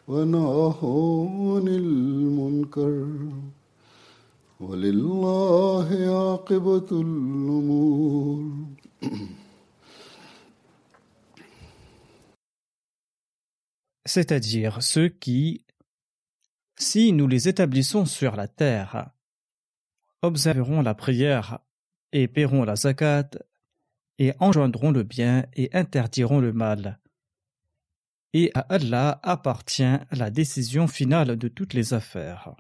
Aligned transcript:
ونهوا 0.08 1.56
عن 1.56 1.68
المنكر 1.68 3.08
ولله 4.60 5.88
عاقبة 5.90 6.88
الأمور 6.92 8.44
c'est-à-dire 14.06 14.84
ceux 14.84 15.08
qui, 15.08 15.64
si 16.78 17.14
nous 17.14 17.28
les 17.28 17.48
établissons 17.48 18.06
sur 18.06 18.36
la 18.36 18.50
terre, 18.50 19.12
observeront 20.22 20.82
la 20.82 20.94
prière 20.94 21.60
et 22.12 22.28
paieront 22.28 22.66
la 22.66 22.76
zakat 22.76 23.30
et 24.19 24.33
enjoindront 24.41 24.91
le 24.91 25.03
bien 25.03 25.47
et 25.55 25.71
interdiront 25.73 26.41
le 26.41 26.53
mal. 26.53 26.99
Et 28.33 28.51
à 28.55 28.61
Allah 28.61 29.21
appartient 29.23 29.99
la 30.11 30.31
décision 30.31 30.87
finale 30.87 31.37
de 31.37 31.49
toutes 31.49 31.75
les 31.75 31.95
affaires. 31.95 32.55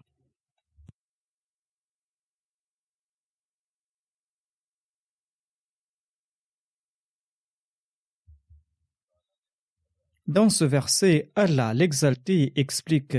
Dans 10.27 10.49
ce 10.49 10.65
verset, 10.65 11.31
Allah 11.37 11.73
l'exalté 11.73 12.59
explique 12.59 13.17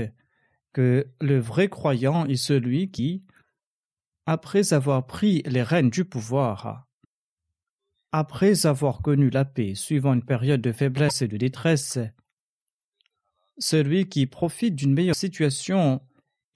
que 0.74 1.08
le 1.20 1.38
vrai 1.38 1.68
croyant 1.68 2.26
est 2.26 2.36
celui 2.36 2.90
qui, 2.90 3.24
après 4.26 4.74
avoir 4.74 5.06
pris 5.06 5.42
les 5.46 5.62
rênes 5.62 5.88
du 5.88 6.04
pouvoir, 6.04 6.87
après 8.12 8.66
avoir 8.66 9.02
connu 9.02 9.30
la 9.30 9.44
paix 9.44 9.74
suivant 9.74 10.14
une 10.14 10.24
période 10.24 10.60
de 10.60 10.72
faiblesse 10.72 11.22
et 11.22 11.28
de 11.28 11.36
détresse, 11.36 11.98
celui 13.58 14.08
qui 14.08 14.26
profite 14.26 14.74
d'une 14.76 14.94
meilleure 14.94 15.16
situation 15.16 16.00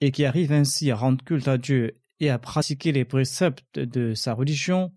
et 0.01 0.11
qui 0.11 0.25
arrive 0.25 0.51
ainsi 0.51 0.89
à 0.91 0.95
rendre 0.95 1.23
culte 1.23 1.47
à 1.47 1.57
Dieu 1.57 1.99
et 2.19 2.29
à 2.29 2.39
pratiquer 2.39 2.91
les 2.91 3.05
préceptes 3.05 3.79
de 3.79 4.13
sa 4.13 4.33
religion, 4.33 4.93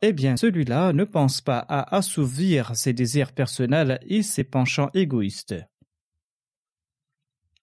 eh 0.00 0.12
bien 0.12 0.36
celui-là 0.36 0.92
ne 0.92 1.04
pense 1.04 1.40
pas 1.40 1.58
à 1.58 1.96
assouvir 1.96 2.76
ses 2.76 2.92
désirs 2.92 3.32
personnels 3.32 3.98
et 4.06 4.22
ses 4.22 4.44
penchants 4.44 4.90
égoïstes. 4.94 5.56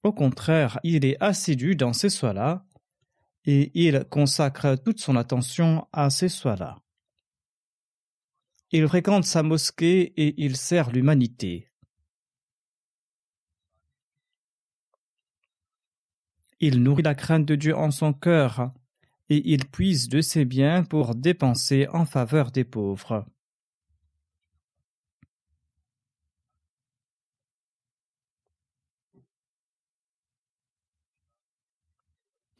Au 0.03 0.11
contraire, 0.11 0.79
il 0.83 1.05
est 1.05 1.17
assidu 1.21 1.75
dans 1.75 1.93
ces 1.93 2.09
soins-là 2.09 2.65
et 3.45 3.71
il 3.73 4.05
consacre 4.09 4.75
toute 4.75 4.99
son 4.99 5.15
attention 5.15 5.87
à 5.93 6.09
ces 6.09 6.29
soins-là. 6.29 6.84
Il 8.71 8.87
fréquente 8.87 9.25
sa 9.25 9.43
mosquée 9.43 10.13
et 10.17 10.43
il 10.43 10.57
sert 10.57 10.91
l'humanité. 10.91 11.69
Il 16.59 16.81
nourrit 16.81 17.03
la 17.03 17.15
crainte 17.15 17.45
de 17.45 17.55
Dieu 17.55 17.75
en 17.75 17.91
son 17.91 18.13
cœur 18.13 18.71
et 19.29 19.41
il 19.51 19.65
puise 19.65 20.09
de 20.09 20.21
ses 20.21 20.45
biens 20.45 20.83
pour 20.83 21.15
dépenser 21.15 21.87
en 21.89 22.05
faveur 22.05 22.51
des 22.51 22.63
pauvres. 22.63 23.25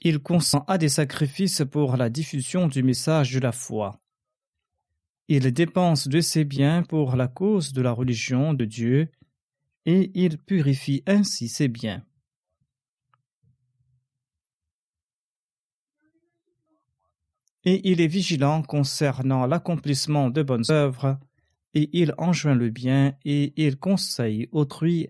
Il 0.02 0.20
consent 0.20 0.64
à 0.68 0.78
des 0.78 0.90
sacrifices 0.90 1.64
pour 1.72 1.98
la 1.98 2.10
diffusion 2.10 2.68
du 2.68 2.84
message 2.84 3.34
de 3.34 3.40
la 3.40 3.52
foi. 3.52 4.00
Il 5.28 5.52
dépense 5.52 6.08
de 6.08 6.22
ses 6.22 6.44
biens 6.44 6.84
pour 6.84 7.16
la 7.16 7.28
cause 7.28 7.74
de 7.74 7.82
la 7.82 7.92
religion 7.92 8.54
de 8.54 8.66
Dieu 8.66 9.10
et 9.86 10.12
il 10.14 10.38
purifie 10.38 11.04
ainsi 11.08 11.48
ses 11.48 11.68
biens. 11.68 12.04
et 17.66 17.92
il 17.92 18.00
est 18.00 18.08
vigilant 18.08 18.62
concernant 18.62 19.48
l'accomplissement 19.48 20.30
de 20.30 20.44
bonnes 20.44 20.70
œuvres, 20.70 21.20
et 21.74 21.90
il 21.94 22.14
enjoint 22.18 22.56
le 22.56 22.70
bien, 22.70 23.16
et 23.26 23.54
il 23.58 23.78
conseille 23.78 24.48
autrui 24.52 25.10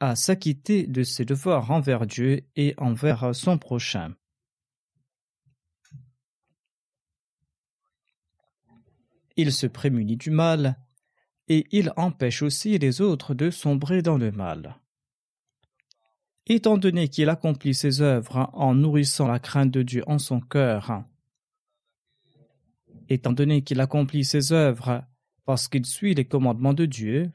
à 0.00 0.16
s'acquitter 0.16 0.86
de 0.86 1.02
ses 1.02 1.26
devoirs 1.26 1.70
envers 1.70 2.06
Dieu 2.06 2.40
et 2.56 2.74
envers 2.78 3.34
son 3.34 3.58
prochain. 3.58 4.14
Il 9.40 9.52
se 9.52 9.66
prémunit 9.66 10.18
du 10.18 10.28
mal, 10.28 10.76
et 11.48 11.66
il 11.70 11.94
empêche 11.96 12.42
aussi 12.42 12.76
les 12.76 13.00
autres 13.00 13.32
de 13.32 13.50
sombrer 13.50 14.02
dans 14.02 14.18
le 14.18 14.30
mal. 14.30 14.76
Étant 16.46 16.76
donné 16.76 17.08
qu'il 17.08 17.30
accomplit 17.30 17.72
ses 17.72 18.02
œuvres 18.02 18.50
en 18.52 18.74
nourrissant 18.74 19.26
la 19.28 19.38
crainte 19.38 19.70
de 19.70 19.82
Dieu 19.82 20.04
en 20.06 20.18
son 20.18 20.40
cœur, 20.40 21.04
étant 23.08 23.32
donné 23.32 23.62
qu'il 23.62 23.80
accomplit 23.80 24.26
ses 24.26 24.52
œuvres 24.52 25.06
parce 25.46 25.68
qu'il 25.68 25.86
suit 25.86 26.14
les 26.14 26.26
commandements 26.26 26.74
de 26.74 26.84
Dieu, 26.84 27.32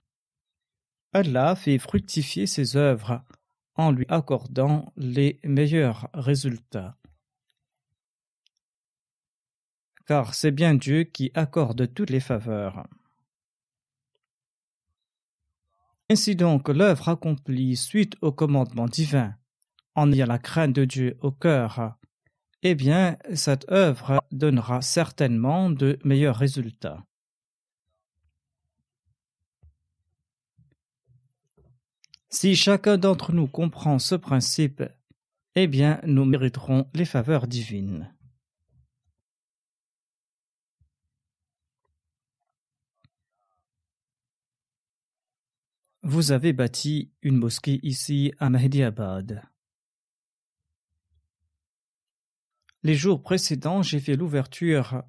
Allah 1.12 1.56
fait 1.56 1.80
fructifier 1.80 2.46
ses 2.46 2.76
œuvres 2.76 3.26
en 3.74 3.92
lui 3.92 4.06
accordant 4.10 4.94
les 4.96 5.40
meilleurs 5.44 6.08
résultats. 6.14 7.00
Car 10.06 10.34
c'est 10.34 10.52
bien 10.52 10.76
Dieu 10.76 11.04
qui 11.04 11.32
accorde 11.34 11.94
toutes 11.94 12.10
les 12.10 12.20
faveurs. 12.20 12.88
Ainsi 16.10 16.36
donc, 16.36 16.70
l'œuvre 16.70 17.10
accomplie 17.10 17.76
suite 17.76 18.16
au 18.22 18.32
commandement 18.32 18.86
divin, 18.86 19.36
en 19.96 20.12
ayant 20.12 20.28
la 20.28 20.38
crainte 20.38 20.74
de 20.74 20.86
Dieu 20.86 21.18
au 21.22 21.32
cœur, 21.32 21.96
eh 22.62 22.76
bien, 22.76 23.18
cette 23.34 23.72
œuvre 23.72 24.24
donnera 24.32 24.82
certainement 24.82 25.70
de 25.72 25.98
meilleurs 26.04 26.36
résultats. 26.36 27.04
Si 32.30 32.56
chacun 32.56 32.98
d'entre 32.98 33.32
nous 33.32 33.48
comprend 33.48 33.98
ce 33.98 34.16
principe, 34.16 34.84
eh 35.56 35.68
bien, 35.68 36.02
nous 36.06 36.26
mériterons 36.26 36.88
les 36.94 37.06
faveurs 37.06 37.48
divines. 37.48 38.15
Vous 46.08 46.32
avez 46.32 46.54
bâti 46.54 47.10
une 47.24 47.38
mosquée 47.38 47.80
ici 47.82 48.32
à 48.38 48.52
Mahdiabad. 48.52 49.42
Les 52.84 52.94
jours 52.94 53.24
précédents, 53.24 53.82
j'ai 53.82 54.00
fait 54.00 54.16
l'ouverture 54.16 55.02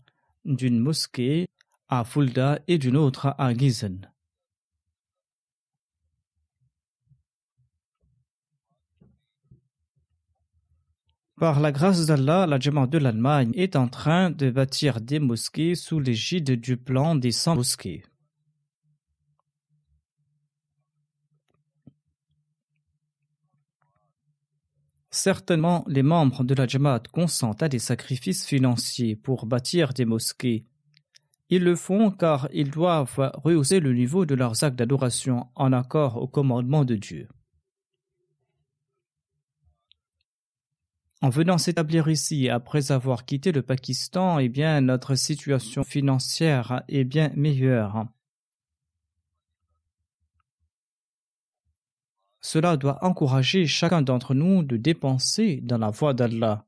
d'une 0.46 0.78
mosquée 0.78 1.48
à 1.88 2.02
Fulda 2.02 2.60
et 2.66 2.78
d'une 2.78 2.96
autre 2.96 3.34
à 3.36 3.52
Gießen. 3.52 4.10
Par 11.38 11.60
la 11.60 11.72
grâce 11.72 12.06
d'Allah, 12.06 12.46
la 12.46 12.58
Jamaat 12.58 12.86
de 12.86 12.96
l'Allemagne 12.96 13.52
est 13.54 13.76
en 13.76 13.88
train 13.88 14.30
de 14.30 14.48
bâtir 14.48 15.02
des 15.02 15.18
mosquées 15.18 15.74
sous 15.74 16.00
l'égide 16.00 16.58
du 16.58 16.78
plan 16.78 17.16
des 17.16 17.32
100 17.32 17.56
mosquées. 17.56 18.02
Certainement, 25.16 25.82
les 25.88 26.02
membres 26.02 26.44
de 26.44 26.52
la 26.52 26.66
Jamaat 26.66 27.04
consentent 27.10 27.62
à 27.62 27.70
des 27.70 27.78
sacrifices 27.78 28.44
financiers 28.44 29.16
pour 29.16 29.46
bâtir 29.46 29.94
des 29.94 30.04
mosquées. 30.04 30.66
Ils 31.48 31.64
le 31.64 31.74
font 31.74 32.10
car 32.10 32.50
ils 32.52 32.70
doivent 32.70 33.32
rehausser 33.42 33.80
le 33.80 33.94
niveau 33.94 34.26
de 34.26 34.34
leurs 34.34 34.62
actes 34.62 34.76
d'adoration 34.76 35.46
en 35.54 35.72
accord 35.72 36.18
au 36.18 36.28
commandement 36.28 36.84
de 36.84 36.96
Dieu. 36.96 37.28
En 41.22 41.30
venant 41.30 41.56
s'établir 41.56 42.08
ici 42.08 42.50
après 42.50 42.92
avoir 42.92 43.24
quitté 43.24 43.52
le 43.52 43.62
Pakistan, 43.62 44.38
eh 44.38 44.50
bien, 44.50 44.82
notre 44.82 45.14
situation 45.14 45.82
financière 45.82 46.82
est 46.88 47.04
bien 47.04 47.32
meilleure. 47.36 48.06
Cela 52.48 52.76
doit 52.76 53.04
encourager 53.04 53.66
chacun 53.66 54.02
d'entre 54.02 54.32
nous 54.32 54.62
de 54.62 54.76
dépenser 54.76 55.60
dans 55.64 55.78
la 55.78 55.90
voie 55.90 56.14
d'Allah. 56.14 56.64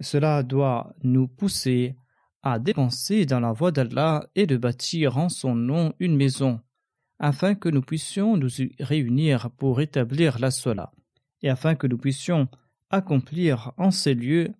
Cela 0.00 0.42
doit 0.42 0.92
nous 1.04 1.28
pousser 1.28 1.94
à 2.42 2.58
dépenser 2.58 3.24
dans 3.24 3.38
la 3.38 3.52
voie 3.52 3.70
d'Allah 3.70 4.26
et 4.34 4.48
de 4.48 4.56
bâtir 4.56 5.18
en 5.18 5.28
son 5.28 5.54
nom 5.54 5.94
une 6.00 6.16
maison, 6.16 6.60
afin 7.20 7.54
que 7.54 7.68
nous 7.68 7.80
puissions 7.80 8.36
nous 8.36 8.50
réunir 8.80 9.52
pour 9.52 9.80
établir 9.80 10.40
la 10.40 10.50
sola, 10.50 10.90
et 11.42 11.48
afin 11.48 11.76
que 11.76 11.86
nous 11.86 11.98
puissions 11.98 12.48
accomplir 12.90 13.70
en 13.76 13.92
ces 13.92 14.14
lieux 14.14 14.52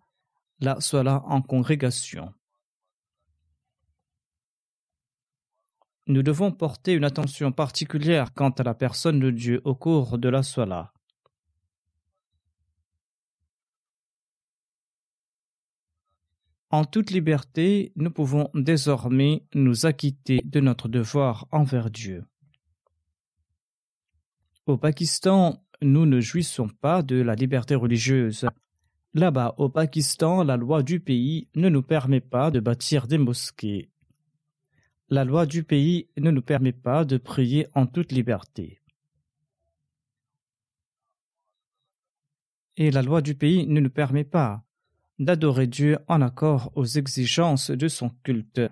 la 0.60 0.80
sola 0.80 1.24
en 1.26 1.42
congrégation. 1.42 2.32
Nous 6.08 6.24
devons 6.24 6.50
porter 6.50 6.94
une 6.94 7.04
attention 7.04 7.52
particulière 7.52 8.34
quant 8.34 8.50
à 8.50 8.64
la 8.64 8.74
personne 8.74 9.20
de 9.20 9.30
Dieu 9.30 9.60
au 9.64 9.76
cours 9.76 10.18
de 10.18 10.28
la 10.28 10.42
Salah. 10.42 10.92
En 16.70 16.84
toute 16.84 17.10
liberté, 17.10 17.92
nous 17.94 18.10
pouvons 18.10 18.48
désormais 18.54 19.44
nous 19.54 19.86
acquitter 19.86 20.40
de 20.44 20.58
notre 20.58 20.88
devoir 20.88 21.46
envers 21.52 21.90
Dieu. 21.90 22.24
Au 24.66 24.78
Pakistan, 24.78 25.62
nous 25.82 26.06
ne 26.06 26.20
jouissons 26.20 26.68
pas 26.68 27.02
de 27.02 27.20
la 27.20 27.34
liberté 27.34 27.74
religieuse. 27.74 28.48
Là-bas, 29.14 29.54
au 29.58 29.68
Pakistan, 29.68 30.42
la 30.42 30.56
loi 30.56 30.82
du 30.82 30.98
pays 30.98 31.48
ne 31.54 31.68
nous 31.68 31.82
permet 31.82 32.20
pas 32.20 32.50
de 32.50 32.58
bâtir 32.58 33.06
des 33.06 33.18
mosquées 33.18 33.92
la 35.12 35.24
loi 35.24 35.44
du 35.44 35.62
pays 35.62 36.08
ne 36.16 36.30
nous 36.30 36.40
permet 36.40 36.72
pas 36.72 37.04
de 37.04 37.18
prier 37.18 37.66
en 37.74 37.86
toute 37.86 38.12
liberté. 38.12 38.80
Et 42.78 42.90
la 42.90 43.02
loi 43.02 43.20
du 43.20 43.34
pays 43.34 43.66
ne 43.66 43.80
nous 43.80 43.90
permet 43.90 44.24
pas 44.24 44.64
d'adorer 45.18 45.66
Dieu 45.66 45.98
en 46.08 46.22
accord 46.22 46.72
aux 46.76 46.86
exigences 46.86 47.70
de 47.70 47.88
son 47.88 48.08
culte. 48.22 48.62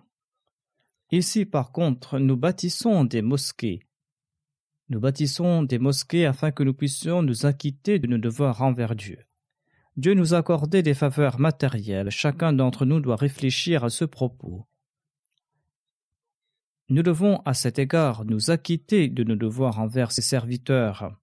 Ici, 1.10 1.44
par 1.44 1.72
contre, 1.72 2.18
nous 2.18 2.38
bâtissons 2.38 3.04
des 3.04 3.20
mosquées. 3.20 3.86
Nous 4.88 4.98
bâtissons 4.98 5.62
des 5.62 5.78
mosquées 5.78 6.24
afin 6.24 6.52
que 6.52 6.62
nous 6.62 6.72
puissions 6.72 7.22
nous 7.22 7.44
acquitter 7.44 7.98
de 7.98 8.06
nos 8.06 8.16
devoirs 8.16 8.62
envers 8.62 8.96
Dieu. 8.96 9.18
Dieu 9.98 10.14
nous 10.14 10.32
a 10.32 10.38
accordé 10.38 10.82
des 10.82 10.94
faveurs 10.94 11.38
matérielles. 11.38 12.08
Chacun 12.08 12.54
d'entre 12.54 12.86
nous 12.86 13.00
doit 13.00 13.16
réfléchir 13.16 13.84
à 13.84 13.90
ce 13.90 14.06
propos. 14.06 14.66
Nous 16.90 17.04
devons 17.04 17.40
à 17.44 17.54
cet 17.54 17.78
égard 17.78 18.24
nous 18.24 18.50
acquitter 18.50 19.08
de 19.08 19.22
nos 19.22 19.36
devoirs 19.36 19.78
envers 19.78 20.10
ses 20.10 20.22
serviteurs. 20.22 21.16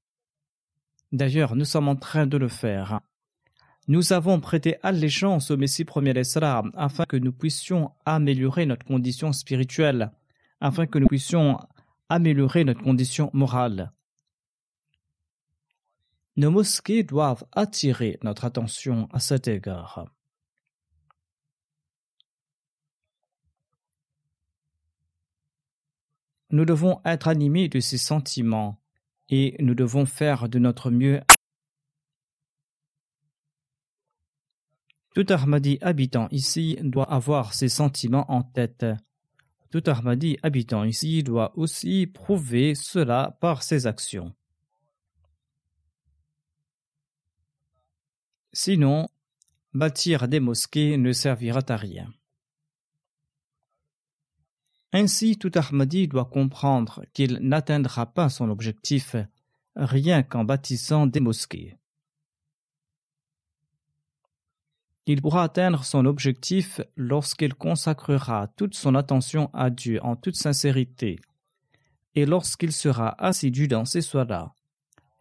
D'ailleurs, 1.12 1.58
nous 1.58 1.66
sommes 1.66 1.90
en 1.90 1.98
train 1.98 2.26
de 2.26 2.38
le 2.38 2.48
faire. 2.48 3.02
Nous 3.90 4.14
avons 4.14 4.40
prêté 4.40 4.78
allégeance 4.82 5.52
au 5.52 5.58
Messie 5.58 5.84
premier 5.84 6.14
l'Islam 6.14 6.72
afin 6.76 7.04
que 7.04 7.18
nous 7.18 7.34
puissions 7.34 7.92
améliorer 8.06 8.66
notre 8.66 8.86
condition 8.86 9.34
spirituelle, 9.34 10.12
afin 10.62 10.88
que 10.88 11.00
nous 11.00 11.08
puissions 11.08 11.60
améliorer 12.08 12.64
notre 12.64 12.82
condition 12.82 13.30
morale. 13.34 13.92
Nos 16.38 16.52
mosquées 16.52 17.04
doivent 17.04 17.46
attirer 17.52 18.20
notre 18.24 18.46
attention 18.46 19.10
à 19.12 19.20
cet 19.20 19.50
égard. 19.50 20.06
Nous 26.58 26.66
devons 26.66 27.00
être 27.06 27.28
animés 27.28 27.70
de 27.70 27.80
ces 27.80 28.00
sentiments 28.00 28.82
et 29.30 29.56
nous 29.60 29.76
devons 29.76 30.08
faire 30.08 30.50
de 30.50 30.58
notre 30.58 30.90
mieux. 30.90 31.22
Tout 35.14 35.28
Ahmadi 35.30 35.78
habitant 35.82 36.28
ici 36.32 36.80
doit 36.82 37.14
avoir 37.14 37.54
ces 37.54 37.70
sentiments 37.70 38.26
en 38.32 38.42
tête. 38.42 38.88
Tout 39.70 39.84
Ahmadi 39.86 40.40
habitant 40.42 40.84
ici 40.84 41.22
doit 41.22 41.56
aussi 41.60 42.08
prouver 42.08 42.74
cela 42.74 43.38
par 43.40 43.62
ses 43.62 43.86
actions. 43.86 44.34
Sinon, 48.52 49.10
bâtir 49.76 50.28
des 50.28 50.40
mosquées 50.40 50.98
ne 50.98 51.12
servira 51.12 51.62
à 51.68 51.78
rien. 51.78 52.12
Ainsi, 54.94 55.38
tout 55.38 55.52
Ahmadi 55.56 56.08
doit 56.08 56.26
comprendre 56.26 57.04
qu'il 57.14 57.40
n'atteindra 57.42 58.06
pas 58.06 58.30
son 58.30 58.50
objectif 58.50 59.16
rien 59.76 60.24
qu'en 60.24 60.44
bâtissant 60.44 61.08
des 61.08 61.20
mosquées. 61.20 61.78
Il 65.06 65.22
pourra 65.22 65.44
atteindre 65.44 65.86
son 65.86 66.06
objectif 66.06 66.82
lorsqu'il 66.98 67.54
consacrera 67.54 68.48
toute 68.58 68.76
son 68.76 68.94
attention 68.96 69.50
à 69.54 69.70
Dieu 69.70 70.04
en 70.04 70.18
toute 70.18 70.36
sincérité, 70.36 71.20
et 72.16 72.26
lorsqu'il 72.26 72.74
sera 72.74 73.16
assidu 73.24 73.70
dans 73.70 73.86
ces 73.86 74.02
soins-là, 74.02 74.54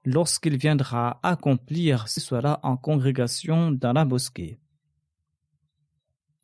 lorsqu'il 0.05 0.57
viendra 0.57 1.21
accomplir 1.23 2.09
ces 2.09 2.21
soins-là 2.21 2.59
en 2.65 2.77
congrégation 2.77 3.71
dans 3.71 3.93
la 3.93 4.05
mosquée. 4.05 4.59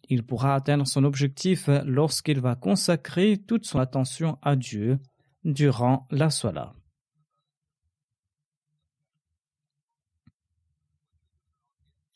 Il 0.09 0.25
pourra 0.25 0.55
atteindre 0.55 0.87
son 0.87 1.05
objectif 1.05 1.69
lorsqu'il 1.85 2.41
va 2.41 2.55
consacrer 2.55 3.39
toute 3.39 3.67
son 3.67 3.79
attention 3.79 4.39
à 4.43 4.57
Dieu 4.57 4.99
durant 5.45 6.07
la 6.11 6.31
sola. 6.31 6.75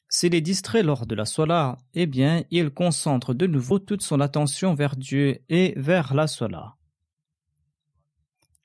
S'il 0.08 0.34
est 0.34 0.40
distrait 0.40 0.82
lors 0.82 1.06
de 1.06 1.14
la 1.14 1.26
sola, 1.26 1.76
eh 1.92 2.06
bien, 2.06 2.44
il 2.50 2.70
concentre 2.70 3.34
de 3.34 3.46
nouveau 3.46 3.78
toute 3.78 4.00
son 4.00 4.20
attention 4.20 4.74
vers 4.74 4.96
Dieu 4.96 5.42
et 5.50 5.74
vers 5.76 6.14
la 6.14 6.26
sola. 6.26 6.76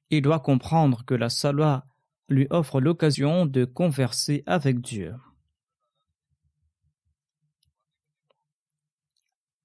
Il 0.09 0.21
doit 0.21 0.39
comprendre 0.39 1.03
que 1.05 1.13
la 1.13 1.29
sola 1.29 1.85
lui 2.29 2.47
offre 2.51 2.79
l'occasion 2.79 3.45
de 3.45 3.65
converser 3.65 4.43
avec 4.45 4.79
Dieu. 4.79 5.13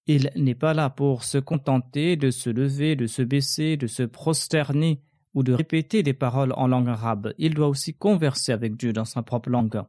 Il 0.07 0.31
n'est 0.37 0.55
pas 0.55 0.73
là 0.73 0.89
pour 0.89 1.25
se 1.25 1.39
contenter 1.39 2.17
de 2.17 2.31
se 2.31 2.49
lever, 2.49 2.95
de 2.95 3.07
se 3.07 3.23
baisser, 3.23 3.77
de 3.77 3.87
se 3.87 4.05
prosterner 4.05 5.01
ou 5.35 5.43
de 5.43 5.53
répéter 5.53 6.03
des 6.03 6.15
paroles 6.15 6.53
en 6.57 6.69
langue 6.69 6.89
arabe. 6.89 7.35
Il 7.39 7.55
doit 7.55 7.69
aussi 7.69 7.93
converser 7.93 8.53
avec 8.53 8.77
Dieu 8.77 8.93
dans 8.93 9.05
sa 9.05 9.23
propre 9.23 9.51
langue. 9.51 9.83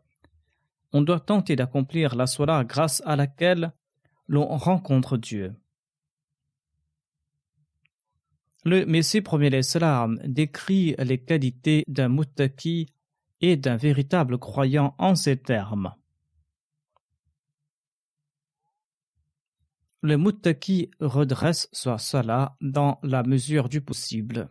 On 0.92 1.02
doit 1.02 1.20
tenter 1.20 1.56
d'accomplir 1.56 2.16
la 2.16 2.26
sola 2.26 2.64
grâce 2.64 3.02
à 3.06 3.16
laquelle 3.16 3.72
l'on 4.28 4.46
rencontre 4.46 5.18
Dieu. 5.18 5.54
Le 8.66 8.86
Messie 8.86 9.22
premier 9.22 9.50
l'Islam 9.50 10.20
décrit 10.26 10.96
les 10.98 11.20
qualités 11.20 11.84
d'un 11.88 12.10
muttaki 12.10 12.92
et 13.40 13.56
d'un 13.56 13.78
véritable 13.78 14.38
croyant 14.38 14.96
en 14.98 15.16
ces 15.16 15.38
termes. 15.38 15.94
Le 20.02 20.18
muttaki 20.18 20.92
redresse 21.00 21.70
sa 21.72 21.98
salat 21.98 22.56
dans 22.62 23.00
la 23.04 23.24
mesure 23.24 23.70
du 23.70 23.82
possible. 23.82 24.50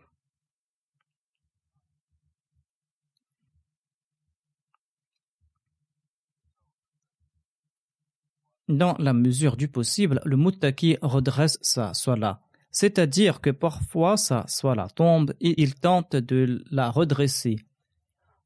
Dans 8.67 8.95
la 8.99 9.13
mesure 9.13 9.55
du 9.55 9.69
possible, 9.69 10.21
le 10.25 10.35
muttaki 10.35 10.97
redresse 11.01 11.57
sa 11.61 11.93
salat 11.93 12.41
c'est-à-dire 12.79 13.41
que 13.41 13.49
parfois 13.49 14.17
sa 14.17 14.45
la 14.75 14.87
tombe 14.87 15.33
et 15.41 15.59
il 15.63 15.73
tente 15.73 16.15
de 16.15 16.63
la 16.69 16.91
redresser. 16.91 17.57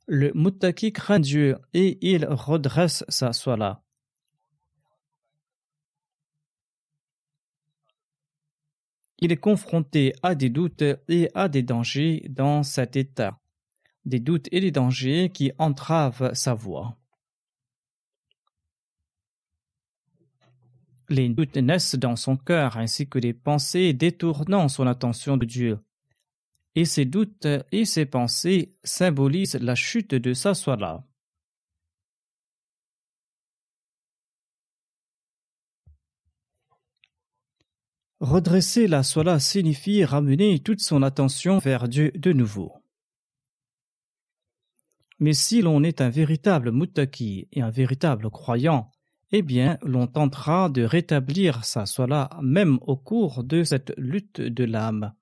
Le 0.07 0.31
muttaki 0.33 0.93
craint 0.93 1.19
Dieu 1.19 1.57
et 1.73 1.97
il 2.01 2.25
redresse 2.25 3.03
sa 3.09 3.31
là. 3.57 3.83
Il 9.21 9.31
est 9.31 9.37
confronté 9.37 10.13
à 10.23 10.33
des 10.33 10.49
doutes 10.49 10.83
et 11.07 11.29
à 11.35 11.47
des 11.47 11.61
dangers 11.61 12.25
dans 12.29 12.63
cet 12.63 12.95
état, 12.95 13.39
des 14.03 14.19
doutes 14.19 14.47
et 14.51 14.59
des 14.59 14.71
dangers 14.71 15.29
qui 15.31 15.51
entravent 15.59 16.33
sa 16.33 16.55
voie. 16.55 16.97
Les 21.07 21.29
doutes 21.29 21.57
naissent 21.57 21.95
dans 21.95 22.15
son 22.15 22.35
cœur 22.35 22.77
ainsi 22.77 23.07
que 23.07 23.19
les 23.19 23.33
pensées 23.33 23.93
détournant 23.93 24.67
son 24.67 24.87
attention 24.87 25.37
de 25.37 25.45
Dieu. 25.45 25.79
Et 26.73 26.85
ces 26.85 27.05
doutes 27.05 27.47
et 27.71 27.85
ces 27.85 28.05
pensées 28.05 28.75
symbolisent 28.83 29.59
la 29.61 29.75
chute 29.75 30.15
de 30.15 30.33
sa 30.33 30.55
soie 30.55 31.05
Redresser 38.21 38.85
la 38.85 39.01
soie 39.01 39.39
signifie 39.39 40.05
ramener 40.05 40.59
toute 40.59 40.79
son 40.79 41.01
attention 41.01 41.57
vers 41.57 41.89
Dieu 41.89 42.11
de 42.13 42.31
nouveau. 42.31 42.71
Mais 45.17 45.33
si 45.33 45.63
l'on 45.63 45.81
est 45.81 46.01
un 46.01 46.11
véritable 46.11 46.71
muttaki 46.71 47.47
et 47.51 47.63
un 47.63 47.71
véritable 47.71 48.29
croyant, 48.29 48.91
eh 49.31 49.41
bien, 49.41 49.79
l'on 49.81 50.05
tentera 50.05 50.69
de 50.69 50.83
rétablir 50.83 51.65
sa 51.65 51.87
sola 51.87 52.29
même 52.43 52.77
au 52.81 52.95
cours 52.95 53.43
de 53.43 53.63
cette 53.63 53.91
lutte 53.97 54.39
de 54.39 54.65
l'âme. 54.65 55.15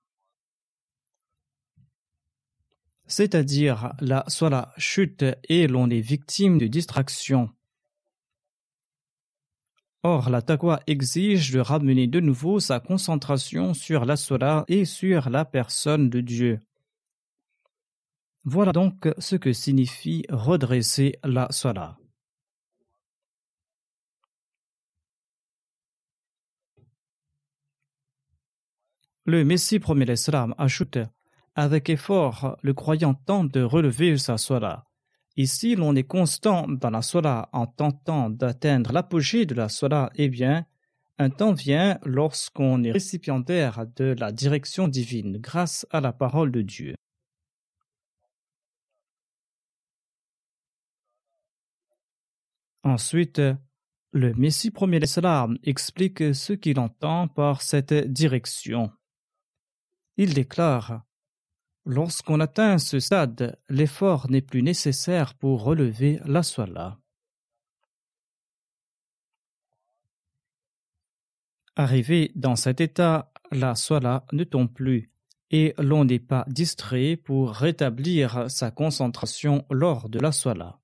C'est-à-dire 3.06 3.94
la 4.00 4.24
sola 4.28 4.74
chute 4.76 5.24
et 5.48 5.68
l'on 5.68 5.88
est 5.88 6.02
victime 6.02 6.58
de 6.58 6.66
distraction. 6.66 7.48
Or, 10.02 10.30
la 10.30 10.40
taqwa 10.40 10.80
exige 10.86 11.52
de 11.52 11.60
ramener 11.60 12.06
de 12.06 12.20
nouveau 12.20 12.58
sa 12.58 12.80
concentration 12.80 13.74
sur 13.74 14.06
la 14.06 14.16
sola 14.16 14.64
et 14.66 14.86
sur 14.86 15.28
la 15.28 15.44
personne 15.44 16.08
de 16.08 16.20
Dieu. 16.20 16.60
Voilà 18.44 18.72
donc 18.72 19.08
ce 19.18 19.36
que 19.36 19.52
signifie 19.52 20.24
redresser 20.30 21.18
la 21.22 21.52
sola. 21.52 21.98
Le 29.26 29.44
Messie 29.44 29.78
promet 29.78 30.06
l'Islam 30.06 30.54
ajoute 30.56 30.98
Avec 31.54 31.90
effort, 31.90 32.56
le 32.62 32.72
croyant 32.72 33.12
tente 33.12 33.52
de 33.52 33.62
relever 33.62 34.16
sa 34.16 34.38
sola. 34.38 34.89
Ici, 35.36 35.76
l'on 35.76 35.94
est 35.94 36.04
constant 36.04 36.66
dans 36.68 36.90
la 36.90 37.02
sola 37.02 37.48
en 37.52 37.66
tentant 37.66 38.30
d'atteindre 38.30 38.92
l'apogée 38.92 39.46
de 39.46 39.54
la 39.54 39.68
sola, 39.68 40.10
eh 40.16 40.28
bien, 40.28 40.66
un 41.18 41.30
temps 41.30 41.52
vient 41.52 41.98
lorsqu'on 42.04 42.82
est 42.82 42.92
récipiendaire 42.92 43.86
de 43.96 44.16
la 44.18 44.32
direction 44.32 44.88
divine 44.88 45.38
grâce 45.38 45.86
à 45.90 46.00
la 46.00 46.12
parole 46.12 46.50
de 46.50 46.62
Dieu. 46.62 46.94
Ensuite, 52.82 53.40
le 54.12 54.34
Messie 54.34 54.70
premier 54.70 54.98
l'Islam 54.98 55.58
explique 55.62 56.34
ce 56.34 56.54
qu'il 56.54 56.80
entend 56.80 57.28
par 57.28 57.62
cette 57.62 57.92
direction. 57.92 58.90
Il 60.16 60.34
déclare 60.34 61.04
Lorsqu'on 61.86 62.40
atteint 62.40 62.78
ce 62.78 63.00
stade, 63.00 63.58
l'effort 63.68 64.30
n'est 64.30 64.42
plus 64.42 64.62
nécessaire 64.62 65.34
pour 65.34 65.62
relever 65.62 66.20
la 66.24 66.42
soie 66.42 66.98
Arrivé 71.76 72.32
dans 72.34 72.56
cet 72.56 72.80
état, 72.80 73.32
la 73.50 73.74
soie 73.74 74.26
ne 74.32 74.44
tombe 74.44 74.72
plus 74.72 75.10
et 75.50 75.74
l'on 75.78 76.04
n'est 76.04 76.18
pas 76.18 76.44
distrait 76.48 77.16
pour 77.16 77.52
rétablir 77.52 78.50
sa 78.50 78.70
concentration 78.70 79.64
lors 79.70 80.08
de 80.08 80.18
la 80.18 80.32
soie 80.32 80.79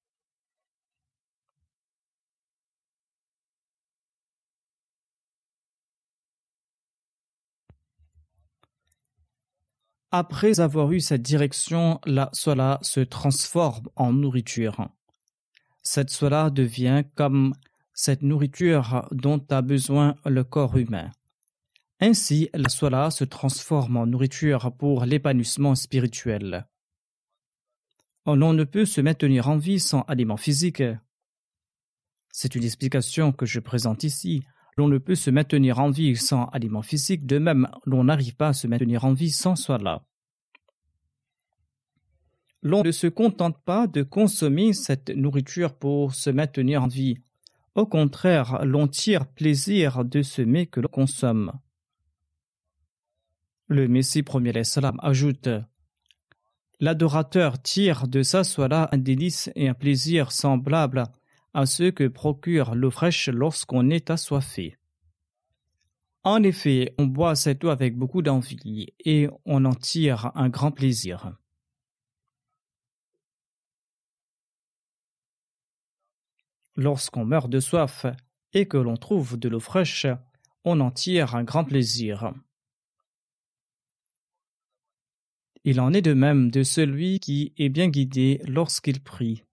Après 10.19 10.61
avoir 10.61 10.91
eu 10.93 11.01
cette 11.01 11.21
direction, 11.21 12.01
la 12.07 12.31
sola 12.33 12.79
se 12.81 13.01
transforme 13.01 13.91
en 13.97 14.15
nourriture. 14.15 14.89
Cette 15.83 16.09
sola 16.09 16.49
devient 16.49 17.05
comme 17.17 17.53
cette 17.93 18.23
nourriture 18.23 19.07
dont 19.11 19.45
a 19.51 19.61
besoin 19.61 20.15
le 20.25 20.43
corps 20.43 20.79
humain. 20.79 21.11
Ainsi, 22.01 22.49
la 22.55 22.71
sola 22.71 23.11
se 23.11 23.25
transforme 23.25 23.99
en 23.99 24.07
nourriture 24.07 24.73
pour 24.79 25.05
l'épanouissement 25.05 25.75
spirituel. 25.75 26.67
On 28.25 28.37
ne 28.37 28.65
peut 28.65 28.87
se 28.87 29.03
maintenir 29.03 29.51
en 29.51 29.59
vie 29.59 29.81
sans 29.81 30.01
aliments 30.09 30.39
physiques. 30.39 30.83
C'est 32.33 32.55
une 32.55 32.65
explication 32.65 33.33
que 33.33 33.45
je 33.45 33.61
présente 33.61 34.03
ici. 34.03 34.47
L'on 34.79 34.89
ne 34.89 34.99
peut 34.99 35.15
se 35.15 35.31
maintenir 35.31 35.79
en 35.79 35.91
vie 35.91 36.17
sans 36.17 36.47
aliments 36.47 36.83
physiques, 36.83 37.27
de 37.27 37.39
même, 37.39 37.69
l'on 37.87 38.05
n'arrive 38.05 38.37
pas 38.37 38.49
à 38.49 38.53
se 38.53 38.67
maintenir 38.67 39.05
en 39.05 39.15
vie 39.15 39.31
sans 39.31 39.57
soi-là. 39.57 40.05
L'on 42.63 42.83
ne 42.83 42.91
se 42.91 43.07
contente 43.07 43.59
pas 43.65 43.87
de 43.87 44.03
consommer 44.03 44.73
cette 44.73 45.09
nourriture 45.11 45.75
pour 45.75 46.15
se 46.15 46.31
maintenir 46.31 46.83
en 46.83 46.89
vie. 46.89 47.19
Au 47.75 47.87
contraire, 47.87 48.65
l'on 48.65 48.89
tire 48.89 49.27
plaisir 49.27 50.05
de 50.05 50.23
ce 50.23 50.43
mets 50.43 50.67
que 50.67 50.81
l'on 50.81 50.89
consomme. 50.89 51.53
Le 53.69 53.89
Messie 53.89 54.23
premier 54.23 54.53
l'Islam 54.53 54.99
ajoute 55.03 55.49
L'adorateur 56.81 57.63
tire 57.63 58.09
de 58.09 58.23
sa 58.23 58.45
soie 58.45 58.95
un 58.95 58.99
délice 58.99 59.51
et 59.55 59.69
un 59.69 59.75
plaisir 59.75 60.33
semblables 60.33 61.05
à 61.57 61.65
ceux 61.65 61.91
que 61.91 62.07
procure 62.07 62.75
l'eau 62.75 62.91
fraîche 62.91 63.31
lorsqu'on 63.31 63.89
est 63.89 64.11
assoiffé. 64.11 64.77
En 66.23 66.43
effet, 66.43 66.95
on 66.99 67.07
boit 67.07 67.35
cette 67.35 67.65
eau 67.65 67.71
avec 67.71 67.97
beaucoup 67.97 68.21
d'envie 68.21 68.89
et 69.07 69.31
on 69.47 69.65
en 69.65 69.73
tire 69.73 70.33
un 70.35 70.51
grand 70.51 70.71
plaisir. 70.71 71.33
Lorsqu'on 76.75 77.25
meurt 77.25 77.49
de 77.49 77.61
soif 77.61 78.05
et 78.53 78.69
que 78.69 78.77
l'on 78.77 78.99
trouve 78.99 79.39
de 79.39 79.49
l'eau 79.49 79.61
fraîche, 79.61 80.07
on 80.65 80.79
en 80.81 80.91
tire 80.91 81.37
un 81.37 81.45
grand 81.45 81.65
plaisir. 81.65 82.35
Il 85.65 85.81
en 85.81 85.95
est 85.95 86.03
de 86.03 86.13
même 86.13 86.51
de 86.51 86.63
celui 86.63 87.19
qui 87.19 87.55
est 87.57 87.71
bien 87.71 87.89
guidé 87.89 88.43
lorsqu'il 88.47 89.03
prie. 89.03 89.46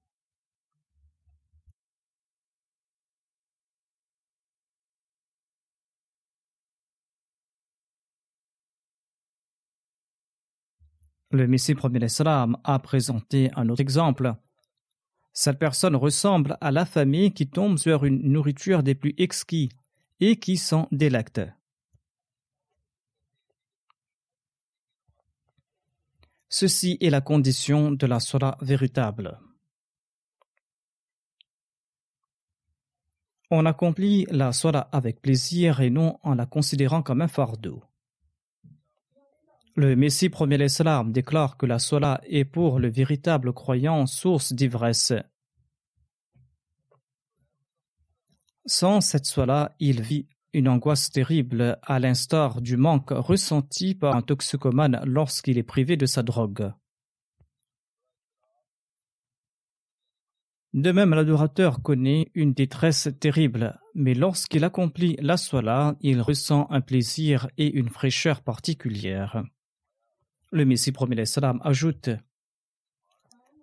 Le 11.34 11.48
Messie 11.48 11.74
premier 11.74 12.00
a 12.64 12.80
présenté 12.80 13.50
un 13.56 13.68
autre 13.70 13.82
exemple. 13.82 14.36
Cette 15.34 15.58
personne 15.58 15.96
ressemble 15.96 16.60
à 16.62 16.70
la 16.70 16.86
famille 16.86 17.34
qui 17.34 17.50
tombe 17.50 17.80
sur 17.80 18.06
une 18.06 18.22
nourriture 18.22 18.84
des 18.84 18.94
plus 18.94 19.16
exquis 19.18 19.70
et 20.20 20.36
qui 20.36 20.58
s'en 20.58 20.88
délectent. 20.92 21.42
Ceci 26.50 27.00
est 27.02 27.10
la 27.10 27.22
condition 27.22 27.90
de 27.92 28.06
la 28.06 28.20
Salah 28.20 28.56
véritable. 28.62 29.40
On 33.50 33.66
accomplit 33.66 34.28
la 34.30 34.52
Salah 34.52 34.88
avec 34.92 35.20
plaisir 35.20 35.82
et 35.82 35.90
non 35.90 36.20
en 36.22 36.36
la 36.36 36.46
considérant 36.46 37.02
comme 37.02 37.22
un 37.22 37.28
fardeau. 37.28 37.82
Le 39.76 39.96
Messie 39.96 40.30
premier 40.30 40.60
l'Islam 40.60 41.12
déclare 41.12 41.58
que 41.58 41.66
la 41.66 41.80
Salah 41.80 42.22
est 42.28 42.46
pour 42.46 42.78
le 42.78 42.90
véritable 42.90 43.54
croyant 43.54 44.06
source 44.06 44.54
d'ivresse. 44.54 45.14
Sans 48.68 49.02
cette 49.02 49.26
Salah, 49.26 49.76
il 49.80 50.04
vit 50.04 50.28
une 50.54 50.68
angoisse 50.68 51.10
terrible 51.10 51.80
à 51.82 51.98
l'instar 51.98 52.62
du 52.62 52.78
manque 52.78 53.10
ressenti 53.10 53.96
par 53.96 54.16
un 54.16 54.22
toxicomane 54.22 55.02
lorsqu'il 55.06 55.58
est 55.58 55.64
privé 55.64 55.98
de 55.98 56.06
sa 56.06 56.22
drogue. 56.22 56.72
De 60.74 60.92
même, 60.92 61.16
l'adorateur 61.16 61.82
connaît 61.82 62.30
une 62.36 62.54
détresse 62.54 63.10
terrible, 63.20 63.80
mais 63.96 64.14
lorsqu'il 64.14 64.64
accomplit 64.64 65.18
la 65.20 65.38
sola, 65.38 65.96
il 66.02 66.22
ressent 66.22 66.68
un 66.70 66.82
plaisir 66.82 67.48
et 67.58 67.72
une 67.72 67.90
fraîcheur 67.90 68.42
particulière. 68.42 69.44
Le 70.54 70.66
Messie 70.66 70.92
premier 70.92 71.26
salam 71.26 71.60
ajoute 71.64 72.12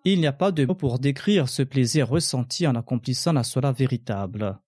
Il 0.04 0.18
n'y 0.18 0.26
a 0.26 0.32
pas 0.32 0.50
de 0.50 0.66
mots 0.66 0.74
pour 0.74 0.98
décrire 0.98 1.48
ce 1.48 1.62
plaisir 1.62 2.08
ressenti 2.08 2.66
en 2.66 2.74
accomplissant 2.74 3.32
la 3.32 3.44
sola 3.44 3.70
véritable. 3.70 4.58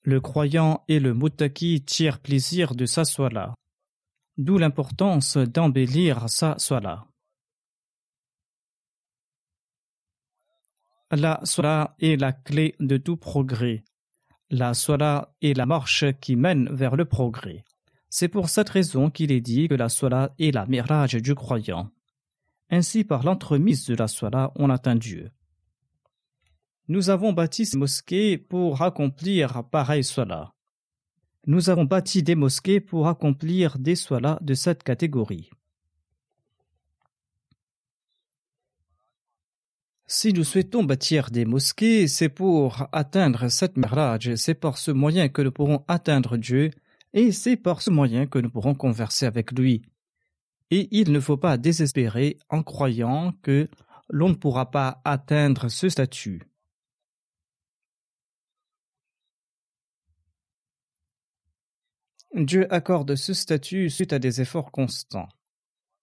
Le 0.00 0.18
croyant 0.18 0.82
et 0.88 0.98
le 0.98 1.12
mutaki 1.12 1.84
tirent 1.84 2.20
plaisir 2.20 2.74
de 2.74 2.86
sa. 2.86 3.02
D'où 4.38 4.56
l'importance 4.56 5.36
d'embellir 5.36 6.30
sa 6.30 6.58
sola. 6.58 7.06
La 11.10 11.38
sola 11.44 11.96
est 12.00 12.16
la 12.16 12.32
clé 12.32 12.76
de 12.80 12.96
tout 12.96 13.18
progrès. 13.18 13.84
La 14.50 14.72
sola 14.72 15.34
est 15.42 15.54
la 15.54 15.66
marche 15.66 16.06
qui 16.20 16.34
mène 16.34 16.70
vers 16.72 16.96
le 16.96 17.04
progrès. 17.04 17.64
C'est 18.08 18.28
pour 18.28 18.48
cette 18.48 18.70
raison 18.70 19.10
qu'il 19.10 19.30
est 19.30 19.42
dit 19.42 19.68
que 19.68 19.74
la 19.74 19.90
sola 19.90 20.34
est 20.38 20.54
la 20.54 20.64
mirage 20.64 21.14
du 21.14 21.34
croyant. 21.34 21.90
Ainsi, 22.70 23.04
par 23.04 23.24
l'entremise 23.24 23.84
de 23.86 23.94
la 23.94 24.08
sola, 24.08 24.52
on 24.56 24.70
atteint 24.70 24.96
Dieu. 24.96 25.30
Nous 26.88 27.10
avons 27.10 27.34
bâti 27.34 27.66
ces 27.66 27.76
mosquées 27.76 28.38
pour 28.38 28.80
accomplir 28.80 29.64
pareil 29.64 30.02
cela. 30.02 30.54
Nous 31.46 31.68
avons 31.68 31.84
bâti 31.84 32.22
des 32.22 32.34
mosquées 32.34 32.80
pour 32.80 33.08
accomplir 33.08 33.78
des 33.78 33.96
solas 33.96 34.38
de 34.40 34.54
cette 34.54 34.82
catégorie. 34.82 35.50
Si 40.10 40.32
nous 40.32 40.42
souhaitons 40.42 40.84
bâtir 40.84 41.30
des 41.30 41.44
mosquées, 41.44 42.08
c'est 42.08 42.30
pour 42.30 42.88
atteindre 42.92 43.48
cette 43.48 43.76
mirage, 43.76 44.34
c'est 44.36 44.54
par 44.54 44.78
ce 44.78 44.90
moyen 44.90 45.28
que 45.28 45.42
nous 45.42 45.52
pourrons 45.52 45.84
atteindre 45.86 46.38
Dieu, 46.38 46.70
et 47.12 47.30
c'est 47.30 47.58
par 47.58 47.82
ce 47.82 47.90
moyen 47.90 48.26
que 48.26 48.38
nous 48.38 48.48
pourrons 48.48 48.74
converser 48.74 49.26
avec 49.26 49.52
lui. 49.52 49.82
Et 50.70 50.88
il 50.92 51.12
ne 51.12 51.20
faut 51.20 51.36
pas 51.36 51.58
désespérer 51.58 52.38
en 52.48 52.62
croyant 52.62 53.32
que 53.42 53.68
l'on 54.08 54.30
ne 54.30 54.34
pourra 54.34 54.70
pas 54.70 55.02
atteindre 55.04 55.68
ce 55.68 55.90
statut. 55.90 56.40
Dieu 62.34 62.66
accorde 62.72 63.14
ce 63.14 63.34
statut 63.34 63.90
suite 63.90 64.14
à 64.14 64.18
des 64.18 64.40
efforts 64.40 64.72
constants. 64.72 65.28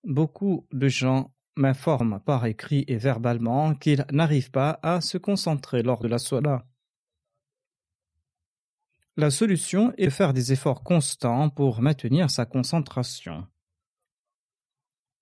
Beaucoup 0.03 0.67
de 0.71 0.87
gens 0.87 1.34
m'informent 1.55 2.19
par 2.19 2.45
écrit 2.45 2.85
et 2.87 2.97
verbalement 2.97 3.75
qu'ils 3.75 4.05
n'arrivent 4.11 4.51
pas 4.51 4.79
à 4.83 5.01
se 5.01 5.17
concentrer 5.17 5.83
lors 5.83 6.01
de 6.01 6.07
la 6.07 6.19
sola. 6.19 6.65
La 9.17 9.31
solution 9.31 9.93
est 9.97 10.05
de 10.05 10.09
faire 10.09 10.33
des 10.33 10.51
efforts 10.51 10.83
constants 10.83 11.49
pour 11.49 11.81
maintenir 11.81 12.29
sa 12.29 12.45
concentration. 12.45 13.47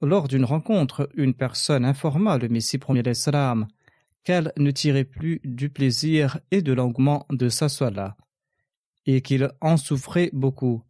Lors 0.02 0.28
d'une 0.28 0.46
rencontre, 0.46 1.10
une 1.14 1.34
personne 1.34 1.86
informa 1.86 2.38
le 2.38 2.50
Messie 2.50 2.80
premier 2.80 3.04
d'Islam 3.04 3.68
qu'elle 4.24 4.52
ne 4.58 4.72
tirait 4.72 5.04
plus 5.04 5.40
du 5.44 5.70
plaisir 5.70 6.40
et 6.50 6.62
de 6.62 6.74
l'engouement 6.74 7.26
de 7.30 7.50
sa 7.50 7.70
sola, 7.70 8.18
et 9.06 9.22
qu'il 9.22 9.52
en 9.62 9.78
souffrait 9.78 10.30
beaucoup 10.34 10.84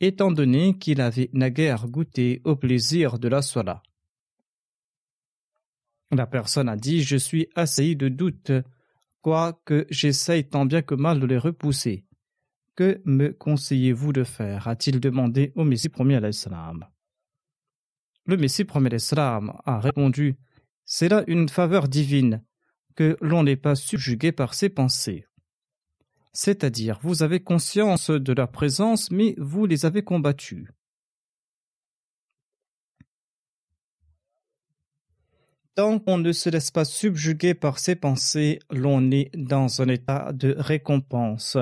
étant 0.00 0.32
donné 0.32 0.78
qu'il 0.78 1.00
avait 1.00 1.30
naguère 1.32 1.86
goûté 1.86 2.40
au 2.44 2.56
plaisir 2.56 3.18
de 3.18 3.28
la 3.28 3.42
sola. 3.42 3.82
La 6.10 6.26
personne 6.26 6.68
a 6.68 6.76
dit 6.76 7.02
Je 7.02 7.16
suis 7.16 7.48
assailli 7.54 7.96
de 7.96 8.08
doutes, 8.08 8.52
quoique 9.22 9.86
j'essaye 9.90 10.48
tant 10.48 10.66
bien 10.66 10.82
que 10.82 10.94
mal 10.94 11.20
de 11.20 11.26
les 11.26 11.38
repousser. 11.38 12.04
Que 12.76 13.00
me 13.04 13.32
conseillez-vous 13.32 14.12
de 14.12 14.24
faire? 14.24 14.68
A-t-il 14.68 15.00
demandé 15.00 15.52
au 15.56 15.64
Messie 15.64 15.88
premier 15.88 16.16
à 16.16 16.20
l'Islam. 16.20 16.86
Le 18.26 18.36
Messie 18.36 18.64
premier 18.64 18.88
à 18.88 18.90
l'Islam 18.90 19.52
a 19.64 19.78
répondu 19.78 20.36
C'est 20.84 21.08
là 21.08 21.24
une 21.26 21.48
faveur 21.48 21.88
divine, 21.88 22.42
que 22.96 23.16
l'on 23.20 23.42
n'est 23.42 23.56
pas 23.56 23.74
subjugué 23.74 24.32
par 24.32 24.54
ses 24.54 24.68
pensées 24.68 25.26
c'est-à-dire 26.32 26.98
vous 27.02 27.22
avez 27.22 27.40
conscience 27.40 28.10
de 28.10 28.32
leur 28.32 28.50
présence, 28.50 29.10
mais 29.10 29.34
vous 29.38 29.66
les 29.66 29.86
avez 29.86 30.02
combattus. 30.02 30.68
Tant 35.74 35.98
qu'on 35.98 36.18
ne 36.18 36.32
se 36.32 36.50
laisse 36.50 36.70
pas 36.70 36.84
subjuguer 36.84 37.54
par 37.54 37.78
ses 37.78 37.94
pensées, 37.94 38.58
l'on 38.70 39.10
est 39.10 39.30
dans 39.36 39.80
un 39.80 39.88
état 39.88 40.32
de 40.32 40.54
récompense. 40.58 41.56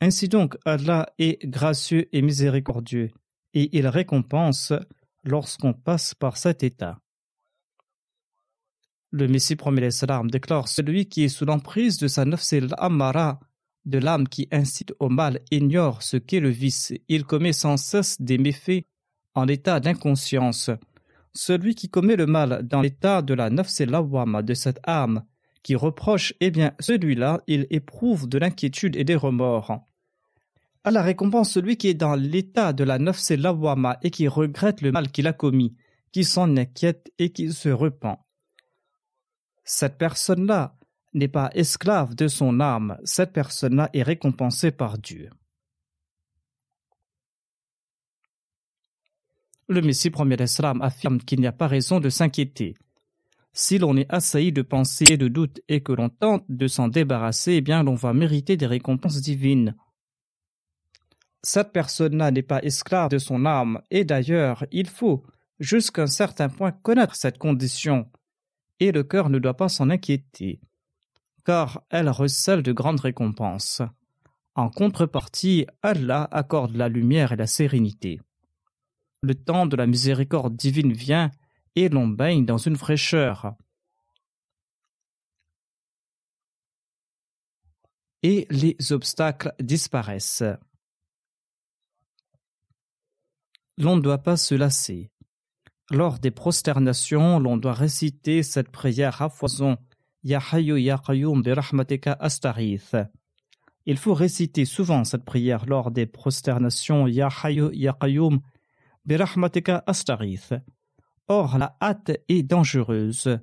Ainsi 0.00 0.28
donc, 0.28 0.56
Allah 0.64 1.12
est 1.18 1.44
gracieux 1.46 2.08
et 2.14 2.22
miséricordieux, 2.22 3.10
et 3.54 3.76
il 3.76 3.86
récompense 3.86 4.72
lorsqu'on 5.24 5.74
passe 5.74 6.14
par 6.14 6.36
cet 6.36 6.62
état. 6.62 6.98
Le 9.10 9.26
Messie 9.26 9.56
premier 9.56 9.90
salam 9.90 10.30
déclare 10.30 10.68
Celui 10.68 11.06
qui 11.06 11.24
est 11.24 11.28
sous 11.28 11.44
l'emprise 11.44 11.98
de 11.98 12.08
sa 12.08 12.24
nafsil 12.24 12.68
amara, 12.78 13.40
de 13.84 13.98
l'âme 13.98 14.28
qui 14.28 14.48
incite 14.52 14.94
au 15.00 15.08
mal, 15.08 15.40
ignore 15.50 16.02
ce 16.02 16.16
qu'est 16.16 16.40
le 16.40 16.50
vice. 16.50 16.92
Il 17.08 17.24
commet 17.24 17.52
sans 17.52 17.76
cesse 17.76 18.20
des 18.20 18.38
méfaits 18.38 18.84
en 19.34 19.48
état 19.48 19.80
d'inconscience. 19.80 20.70
Celui 21.32 21.74
qui 21.74 21.88
commet 21.88 22.16
le 22.16 22.26
mal 22.26 22.66
dans 22.66 22.80
l'état 22.80 23.22
de 23.22 23.34
la 23.34 23.50
nafsil 23.50 23.94
awama, 23.94 24.42
de 24.42 24.54
cette 24.54 24.80
âme 24.84 25.24
qui 25.62 25.76
reproche, 25.76 26.32
eh 26.40 26.50
bien, 26.50 26.72
celui-là, 26.80 27.42
il 27.46 27.66
éprouve 27.70 28.28
de 28.28 28.38
l'inquiétude 28.38 28.96
et 28.96 29.04
des 29.04 29.14
remords. 29.14 29.84
À 30.82 30.90
la 30.90 31.02
récompense, 31.02 31.52
celui 31.52 31.76
qui 31.76 31.88
est 31.88 31.94
dans 31.94 32.14
l'état 32.14 32.72
de 32.72 32.84
la 32.84 32.98
nafsil 32.98 33.44
awama 33.46 33.98
et 34.02 34.10
qui 34.10 34.26
regrette 34.26 34.80
le 34.80 34.92
mal 34.92 35.10
qu'il 35.10 35.26
a 35.26 35.32
commis, 35.32 35.76
qui 36.12 36.24
s'en 36.24 36.56
inquiète 36.56 37.12
et 37.18 37.30
qui 37.30 37.52
se 37.52 37.68
repent. 37.68 38.18
Cette 39.64 39.98
personne-là 39.98 40.76
n'est 41.12 41.28
pas 41.28 41.50
esclave 41.54 42.14
de 42.14 42.28
son 42.28 42.60
âme, 42.60 42.98
cette 43.04 43.32
personne-là 43.32 43.90
est 43.92 44.02
récompensée 44.02 44.70
par 44.70 44.98
Dieu. 44.98 45.30
Le 49.70 49.82
Messie 49.82 50.10
premier 50.10 50.36
d'Islam 50.36 50.82
affirme 50.82 51.20
qu'il 51.20 51.38
n'y 51.38 51.46
a 51.46 51.52
pas 51.52 51.68
raison 51.68 52.00
de 52.00 52.10
s'inquiéter. 52.10 52.74
Si 53.52 53.78
l'on 53.78 53.96
est 53.96 54.12
assailli 54.12 54.50
de 54.50 54.62
pensées 54.62 55.12
et 55.12 55.16
de 55.16 55.28
doutes 55.28 55.60
et 55.68 55.80
que 55.80 55.92
l'on 55.92 56.08
tente 56.08 56.44
de 56.48 56.66
s'en 56.66 56.88
débarrasser, 56.88 57.52
eh 57.52 57.60
bien 57.60 57.84
l'on 57.84 57.94
va 57.94 58.12
mériter 58.12 58.56
des 58.56 58.66
récompenses 58.66 59.20
divines. 59.20 59.76
Cette 61.44 61.70
personne-là 61.70 62.32
n'est 62.32 62.42
pas 62.42 62.60
esclave 62.64 63.10
de 63.10 63.18
son 63.18 63.46
âme, 63.46 63.80
et 63.92 64.04
d'ailleurs, 64.04 64.66
il 64.72 64.88
faut, 64.88 65.22
jusqu'à 65.60 66.02
un 66.02 66.08
certain 66.08 66.48
point, 66.48 66.72
connaître 66.72 67.14
cette 67.14 67.38
condition 67.38 68.10
et 68.80 68.90
le 68.90 69.04
cœur 69.04 69.30
ne 69.30 69.38
doit 69.38 69.56
pas 69.56 69.68
s'en 69.68 69.88
inquiéter, 69.88 70.58
car 71.44 71.84
elle 71.90 72.08
recèle 72.08 72.64
de 72.64 72.72
grandes 72.72 73.00
récompenses. 73.00 73.82
En 74.56 74.68
contrepartie, 74.68 75.66
Allah 75.80 76.26
accorde 76.32 76.74
la 76.74 76.88
lumière 76.88 77.30
et 77.30 77.36
la 77.36 77.46
sérénité. 77.46 78.20
Le 79.22 79.34
temps 79.34 79.66
de 79.66 79.76
la 79.76 79.86
miséricorde 79.86 80.56
divine 80.56 80.92
vient 80.92 81.30
et 81.76 81.88
l'on 81.88 82.08
baigne 82.08 82.46
dans 82.46 82.58
une 82.58 82.76
fraîcheur. 82.76 83.54
Et 88.22 88.46
les 88.50 88.76
obstacles 88.92 89.54
disparaissent. 89.60 90.44
L'on 93.78 93.96
ne 93.96 94.02
doit 94.02 94.22
pas 94.22 94.36
se 94.36 94.54
lasser. 94.54 95.10
lors 95.90 96.18
des 96.18 96.30
prosternations, 96.30 97.40
l'on 97.40 97.56
doit 97.56 97.72
réciter 97.72 98.42
cette 98.42 98.70
prière 98.70 99.22
à 99.22 99.28
foison. 99.28 99.76
Ya 100.22 100.40
Ya 100.58 101.00
astarith. 102.20 102.96
Il 103.86 103.96
faut 103.96 104.14
réciter 104.14 104.64
souvent 104.66 105.04
cette 105.04 105.24
prière 105.24 105.66
lors 105.66 105.90
des 105.90 106.06
prosternations 106.06 107.06
Ya 107.06 107.30
Or, 111.28 111.58
la 111.58 111.76
hâte 111.80 112.10
est 112.28 112.42
dangereuse. 112.42 113.38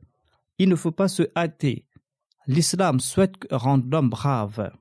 Il 0.57 0.69
ne 0.69 0.75
faut 0.75 0.91
pas 0.91 1.07
se 1.07 1.23
hâter. 1.35 1.85
L'islam 2.47 2.99
souhaite 2.99 3.47
rendre 3.51 3.85
l'homme 3.89 4.09
brave. 4.09 4.71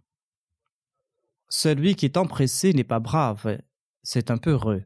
Celui 1.48 1.94
qui 1.94 2.04
est 2.06 2.16
empressé 2.16 2.72
n'est 2.72 2.84
pas 2.84 3.00
brave, 3.00 3.58
c'est 4.02 4.30
un 4.30 4.38
peu 4.38 4.50
heureux. 4.50 4.84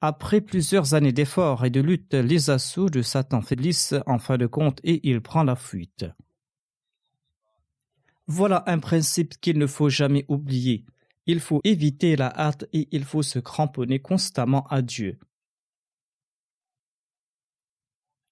Après 0.00 0.40
plusieurs 0.40 0.94
années 0.94 1.12
d'efforts 1.12 1.64
et 1.64 1.70
de 1.70 1.80
lutte, 1.80 2.14
les 2.14 2.48
assauts 2.50 2.88
de 2.88 3.02
Satan 3.02 3.42
faiblissent 3.42 3.94
en 4.06 4.18
fin 4.18 4.38
de 4.38 4.46
compte 4.46 4.80
et 4.82 5.06
il 5.08 5.20
prend 5.20 5.44
la 5.44 5.56
fuite. 5.56 6.06
Voilà 8.26 8.62
un 8.66 8.78
principe 8.78 9.38
qu'il 9.40 9.58
ne 9.58 9.66
faut 9.66 9.90
jamais 9.90 10.24
oublier. 10.28 10.86
Il 11.32 11.38
faut 11.38 11.60
éviter 11.62 12.16
la 12.16 12.36
hâte 12.36 12.64
et 12.72 12.88
il 12.90 13.04
faut 13.04 13.22
se 13.22 13.38
cramponner 13.38 14.00
constamment 14.00 14.66
à 14.66 14.82
Dieu. 14.82 15.16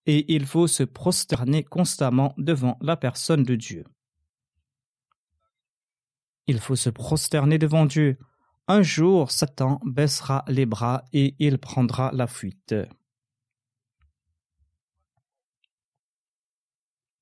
Et 0.07 0.35
il 0.35 0.45
faut 0.45 0.67
se 0.67 0.83
prosterner 0.83 1.63
constamment 1.63 2.35
devant 2.39 2.77
la 2.81 2.97
personne 2.97 3.45
de 3.45 3.55
Dieu. 3.55 3.85
Il 6.49 6.59
faut 6.59 6.75
se 6.75 6.91
prosterner 6.91 7.57
devant 7.57 7.87
Dieu. 7.87 8.19
Un 8.67 8.83
jour, 8.83 9.31
Satan 9.31 9.81
baissera 9.85 10.45
les 10.49 10.67
bras 10.67 11.05
et 11.13 11.37
il 11.39 11.59
prendra 11.59 12.11
la 12.13 12.27
fuite. 12.27 12.75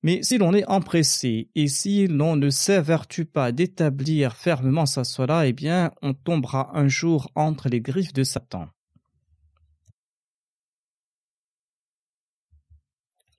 Mais 0.07 0.23
si 0.23 0.37
l'on 0.37 0.53
est 0.53 0.65
empressé 0.69 1.49
et 1.53 1.67
si 1.67 2.07
l'on 2.07 2.37
ne 2.37 2.49
s'avertue 2.49 3.25
pas 3.25 3.51
d'établir 3.51 4.37
fermement 4.37 4.85
sa 4.85 5.03
sola, 5.03 5.47
eh 5.47 5.51
bien, 5.51 5.91
on 6.01 6.13
tombera 6.13 6.71
un 6.77 6.87
jour 6.87 7.29
entre 7.35 7.67
les 7.67 7.81
griffes 7.81 8.13
de 8.13 8.23
Satan. 8.23 8.69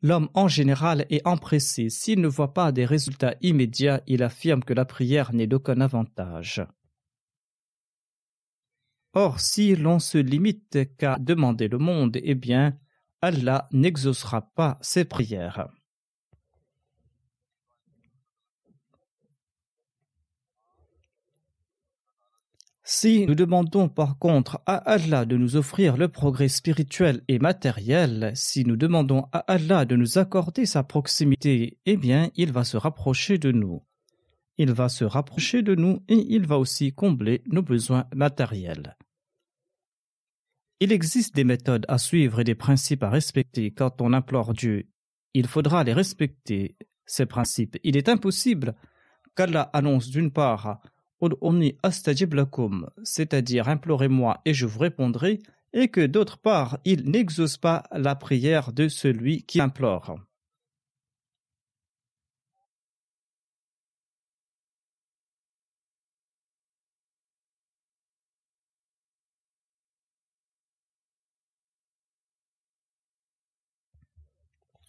L'homme 0.03 0.29
en 0.35 0.47
général 0.47 1.07
est 1.09 1.27
empressé. 1.27 1.89
S'il 1.89 2.21
ne 2.21 2.29
voit 2.29 2.53
pas 2.53 2.71
des 2.71 2.85
résultats 2.85 3.37
immédiats, 3.41 4.03
il 4.07 4.23
affirme 4.23 4.63
que 4.63 4.75
la 4.75 4.85
prière 4.85 5.33
n'est 5.33 5.47
d'aucun 5.47 5.81
avantage. 5.81 6.63
Or, 9.15 9.41
si 9.41 9.75
l'on 9.75 10.01
se 10.01 10.19
limite 10.19 10.95
qu'à 10.99 11.17
demander 11.19 11.69
le 11.69 11.79
monde, 11.79 12.19
eh 12.23 12.35
bien, 12.35 12.79
Allah 13.23 13.71
n'exaucera 13.73 14.43
pas 14.43 14.77
ses 14.83 15.07
prières. 15.07 15.71
Si 22.91 23.27
nous 23.27 23.35
demandons 23.35 23.91
par 23.91 24.19
contre 24.19 24.63
à 24.65 24.77
Allah 24.77 25.27
de 25.27 25.37
nous 25.37 25.57
offrir 25.57 25.99
le 25.99 26.09
progrès 26.09 26.49
spirituel 26.49 27.23
et 27.29 27.39
matériel, 27.39 28.33
si 28.35 28.65
nous 28.65 28.77
demandons 28.77 29.27
à 29.31 29.41
Allah 29.41 29.85
de 29.85 29.95
nous 29.95 30.17
accorder 30.17 30.65
sa 30.65 30.85
proximité, 30.85 31.77
eh 31.85 31.99
bien, 31.99 32.31
il 32.35 32.51
va 32.51 32.65
se 32.65 32.79
rapprocher 32.79 33.37
de 33.37 33.53
nous. 33.53 33.85
Il 34.57 34.73
va 34.73 34.89
se 34.89 35.05
rapprocher 35.05 35.61
de 35.61 35.75
nous 35.75 36.03
et 36.09 36.17
il 36.31 36.47
va 36.47 36.59
aussi 36.59 36.95
combler 36.95 37.43
nos 37.49 37.61
besoins 37.61 38.07
matériels. 38.15 38.97
Il 40.81 40.91
existe 40.91 41.35
des 41.35 41.45
méthodes 41.45 41.85
à 41.89 41.99
suivre 41.99 42.41
et 42.41 42.45
des 42.45 42.55
principes 42.55 43.03
à 43.03 43.11
respecter 43.11 43.71
quand 43.71 44.01
on 44.01 44.15
implore 44.15 44.55
Dieu. 44.55 44.89
Il 45.35 45.47
faudra 45.47 45.85
les 45.85 45.93
respecter, 45.93 46.79
ces 47.05 47.27
principes. 47.27 47.77
Il 47.85 47.99
est 47.99 48.09
impossible 48.09 48.75
qu'Allah 49.37 49.69
annonce 49.75 50.09
d'une 50.09 50.33
part 50.33 50.81
c'est-à-dire 53.03 53.69
implorez-moi 53.69 54.41
et 54.45 54.55
je 54.55 54.67
vous 54.67 54.79
répondrai, 54.79 55.41
et 55.73 55.89
que 55.89 56.07
d'autre 56.07 56.39
part 56.39 56.79
il 56.85 57.11
n'exauce 57.11 57.57
pas 57.57 57.85
la 57.93 58.15
prière 58.15 58.73
de 58.73 58.89
celui 58.89 59.43
qui 59.43 59.61
implore. 59.61 60.19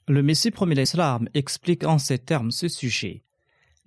Le 0.07 0.23
Messie 0.23 0.49
premier 0.49 0.73
l'Islam 0.73 1.29
explique 1.35 1.83
en 1.83 1.99
ces 1.99 2.17
termes 2.17 2.49
ce 2.49 2.67
sujet. 2.67 3.23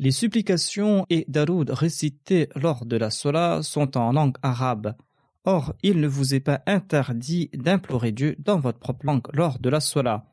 Les 0.02 0.10
supplications 0.10 1.06
et 1.10 1.24
daroud 1.28 1.70
récités 1.70 2.48
lors 2.56 2.86
de 2.86 2.96
la 2.96 3.08
sola 3.08 3.62
sont 3.62 3.96
en 3.96 4.10
langue 4.10 4.36
arabe. 4.42 4.96
Or, 5.44 5.76
il 5.84 6.00
ne 6.00 6.08
vous 6.08 6.34
est 6.34 6.40
pas 6.40 6.60
interdit 6.66 7.50
d'implorer 7.54 8.10
Dieu 8.10 8.34
dans 8.40 8.58
votre 8.58 8.80
propre 8.80 9.06
langue 9.06 9.28
lors 9.32 9.60
de 9.60 9.68
la 9.68 9.78
sola. 9.78 10.26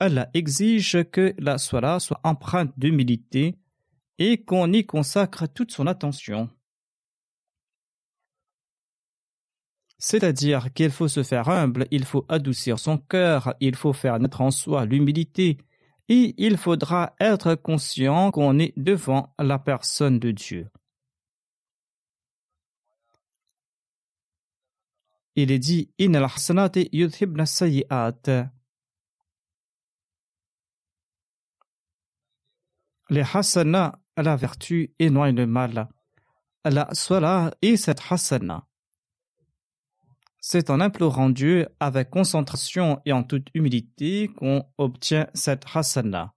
Allah 0.00 0.30
exige 0.32 1.04
que 1.12 1.34
la 1.36 1.58
sola 1.58 2.00
soit 2.00 2.18
empreinte 2.24 2.72
d'humilité 2.78 3.58
et 4.18 4.42
qu'on 4.42 4.72
y 4.72 4.86
consacre 4.86 5.46
toute 5.52 5.70
son 5.70 5.86
attention. 5.86 6.48
C'est-à-dire 9.98 10.72
qu'il 10.72 10.90
faut 10.90 11.08
se 11.08 11.22
faire 11.22 11.50
humble, 11.50 11.88
il 11.90 12.06
faut 12.06 12.24
adoucir 12.30 12.78
son 12.78 12.96
cœur, 12.96 13.52
il 13.60 13.76
faut 13.76 13.92
faire 13.92 14.18
naître 14.18 14.40
en 14.40 14.50
soi 14.50 14.86
l'humilité, 14.86 15.58
et 16.08 16.34
il 16.38 16.56
faudra 16.56 17.14
être 17.20 17.54
conscient 17.54 18.30
qu'on 18.30 18.58
est 18.58 18.72
devant 18.76 19.34
la 19.38 19.58
personne 19.58 20.18
de 20.18 20.30
Dieu. 20.30 20.68
Il 25.36 25.50
est 25.50 25.58
dit 25.58 25.90
Les 33.10 33.24
hasana, 33.34 34.00
la 34.16 34.36
vertu, 34.36 34.94
éloignent 34.98 35.36
le 35.36 35.46
mal. 35.46 35.88
La 36.64 36.88
sola 36.94 37.52
et 37.62 37.76
cette 37.76 38.00
hasana. 38.08 38.66
C'est 40.46 40.68
en 40.68 40.78
implorant 40.78 41.30
Dieu 41.30 41.68
avec 41.80 42.10
concentration 42.10 43.00
et 43.06 43.12
en 43.12 43.22
toute 43.22 43.48
humilité 43.54 44.28
qu'on 44.28 44.66
obtient 44.76 45.26
cette 45.32 45.64
hasana. 45.72 46.34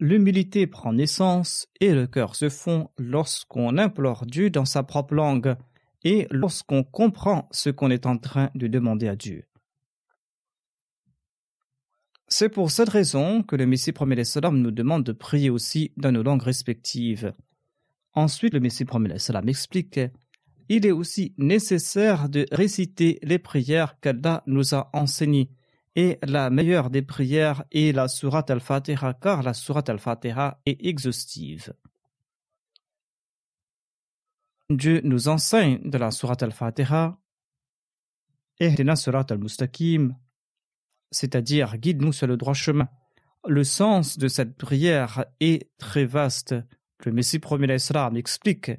L'humilité 0.00 0.66
prend 0.66 0.92
naissance 0.92 1.66
et 1.80 1.94
le 1.94 2.06
cœur 2.06 2.36
se 2.36 2.50
fond 2.50 2.90
lorsqu'on 2.98 3.78
implore 3.78 4.26
Dieu 4.26 4.50
dans 4.50 4.66
sa 4.66 4.82
propre 4.82 5.14
langue 5.14 5.56
et 6.04 6.26
lorsqu'on 6.30 6.84
comprend 6.84 7.48
ce 7.52 7.70
qu'on 7.70 7.90
est 7.90 8.04
en 8.04 8.18
train 8.18 8.50
de 8.54 8.66
demander 8.66 9.08
à 9.08 9.16
Dieu. 9.16 9.46
C'est 12.28 12.50
pour 12.50 12.70
cette 12.70 12.90
raison 12.90 13.42
que 13.42 13.56
le 13.56 13.64
Messie 13.64 13.92
premier 13.92 14.24
salam 14.24 14.60
nous 14.60 14.72
demande 14.72 15.04
de 15.04 15.12
prier 15.12 15.48
aussi 15.48 15.94
dans 15.96 16.12
nos 16.12 16.22
langues 16.22 16.42
respectives. 16.42 17.32
Ensuite, 18.12 18.52
le 18.52 18.60
Messie 18.60 18.84
premier 18.84 19.18
salam 19.18 19.48
explique 19.48 19.98
il 20.70 20.86
est 20.86 20.92
aussi 20.92 21.34
nécessaire 21.36 22.28
de 22.28 22.46
réciter 22.52 23.18
les 23.24 23.40
prières 23.40 23.98
qu'Allah 23.98 24.44
nous 24.46 24.72
a 24.72 24.88
enseignées. 24.92 25.50
Et 25.96 26.20
la 26.22 26.48
meilleure 26.48 26.90
des 26.90 27.02
prières 27.02 27.64
est 27.72 27.92
la 27.92 28.06
Surat 28.06 28.44
al-Fatiha, 28.48 29.14
car 29.14 29.42
la 29.42 29.52
Surat 29.52 29.82
al-Fatiha 29.88 30.60
est 30.64 30.86
exhaustive. 30.86 31.74
Dieu 34.70 35.00
nous 35.02 35.26
enseigne 35.26 35.80
de 35.82 35.98
la 35.98 36.12
Surat 36.12 36.36
al-Fatiha, 36.40 37.18
la 38.60 38.96
Surat 38.96 39.26
al-Mustaqim, 39.28 40.16
c'est-à-dire 41.10 41.78
guide-nous 41.78 42.12
sur 42.12 42.28
le 42.28 42.36
droit 42.36 42.54
chemin. 42.54 42.88
Le 43.44 43.64
sens 43.64 44.18
de 44.18 44.28
cette 44.28 44.56
prière 44.56 45.24
est 45.40 45.68
très 45.78 46.04
vaste. 46.04 46.54
Le 47.04 47.10
Messie 47.10 47.40
premier 47.40 47.74
Islam 47.74 48.16
explique 48.16 48.70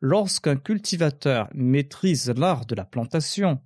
Lorsqu'un 0.00 0.56
cultivateur 0.56 1.48
maîtrise 1.54 2.30
l'art 2.36 2.66
de 2.66 2.76
la 2.76 2.84
plantation, 2.84 3.60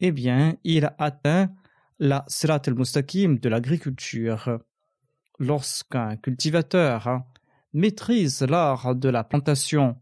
eh 0.00 0.12
bien, 0.12 0.56
il 0.62 0.92
atteint 0.98 1.50
la 1.98 2.24
sirat 2.28 2.62
al-mustaqim 2.66 3.38
de 3.40 3.48
l'agriculture. 3.48 4.60
Lorsqu'un 5.40 6.16
cultivateur 6.16 7.22
maîtrise 7.72 8.42
l'art 8.42 8.94
de 8.94 9.08
la 9.08 9.24
plantation, 9.24 10.00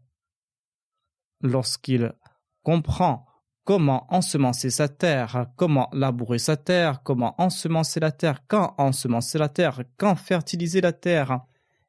lorsqu'il 1.41 2.13
comprend 2.61 3.25
comment 3.63 4.05
ensemencer 4.13 4.69
sa 4.69 4.89
terre, 4.89 5.47
comment 5.55 5.89
labourer 5.91 6.37
sa 6.37 6.55
terre, 6.55 7.01
comment 7.01 7.33
ensemencer 7.41 7.99
la 7.99 8.11
terre, 8.11 8.45
quand 8.47 8.75
ensemencer 8.77 9.39
la 9.39 9.49
terre, 9.49 9.81
quand 9.97 10.15
fertiliser 10.15 10.81
la 10.81 10.93
terre, 10.93 11.39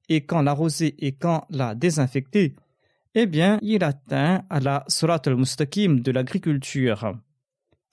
et 0.09 0.25
quand 0.25 0.43
l'arroser 0.43 0.95
et 1.07 1.17
quand 1.17 1.47
la 1.51 1.75
désinfecter, 1.75 2.57
eh 3.15 3.27
bien, 3.27 3.59
il 3.63 3.85
atteint 3.85 4.45
à 4.51 4.61
la 4.61 4.85
Surat 4.89 5.23
al-Mustaqim 5.27 6.01
de 6.01 6.11
l'agriculture. 6.11 7.15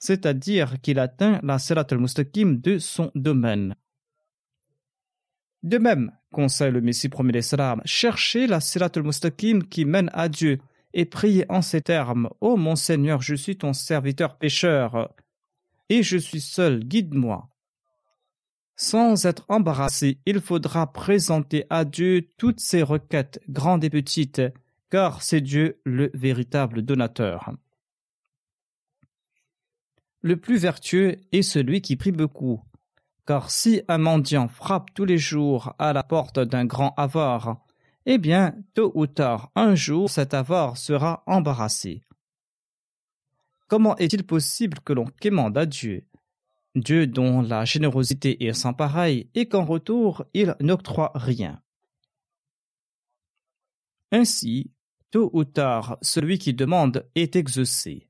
c'est-à-dire 0.02 0.80
qu'il 0.80 0.98
atteint 0.98 1.38
la 1.44 1.60
Sirat 1.60 1.86
al-Mustaqim 1.92 2.60
de 2.60 2.78
son 2.78 3.12
domaine. 3.14 3.76
De 5.62 5.78
même, 5.78 6.10
conseille 6.32 6.72
le 6.72 6.80
Messie 6.80 7.08
premier 7.08 7.30
l'Islam, 7.30 7.80
cherchez 7.84 8.48
la 8.48 8.60
Sirat 8.60 8.90
al-Mustaqim 8.96 9.60
qui 9.70 9.84
mène 9.84 10.10
à 10.12 10.28
Dieu 10.28 10.58
et 10.92 11.04
priez 11.04 11.46
en 11.48 11.62
ces 11.62 11.82
termes 11.82 12.28
Ô 12.40 12.56
mon 12.56 12.74
Seigneur, 12.74 13.22
je 13.22 13.36
suis 13.36 13.56
ton 13.56 13.72
serviteur 13.72 14.38
pécheur 14.38 15.14
et 15.88 16.02
je 16.02 16.16
suis 16.16 16.40
seul, 16.40 16.82
guide-moi. 16.82 17.48
Sans 18.74 19.24
être 19.24 19.44
embarrassé, 19.48 20.18
il 20.26 20.40
faudra 20.40 20.92
présenter 20.92 21.64
à 21.70 21.84
Dieu 21.84 22.28
toutes 22.38 22.58
ses 22.58 22.82
requêtes, 22.82 23.40
grandes 23.48 23.84
et 23.84 23.90
petites, 23.90 24.42
car 24.92 25.22
c'est 25.22 25.40
Dieu 25.40 25.80
le 25.84 26.10
véritable 26.12 26.82
donateur. 26.82 27.50
Le 30.20 30.36
plus 30.36 30.58
vertueux 30.58 31.16
est 31.32 31.40
celui 31.40 31.80
qui 31.80 31.96
prie 31.96 32.12
beaucoup, 32.12 32.62
car 33.26 33.50
si 33.50 33.80
un 33.88 33.96
mendiant 33.96 34.48
frappe 34.48 34.92
tous 34.92 35.06
les 35.06 35.16
jours 35.16 35.74
à 35.78 35.94
la 35.94 36.02
porte 36.02 36.40
d'un 36.40 36.66
grand 36.66 36.92
avare, 36.98 37.64
eh 38.04 38.18
bien, 38.18 38.54
tôt 38.74 38.92
ou 38.94 39.06
tard, 39.06 39.50
un 39.54 39.74
jour, 39.74 40.10
cet 40.10 40.34
avare 40.34 40.76
sera 40.76 41.22
embarrassé. 41.26 42.02
Comment 43.68 43.96
est-il 43.96 44.26
possible 44.26 44.78
que 44.80 44.92
l'on 44.92 45.06
quémande 45.06 45.56
à 45.56 45.64
Dieu? 45.64 46.06
Dieu 46.74 47.06
dont 47.06 47.40
la 47.40 47.64
générosité 47.64 48.44
est 48.44 48.52
sans 48.52 48.74
pareil 48.74 49.30
et 49.34 49.48
qu'en 49.48 49.64
retour 49.64 50.26
il 50.34 50.54
n'octroie 50.60 51.12
rien. 51.14 51.62
Ainsi, 54.10 54.70
tôt 55.12 55.30
ou 55.32 55.44
tard, 55.44 55.98
celui 56.02 56.38
qui 56.38 56.54
demande 56.54 57.06
est 57.14 57.36
exaucé. 57.36 58.08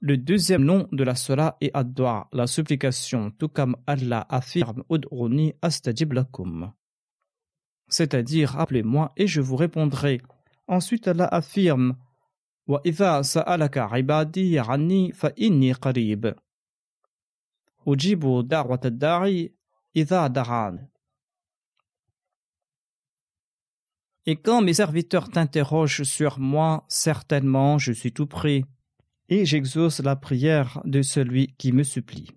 Le 0.00 0.16
deuxième 0.16 0.64
nom 0.64 0.88
de 0.92 1.04
la 1.04 1.14
Salah 1.14 1.58
est 1.60 1.70
Adwa, 1.74 2.28
la 2.32 2.46
supplication, 2.46 3.30
tout 3.32 3.48
comme 3.48 3.76
Allah 3.86 4.24
affirme 4.30 4.82
Ud'uni 4.88 5.52
astajib 5.60 6.14
lakum. 6.14 6.72
C'est-à-dire, 7.88 8.58
appelez-moi 8.58 9.12
et 9.18 9.26
je 9.26 9.42
vous 9.42 9.56
répondrai. 9.56 10.22
Ensuite, 10.68 11.08
Allah 11.08 11.28
affirme 11.30 11.96
Wa 12.66 12.80
idha 12.84 13.22
sa'alaka 13.22 13.90
ibadi 13.98 14.56
anni 14.58 15.12
fa 15.12 15.32
inni 15.36 15.74
qarib. 15.74 16.28
Ujibu 17.84 18.44
da'wat 18.44 18.86
ad-da'i. 18.86 19.52
Et 24.26 24.36
quand 24.36 24.60
mes 24.60 24.74
serviteurs 24.74 25.30
t'interrogent 25.30 26.02
sur 26.02 26.38
moi, 26.38 26.84
certainement 26.88 27.78
je 27.78 27.92
suis 27.92 28.12
tout 28.12 28.26
prêt 28.26 28.64
et 29.28 29.46
j'exauce 29.46 30.00
la 30.00 30.16
prière 30.16 30.80
de 30.84 31.02
celui 31.02 31.54
qui 31.56 31.72
me 31.72 31.82
supplie. 31.82 32.28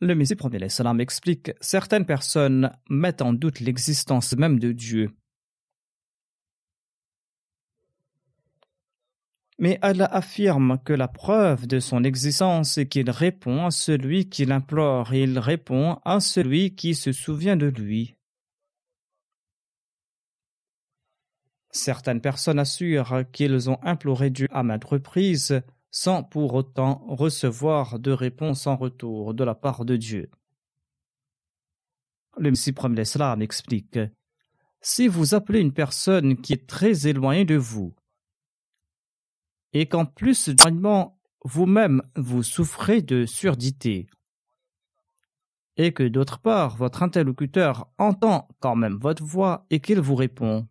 Le 0.00 0.16
Messie 0.16 0.34
premier 0.34 0.58
explique 0.98 1.52
certaines 1.60 2.06
personnes 2.06 2.72
mettent 2.90 3.22
en 3.22 3.32
doute 3.32 3.60
l'existence 3.60 4.34
même 4.36 4.58
de 4.58 4.72
Dieu. 4.72 5.10
Mais 9.62 9.78
Allah 9.80 10.06
affirme 10.06 10.80
que 10.84 10.92
la 10.92 11.06
preuve 11.06 11.68
de 11.68 11.78
son 11.78 12.02
existence 12.02 12.78
est 12.78 12.88
qu'il 12.88 13.08
répond 13.08 13.66
à 13.66 13.70
celui 13.70 14.28
qui 14.28 14.44
l'implore 14.44 15.14
et 15.14 15.22
il 15.22 15.38
répond 15.38 16.00
à 16.04 16.18
celui 16.18 16.74
qui 16.74 16.96
se 16.96 17.12
souvient 17.12 17.54
de 17.54 17.66
lui. 17.66 18.16
Certaines 21.70 22.20
personnes 22.20 22.58
assurent 22.58 23.22
qu'ils 23.30 23.70
ont 23.70 23.78
imploré 23.84 24.30
Dieu 24.30 24.48
à 24.50 24.64
maintes 24.64 24.82
reprises 24.82 25.62
sans 25.92 26.24
pour 26.24 26.54
autant 26.54 27.04
recevoir 27.06 28.00
de 28.00 28.10
réponse 28.10 28.66
en 28.66 28.74
retour 28.74 29.32
de 29.32 29.44
la 29.44 29.54
part 29.54 29.84
de 29.84 29.94
Dieu. 29.94 30.28
Le 32.36 32.50
Messie 32.50 32.74
explique 33.40 34.00
Si 34.80 35.06
vous 35.06 35.36
appelez 35.36 35.60
une 35.60 35.72
personne 35.72 36.36
qui 36.36 36.52
est 36.52 36.66
très 36.66 37.06
éloignée 37.06 37.44
de 37.44 37.54
vous, 37.54 37.94
et 39.72 39.86
qu'en 39.86 40.04
plus 40.04 40.50
vous-même 41.44 42.02
vous 42.16 42.42
souffrez 42.42 43.02
de 43.02 43.26
surdité, 43.26 44.06
et 45.76 45.92
que 45.92 46.04
d'autre 46.04 46.38
part 46.38 46.76
votre 46.76 47.02
interlocuteur 47.02 47.88
entend 47.98 48.48
quand 48.60 48.76
même 48.76 48.98
votre 49.00 49.24
voix 49.24 49.66
et 49.70 49.80
qu'il 49.80 50.00
vous 50.00 50.14
répond, 50.14 50.68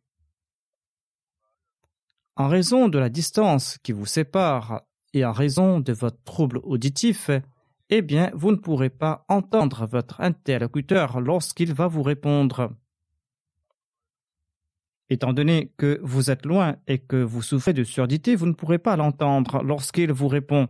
en 2.38 2.48
raison 2.48 2.88
de 2.88 2.98
la 2.98 3.10
distance 3.10 3.78
qui 3.84 3.92
vous 3.92 4.06
sépare 4.06 4.82
et 5.14 5.26
en 5.26 5.32
raison 5.32 5.80
de 5.80 5.94
votre 5.94 6.24
trouble 6.24 6.60
auditif, 6.64 7.30
eh 7.90 8.02
bien, 8.02 8.32
vous 8.34 8.52
ne 8.52 8.56
pourrez 8.56 8.90
pas 8.90 9.26
entendre 9.28 9.86
votre 9.86 10.22
interlocuteur 10.22 11.20
lorsqu'il 11.20 11.74
va 11.74 11.88
vous 11.88 12.04
répondre. 12.04 12.72
Étant 15.12 15.34
donné 15.34 15.72
que 15.78 16.00
vous 16.02 16.32
êtes 16.32 16.48
loin 16.48 16.78
et 16.88 16.98
que 16.98 17.22
vous 17.22 17.44
souffrez 17.44 17.74
de 17.74 17.84
surdité, 17.84 18.36
vous 18.36 18.48
ne 18.48 18.54
pourrez 18.54 18.80
pas 18.80 18.96
l'entendre 18.96 19.62
lorsqu'il 19.62 20.12
vous 20.12 20.28
répond. 20.28 20.68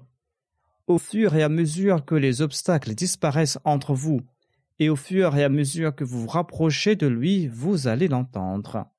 Au 0.88 0.98
fur 0.98 1.34
et 1.36 1.44
à 1.44 1.48
mesure 1.48 2.04
que 2.04 2.16
les 2.16 2.42
obstacles 2.42 2.94
disparaissent 2.94 3.60
entre 3.64 3.94
vous, 3.94 4.20
et 4.80 4.90
au 4.90 4.98
fur 4.98 5.38
et 5.38 5.46
à 5.46 5.50
mesure 5.50 5.96
que 5.96 6.04
vous 6.04 6.24
vous 6.24 6.28
rapprochez 6.28 6.98
de 6.98 7.08
lui, 7.08 7.48
vous 7.48 7.88
allez 7.88 8.10
l'entendre 8.10 8.92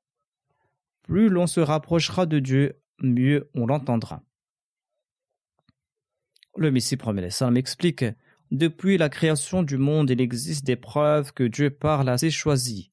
plus 1.02 1.28
l'on 1.28 1.46
se 1.46 1.60
rapprochera 1.60 2.26
de 2.26 2.38
Dieu, 2.38 2.80
mieux 3.00 3.50
on 3.54 3.66
l'entendra. 3.66 4.22
Le 6.56 6.70
Messie 6.70 6.96
premier 6.96 7.28
salam 7.30 7.56
explique 7.56 8.04
Depuis 8.50 8.98
la 8.98 9.08
création 9.08 9.62
du 9.62 9.78
monde, 9.78 10.10
il 10.10 10.20
existe 10.20 10.64
des 10.64 10.76
preuves 10.76 11.32
que 11.32 11.44
Dieu 11.44 11.70
parle 11.70 12.08
à 12.08 12.18
ses 12.18 12.30
choisis. 12.30 12.90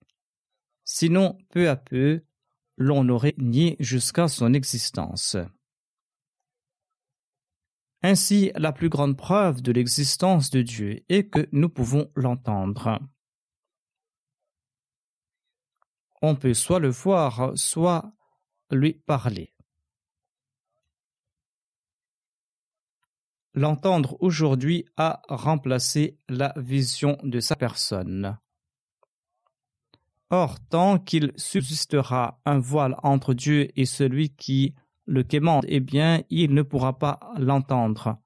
Sinon, 0.83 1.37
peu 1.49 1.69
à 1.69 1.75
peu, 1.75 2.23
l'on 2.79 3.07
aurait 3.09 3.35
nié 3.37 3.75
jusqu'à 3.79 4.27
son 4.27 4.53
existence. 4.55 5.37
Ainsi, 8.01 8.51
la 8.55 8.71
plus 8.71 8.89
grande 8.89 9.17
preuve 9.17 9.61
de 9.61 9.71
l'existence 9.71 10.49
de 10.49 10.63
Dieu 10.63 11.03
est 11.09 11.29
que 11.29 11.47
nous 11.51 11.69
pouvons 11.69 12.09
l'entendre 12.15 12.99
on 16.21 16.35
peut 16.35 16.53
soit 16.53 16.79
le 16.79 16.89
voir, 16.89 17.51
soit 17.55 18.11
lui 18.71 18.93
parler. 18.93 19.53
L'entendre 23.53 24.15
aujourd'hui 24.21 24.85
a 24.95 25.21
remplacé 25.27 26.19
la 26.29 26.53
vision 26.55 27.17
de 27.23 27.39
sa 27.39 27.55
personne. 27.55 28.37
Or, 30.31 30.59
tant 30.59 30.99
qu'il 30.99 31.31
subsistera 31.35 32.39
un 32.45 32.59
voile 32.59 32.95
entre 33.01 33.33
Dieu 33.33 33.69
et 33.75 33.85
celui 33.85 34.29
qui 34.29 34.75
le 35.05 35.23
quémande, 35.23 35.65
eh 35.67 35.79
bien, 35.79 36.23
il 36.29 36.53
ne 36.53 36.61
pourra 36.61 36.99
pas 36.99 37.19
l'entendre. 37.37 38.19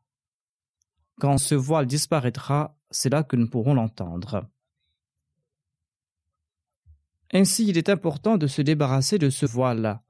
Quand 1.20 1.38
ce 1.38 1.56
voile 1.56 1.86
disparaîtra, 1.86 2.78
c'est 2.92 3.10
là 3.10 3.24
que 3.24 3.38
nous 3.38 3.50
pourrons 3.50 3.74
l'entendre. 3.74 4.50
Ainsi, 7.32 7.68
il 7.68 7.78
est 7.78 7.88
important 7.88 8.38
de 8.38 8.48
se 8.48 8.62
débarrasser 8.62 9.18
de 9.18 9.30
ce 9.30 9.46
voile. 9.46 10.02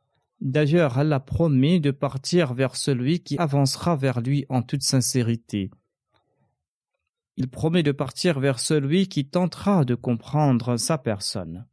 D'ailleurs, 0.42 0.98
Allah 0.98 1.20
promet 1.20 1.80
de 1.80 1.92
partir 1.92 2.56
vers 2.56 2.76
celui 2.76 3.22
qui 3.22 3.38
avancera 3.38 3.96
vers 3.96 4.20
lui 4.20 4.46
en 4.50 4.64
toute 4.64 4.82
sincérité. 4.82 5.70
Il 7.38 7.50
promet 7.50 7.84
de 7.84 7.92
partir 7.92 8.40
vers 8.40 8.60
celui 8.60 9.08
qui 9.08 9.30
tentera 9.30 9.86
de 9.86 9.96
comprendre 9.96 10.78
sa 10.78 10.98
personne. 10.98 11.66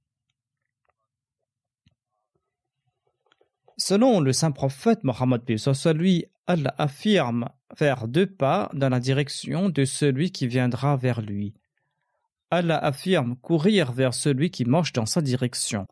Selon 3.83 4.21
le 4.21 4.35
saint 4.35 4.51
prophète 4.51 5.05
Mohammed 5.05 5.43
lui, 5.95 6.27
Allah 6.47 6.75
affirme 6.77 7.49
faire 7.75 8.09
deux 8.09 8.27
pas 8.27 8.69
dans 8.75 8.91
la 8.91 9.01
direction 9.01 9.71
de 9.71 9.87
celui 9.87 10.33
qui 10.33 10.47
viendra 10.47 10.99
vers 10.99 11.23
lui. 11.23 11.55
Allah 12.51 12.77
affirme 12.77 13.37
courir 13.37 13.93
vers 13.93 14.13
celui 14.13 14.51
qui 14.51 14.67
marche 14.67 14.93
dans 14.93 15.07
sa 15.07 15.23
direction. 15.23 15.87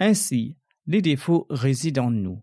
Ainsi, 0.00 0.56
les 0.88 1.02
défauts 1.02 1.46
résident 1.50 2.06
en 2.06 2.10
nous. 2.10 2.42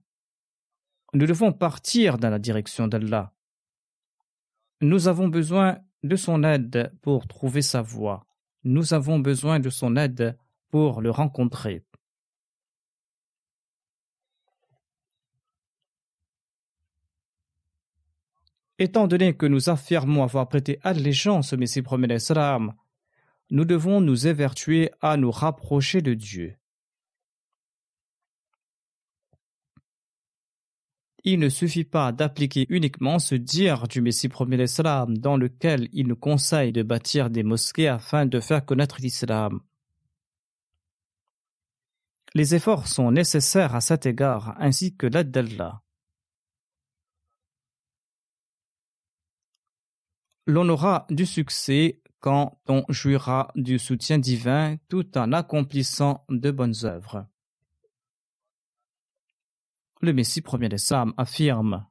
Nous 1.13 1.27
devons 1.27 1.51
partir 1.51 2.17
dans 2.17 2.29
la 2.29 2.39
direction 2.39 2.87
d'Allah. 2.87 3.33
Nous 4.79 5.09
avons 5.09 5.27
besoin 5.27 5.79
de 6.03 6.15
son 6.15 6.45
aide 6.45 6.93
pour 7.01 7.27
trouver 7.27 7.61
sa 7.61 7.81
voie. 7.81 8.25
Nous 8.63 8.93
avons 8.93 9.19
besoin 9.19 9.59
de 9.59 9.69
son 9.69 9.97
aide 9.97 10.37
pour 10.69 11.01
le 11.01 11.11
rencontrer. 11.11 11.83
Étant 18.79 19.07
donné 19.07 19.35
que 19.35 19.45
nous 19.45 19.69
affirmons 19.69 20.23
avoir 20.23 20.49
prêté 20.49 20.79
allégeance 20.81 21.53
au 21.53 21.57
Messie 21.57 21.81
premier 21.81 22.17
nous 23.49 23.65
devons 23.65 24.01
nous 24.01 24.27
évertuer 24.27 24.89
à 25.01 25.15
nous 25.17 25.31
rapprocher 25.31 26.01
de 26.01 26.13
Dieu. 26.13 26.55
il 31.23 31.39
ne 31.39 31.49
suffit 31.49 31.85
pas 31.85 32.11
d'appliquer 32.11 32.65
uniquement 32.69 33.17
ce 33.17 33.35
dire 33.35 33.87
du 33.87 34.01
Messie 34.01 34.27
premier 34.27 34.57
l'Islam 34.57 35.17
dans 35.17 35.37
lequel 35.37 35.87
il 35.93 36.07
nous 36.07 36.17
conseille 36.17 36.73
de 36.73 36.83
bâtir 36.83 37.29
des 37.29 37.43
mosquées 37.43 37.87
afin 37.87 38.25
de 38.25 38.39
faire 38.39 38.65
connaître 38.65 38.97
l'Islam. 38.99 39.61
Les 42.35 42.55
efforts 42.55 42.87
sont 42.87 43.11
nécessaires 43.11 43.75
à 43.75 43.81
cet 43.81 44.05
égard 44.05 44.55
ainsi 44.59 44.95
que 44.95 45.07
l'aide 45.07 45.31
d'Allah. 45.31 45.82
L'on 50.45 50.67
aura 50.67 51.05
du 51.09 51.25
succès 51.25 52.01
quand 52.19 52.59
on 52.67 52.83
jouira 52.89 53.49
du 53.55 53.79
soutien 53.79 54.17
divin 54.17 54.75
tout 54.89 55.17
en 55.17 55.31
accomplissant 55.31 56.25
de 56.29 56.51
bonnes 56.51 56.83
œuvres. 56.83 57.25
Le 60.01 60.11
Messie 60.11 60.41
premier 60.41 60.67
des 60.67 60.77
Sam 60.77 61.13
affirme 61.15 61.85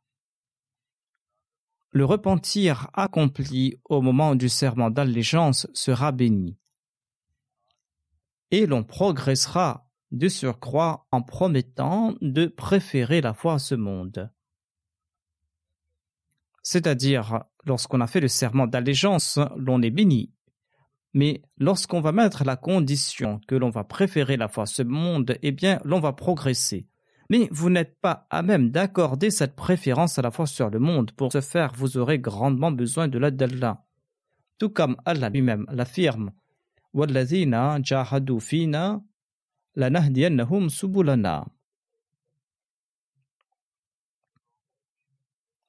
Le 1.92 2.04
repentir 2.04 2.90
accompli 2.92 3.80
au 3.86 4.02
moment 4.02 4.34
du 4.34 4.50
serment 4.50 4.90
d'allégeance 4.90 5.66
sera 5.72 6.12
béni. 6.12 6.58
Et 8.50 8.66
l'on 8.66 8.84
progressera 8.84 9.88
de 10.10 10.28
surcroît 10.28 11.06
en 11.10 11.22
promettant 11.22 12.14
de 12.20 12.44
préférer 12.46 13.22
la 13.22 13.32
foi 13.32 13.54
à 13.54 13.58
ce 13.58 13.74
monde. 13.74 14.30
C'est-à-dire, 16.62 17.44
lorsqu'on 17.64 18.00
a 18.00 18.06
fait 18.06 18.20
le 18.20 18.28
serment 18.28 18.66
d'allégeance, 18.66 19.38
l'on 19.56 19.82
est 19.82 19.90
béni. 19.90 20.32
Mais 21.14 21.42
lorsqu'on 21.58 22.00
va 22.00 22.12
mettre 22.12 22.44
la 22.44 22.56
condition 22.56 23.40
que 23.46 23.54
l'on 23.54 23.70
va 23.70 23.84
préférer 23.84 24.36
la 24.36 24.48
foi 24.48 24.64
à 24.64 24.66
ce 24.66 24.82
monde, 24.82 25.36
eh 25.42 25.52
bien, 25.52 25.80
l'on 25.84 26.00
va 26.00 26.12
progresser 26.12 26.86
mais 27.32 27.48
vous 27.50 27.70
n'êtes 27.70 27.98
pas 27.98 28.26
à 28.28 28.42
même 28.42 28.70
d'accorder 28.70 29.30
cette 29.30 29.56
préférence 29.56 30.18
à 30.18 30.22
la 30.22 30.30
fois 30.30 30.46
sur 30.46 30.68
le 30.68 30.78
monde. 30.78 31.12
Pour 31.12 31.32
ce 31.32 31.40
faire, 31.40 31.72
vous 31.74 31.96
aurez 31.96 32.18
grandement 32.18 32.70
besoin 32.70 33.08
de 33.08 33.18
l'aide. 33.18 33.42
Tout 34.58 34.68
comme 34.68 34.96
Allah 35.06 35.30
lui-même 35.30 35.64
l'affirme. 35.72 36.32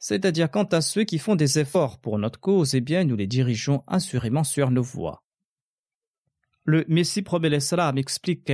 C'est-à-dire 0.03 0.51
quant 0.51 0.65
à 0.65 0.81
ceux 0.81 1.05
qui 1.05 1.17
font 1.17 1.37
des 1.37 1.59
efforts 1.59 1.97
pour 1.97 2.19
notre 2.19 2.37
cause, 2.37 2.75
eh 2.75 2.81
bien 2.81 3.05
nous 3.05 3.15
les 3.15 3.25
dirigeons 3.25 3.85
assurément 3.87 4.43
sur 4.43 4.69
nos 4.69 4.83
voies. 4.83 5.23
Le 6.65 6.83
Messie 6.89 7.21
promet 7.21 7.57
explique 7.95 8.51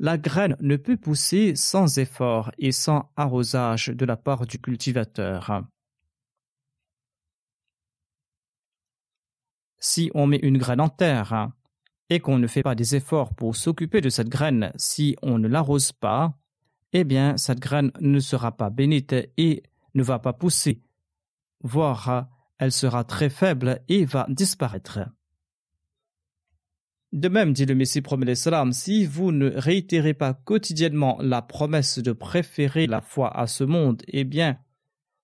la 0.00 0.18
graine 0.18 0.56
ne 0.58 0.74
peut 0.74 0.96
pousser 0.96 1.54
sans 1.54 1.98
effort 1.98 2.50
et 2.58 2.72
sans 2.72 3.12
arrosage 3.14 3.86
de 3.86 4.04
la 4.04 4.16
part 4.16 4.48
du 4.48 4.58
cultivateur. 4.58 5.62
Si 9.78 10.10
on 10.12 10.26
met 10.26 10.38
une 10.38 10.58
graine 10.58 10.80
en 10.80 10.88
terre 10.88 11.52
et 12.10 12.18
qu'on 12.18 12.38
ne 12.38 12.48
fait 12.48 12.64
pas 12.64 12.74
des 12.74 12.96
efforts 12.96 13.32
pour 13.36 13.54
s'occuper 13.54 14.00
de 14.00 14.08
cette 14.08 14.28
graine, 14.28 14.72
si 14.74 15.14
on 15.22 15.38
ne 15.38 15.46
l'arrose 15.46 15.92
pas, 15.92 16.36
eh 16.92 17.04
bien 17.04 17.36
cette 17.36 17.60
graine 17.60 17.92
ne 18.00 18.18
sera 18.18 18.56
pas 18.56 18.70
bénite 18.70 19.14
et 19.36 19.62
ne 19.94 20.02
va 20.02 20.18
pas 20.18 20.32
pousser, 20.32 20.82
voire 21.62 22.28
elle 22.58 22.72
sera 22.72 23.04
très 23.04 23.30
faible 23.30 23.80
et 23.88 24.04
va 24.04 24.26
disparaître. 24.28 25.00
De 27.12 27.28
même, 27.28 27.52
dit 27.52 27.64
le 27.64 27.76
Messie 27.76 28.00
promet 28.00 28.34
salam, 28.34 28.72
si 28.72 29.06
vous 29.06 29.30
ne 29.30 29.48
réitérez 29.54 30.14
pas 30.14 30.34
quotidiennement 30.34 31.16
la 31.20 31.42
promesse 31.42 32.00
de 32.00 32.10
préférer 32.10 32.88
la 32.88 33.00
foi 33.00 33.36
à 33.36 33.46
ce 33.46 33.62
monde, 33.62 34.02
eh 34.08 34.24
bien, 34.24 34.58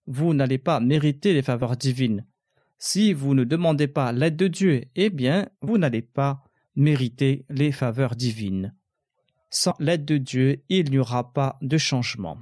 vous 0.07 0.33
n'allez 0.33 0.59
pas 0.59 0.79
mériter 0.79 1.33
les 1.33 1.43
faveurs 1.43 1.77
divines. 1.77 2.25
Si 2.79 3.13
vous 3.13 3.35
ne 3.35 3.43
demandez 3.43 3.89
pas 3.89 4.13
l'aide 4.13 4.37
de 4.37 4.47
Dieu, 4.47 4.85
eh 4.95 5.11
bien, 5.11 5.49
vous 5.63 5.79
n'allez 5.79 6.03
pas 6.03 6.45
mériter 6.77 7.45
les 7.51 7.73
faveurs 7.73 8.15
divines. 8.15 8.75
Sans 9.51 9.75
l'aide 9.81 10.05
de 10.05 10.17
Dieu, 10.17 10.63
il 10.69 10.91
n'y 10.91 10.99
aura 10.99 11.33
pas 11.33 11.59
de 11.61 11.77
changement. 11.77 12.39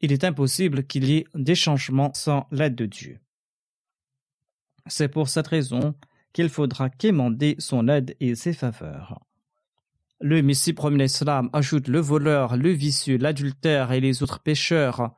Il 0.00 0.12
est 0.12 0.24
impossible 0.24 0.84
qu'il 0.84 1.04
y 1.04 1.18
ait 1.18 1.26
des 1.34 1.54
changements 1.54 2.12
sans 2.14 2.46
l'aide 2.50 2.74
de 2.74 2.86
Dieu. 2.86 3.20
C'est 4.86 5.08
pour 5.08 5.28
cette 5.28 5.48
raison 5.48 5.94
qu'il 6.32 6.48
faudra 6.48 6.88
quémander 6.88 7.56
son 7.58 7.88
aide 7.88 8.16
et 8.20 8.34
ses 8.34 8.52
faveurs. 8.52 9.20
Le 10.20 10.42
Messie 10.42 10.72
premier 10.72 11.04
Islam 11.04 11.50
ajoute 11.52 11.88
le 11.88 12.00
voleur, 12.00 12.56
le 12.56 12.70
vicieux, 12.70 13.16
l'adultère 13.16 13.92
et 13.92 14.00
les 14.00 14.22
autres 14.22 14.40
pécheurs 14.40 15.16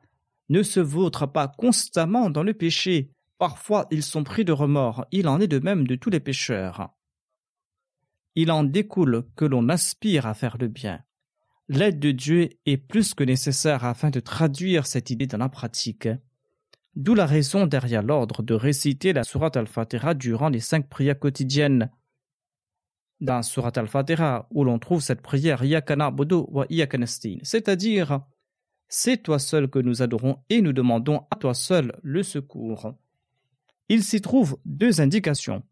ne 0.49 0.63
se 0.63 0.79
vautrent 0.79 1.31
pas 1.31 1.47
constamment 1.47 2.29
dans 2.29 2.43
le 2.43 2.53
péché. 2.53 3.11
Parfois 3.37 3.87
ils 3.91 4.03
sont 4.03 4.23
pris 4.23 4.45
de 4.45 4.51
remords. 4.51 5.05
Il 5.11 5.27
en 5.27 5.39
est 5.39 5.47
de 5.47 5.59
même 5.59 5.87
de 5.87 5.95
tous 5.95 6.09
les 6.09 6.19
pécheurs. 6.19 6.93
Il 8.35 8.51
en 8.51 8.63
découle 8.63 9.25
que 9.35 9.45
l'on 9.45 9.69
aspire 9.69 10.25
à 10.25 10.33
faire 10.33 10.57
le 10.57 10.67
bien. 10.67 11.03
L'aide 11.69 11.99
de 11.99 12.11
Dieu 12.11 12.49
est 12.65 12.77
plus 12.77 13.13
que 13.13 13.23
nécessaire 13.23 13.85
afin 13.85 14.09
de 14.09 14.19
traduire 14.19 14.85
cette 14.85 15.09
idée 15.09 15.27
dans 15.27 15.37
la 15.37 15.49
pratique. 15.49 16.09
D'où 16.95 17.15
la 17.15 17.25
raison 17.25 17.65
derrière 17.65 18.03
l'ordre 18.03 18.43
de 18.43 18.53
réciter 18.53 19.13
la 19.13 19.23
Surat 19.23 19.51
al-Fatiha 19.55 20.13
durant 20.13 20.49
les 20.49 20.59
cinq 20.59 20.89
prières 20.89 21.17
quotidiennes. 21.17 21.89
Dans 23.21 23.41
Surat 23.41 23.71
al-Fatiha, 23.75 24.47
où 24.51 24.63
l'on 24.65 24.77
trouve 24.77 25.01
cette 25.01 25.21
prière 25.21 25.63
Yakana 25.63 26.11
Bodo 26.11 26.47
wa 26.51 26.67
c'est-à-dire 27.43 28.19
C'est 28.89 29.23
toi 29.23 29.39
seul 29.39 29.69
que 29.69 29.79
nous 29.79 30.01
adorons 30.01 30.39
et 30.49 30.61
nous 30.61 30.73
demandons 30.73 31.25
à 31.31 31.37
toi 31.37 31.53
seul 31.53 31.97
le 32.03 32.23
secours. 32.23 32.93
Il 33.87 34.03
s'y 34.03 34.21
trouve 34.21 34.57
deux 34.65 34.99
indications. 34.99 35.63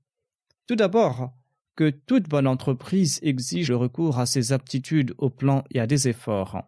Tout 0.68 0.76
d'abord, 0.76 1.34
que 1.76 1.90
toute 1.90 2.28
bonne 2.28 2.48
entreprise 2.48 3.20
exige 3.22 3.70
le 3.70 3.76
recours 3.76 4.20
à 4.20 4.26
ses 4.26 4.52
aptitudes 4.52 5.14
au 5.18 5.30
plan 5.30 5.64
et 5.72 5.80
à 5.80 5.88
des 5.88 6.08
efforts. 6.08 6.64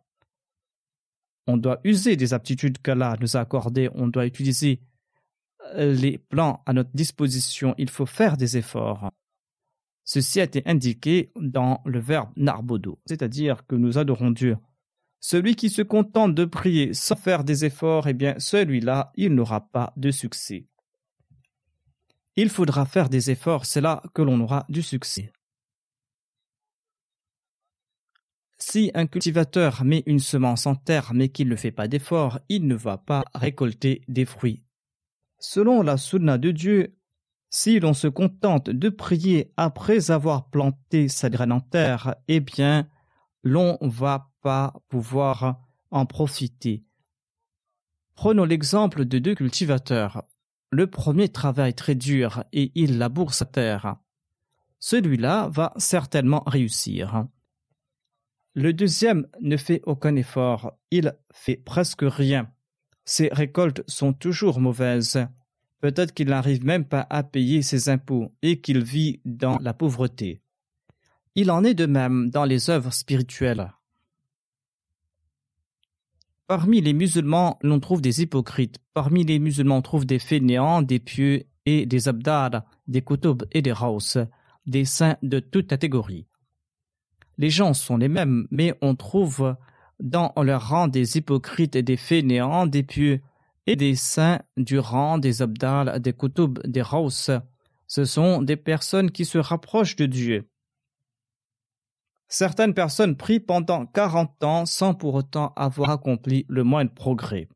On 1.48 1.58
doit 1.58 1.82
user 1.84 2.16
des 2.16 2.34
aptitudes 2.34 2.82
qu'Allah 2.82 3.18
nous 3.20 3.36
a 3.36 3.42
accordées, 3.42 3.90
on 3.96 4.08
doit 4.08 4.26
utiliser 4.26 4.80
euh, 5.76 5.94
les 5.94 6.18
plans 6.18 6.62
à 6.66 6.74
notre 6.74 6.92
disposition, 6.94 7.76
il 7.78 7.90
faut 7.90 8.06
faire 8.06 8.38
des 8.38 8.58
efforts. 8.58 9.12
Ceci 10.06 10.40
a 10.40 10.44
été 10.44 10.64
indiqué 10.66 11.32
dans 11.36 11.82
le 11.86 12.00
verbe 12.00 12.30
narbodo, 12.36 13.00
c'est-à-dire 13.06 13.66
que 13.66 13.76
nous 13.76 13.98
adorons 13.98 14.32
Dieu. 14.32 14.58
Celui 15.20 15.56
qui 15.56 15.70
se 15.70 15.82
contente 15.82 16.36
de 16.36 16.44
prier 16.44 16.94
sans 16.94 17.16
faire 17.16 17.46
des 17.46 17.64
efforts, 17.64 18.10
eh 18.10 18.14
bien, 18.14 18.36
celui-là, 18.40 19.14
il 19.16 19.34
n'aura 19.34 19.62
pas 19.70 19.94
de 19.96 20.12
succès. 20.12 20.68
Il 22.36 22.50
faudra 22.50 22.86
faire 22.86 23.10
des 23.10 23.30
efforts, 23.30 23.66
c'est 23.66 23.82
là 23.82 24.02
que 24.14 24.22
l'on 24.22 24.40
aura 24.40 24.66
du 24.70 24.82
succès. 24.82 25.32
Si 28.58 28.92
un 28.94 29.08
cultivateur 29.08 29.84
met 29.84 30.04
une 30.06 30.20
semence 30.20 30.66
en 30.66 30.76
terre 30.76 31.14
mais 31.14 31.30
qu'il 31.30 31.50
ne 31.50 31.56
fait 31.56 31.72
pas 31.72 31.88
d'effort, 31.88 32.40
il 32.50 32.66
ne 32.66 32.76
va 32.76 32.98
pas 32.98 33.26
récolter 33.36 34.02
des 34.08 34.26
fruits. 34.26 34.64
Selon 35.38 35.82
la 35.82 35.98
sunna 35.98 36.38
de 36.38 36.52
Dieu, 36.52 36.96
si 37.50 37.80
l'on 37.80 37.94
se 37.94 38.08
contente 38.08 38.70
de 38.70 38.90
prier 38.90 39.54
après 39.58 40.10
avoir 40.10 40.50
planté 40.50 41.08
sa 41.10 41.30
graine 41.30 41.52
en 41.52 41.60
terre, 41.60 42.16
eh 42.28 42.40
bien, 42.40 42.90
l'on 43.44 43.78
va 43.82 44.32
pas 44.42 44.74
pouvoir 44.88 45.62
en 45.92 46.08
profiter. 46.08 46.84
Prenons 48.16 48.46
l'exemple 48.46 49.06
de 49.06 49.20
deux 49.20 49.36
cultivateurs. 49.36 50.24
Le 50.74 50.88
premier 50.88 51.30
travaille 51.30 51.76
très 51.76 51.94
dur 51.94 52.46
et 52.52 52.72
il 52.74 52.98
laboure 52.98 53.36
sa 53.36 53.46
terre. 53.46 53.98
Celui-là 54.80 55.48
va 55.50 55.72
certainement 55.78 56.42
réussir. 56.48 57.28
Le 58.56 58.74
deuxième 58.74 59.28
ne 59.40 59.56
fait 59.56 59.84
aucun 59.86 60.16
effort, 60.16 60.74
il 60.90 61.14
fait 61.32 61.58
presque 61.58 62.02
rien. 62.02 62.52
Ses 63.06 63.30
récoltes 63.32 63.84
sont 63.88 64.14
toujours 64.14 64.60
mauvaises. 64.60 65.24
Peut-être 65.80 66.12
qu'il 66.12 66.30
n'arrive 66.30 66.66
même 66.66 66.86
pas 66.86 67.06
à 67.12 67.22
payer 67.22 67.62
ses 67.62 67.90
impôts 67.90 68.34
et 68.42 68.60
qu'il 68.60 68.84
vit 68.84 69.22
dans 69.26 69.60
la 69.60 69.76
pauvreté. 69.76 70.42
Il 71.36 71.52
en 71.52 71.64
est 71.64 71.76
de 71.76 71.86
même 71.86 72.32
dans 72.32 72.46
les 72.46 72.72
œuvres 72.72 72.94
spirituelles. 72.94 73.72
Parmi 76.48 76.82
les 76.82 76.94
musulmans, 76.94 77.58
l'on 77.62 77.80
trouve 77.80 78.02
des 78.02 78.22
hypocrites. 78.22 78.78
Parmi 78.94 79.24
les 79.24 79.40
musulmans, 79.40 79.78
on 79.78 79.82
trouve 79.82 80.06
des 80.06 80.20
fainéants, 80.20 80.82
des 80.82 81.00
pieux 81.00 81.46
et 81.66 81.86
des 81.86 82.08
abdars, 82.08 82.64
des 82.88 83.02
kutub 83.02 83.44
et 83.52 83.62
des 83.62 83.72
raus, 83.72 84.18
des 84.66 84.86
saints 84.86 85.18
de 85.24 85.40
toute 85.40 85.68
catégorie 85.68 86.28
les 87.38 87.50
gens 87.50 87.74
sont 87.74 87.98
les 87.98 88.08
mêmes, 88.08 88.48
mais 88.52 88.74
on 88.82 88.96
trouve 88.96 89.56
dans 90.00 90.34
leur 90.42 90.70
rang 90.70 90.88
des 90.88 91.18
hypocrites 91.18 91.76
et 91.76 91.84
des 91.84 91.98
fainéants, 91.98 92.68
des 92.68 92.84
pieux 92.84 93.22
et 93.66 93.76
des 93.76 93.96
saints 93.96 94.42
du 94.58 94.80
rang 94.80 95.18
des 95.18 95.42
abdal, 95.42 96.00
des 96.02 96.14
kutub, 96.14 96.60
des 96.66 96.82
raus. 96.82 97.32
Ce 97.88 98.06
sont 98.06 98.42
des 98.42 98.56
personnes 98.56 99.12
qui 99.12 99.26
se 99.26 99.38
rapprochent 99.38 99.96
de 99.96 100.06
Dieu. 100.06 100.48
Certaines 102.36 102.74
personnes 102.74 103.16
prient 103.16 103.40
pendant 103.40 103.86
40 103.86 104.44
ans 104.44 104.66
sans 104.66 104.96
pour 104.96 105.14
autant 105.14 105.54
avoir 105.56 105.92
accompli 105.92 106.48
le 106.50 106.64
moindre 106.64 106.92
progrès. 106.92 107.48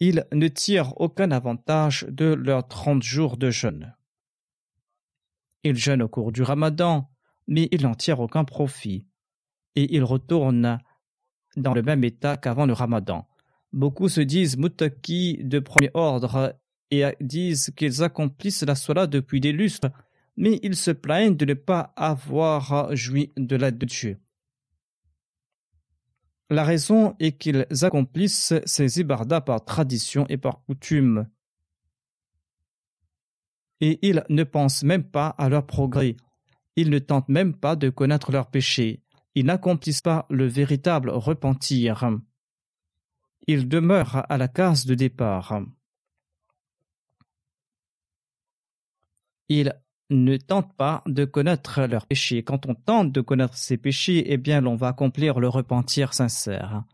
Ils 0.00 0.26
ne 0.32 0.48
tirent 0.48 1.00
aucun 1.00 1.30
avantage 1.30 2.04
de 2.10 2.24
leurs 2.24 2.66
30 2.66 3.00
jours 3.00 3.36
de 3.36 3.50
jeûne. 3.50 3.94
Ils 5.62 5.76
jeûnent 5.76 6.02
au 6.02 6.08
cours 6.08 6.32
du 6.32 6.42
ramadan, 6.42 7.08
mais 7.46 7.68
ils 7.70 7.82
n'en 7.82 7.94
tirent 7.94 8.18
aucun 8.18 8.42
profit. 8.42 9.06
Et 9.76 9.94
ils 9.94 10.02
retournent 10.02 10.80
dans 11.54 11.74
le 11.74 11.82
même 11.82 12.02
état 12.02 12.36
qu'avant 12.36 12.66
le 12.66 12.72
ramadan. 12.72 13.28
Beaucoup 13.72 14.08
se 14.08 14.20
disent 14.20 14.58
mutaki 14.58 15.38
de 15.44 15.60
premier 15.60 15.92
ordre 15.94 16.58
et 16.90 17.04
disent 17.20 17.70
qu'ils 17.76 18.02
accomplissent 18.02 18.64
la 18.64 18.74
sola 18.74 19.06
depuis 19.06 19.40
des 19.40 19.52
lustres, 19.52 19.92
mais 20.40 20.58
ils 20.62 20.74
se 20.74 20.90
plaignent 20.90 21.36
de 21.36 21.44
ne 21.44 21.52
pas 21.52 21.92
avoir 21.96 22.96
joui 22.96 23.30
de 23.36 23.56
l'aide 23.56 23.76
de 23.76 23.84
Dieu. 23.84 24.18
La 26.48 26.64
raison 26.64 27.14
est 27.20 27.32
qu'ils 27.32 27.66
accomplissent 27.82 28.54
ces 28.64 29.00
ibardas 29.00 29.42
par 29.42 29.62
tradition 29.62 30.26
et 30.30 30.38
par 30.38 30.64
coutume. 30.64 31.28
Et 33.82 33.98
ils 34.00 34.24
ne 34.30 34.44
pensent 34.44 34.82
même 34.82 35.04
pas 35.04 35.28
à 35.28 35.50
leur 35.50 35.66
progrès. 35.66 36.16
Ils 36.74 36.88
ne 36.88 36.98
tentent 36.98 37.28
même 37.28 37.54
pas 37.54 37.76
de 37.76 37.90
connaître 37.90 38.32
leurs 38.32 38.50
péchés. 38.50 39.02
Ils 39.34 39.44
n'accomplissent 39.44 40.00
pas 40.00 40.26
le 40.30 40.46
véritable 40.46 41.10
repentir. 41.10 42.18
Ils 43.46 43.68
demeurent 43.68 44.24
à 44.32 44.38
la 44.38 44.48
case 44.48 44.86
de 44.86 44.94
départ. 44.94 45.60
Ils 49.50 49.74
ne 50.10 50.36
tentent 50.36 50.74
pas 50.74 51.02
de 51.06 51.24
connaître 51.24 51.82
leurs 51.82 52.06
péchés. 52.06 52.42
Quand 52.42 52.66
on 52.66 52.74
tente 52.74 53.12
de 53.12 53.20
connaître 53.20 53.56
ses 53.56 53.76
péchés, 53.76 54.32
eh 54.32 54.36
bien, 54.36 54.60
l'on 54.60 54.76
va 54.76 54.88
accomplir 54.88 55.40
le 55.40 55.48
repentir 55.48 56.12
sincère. 56.14 56.84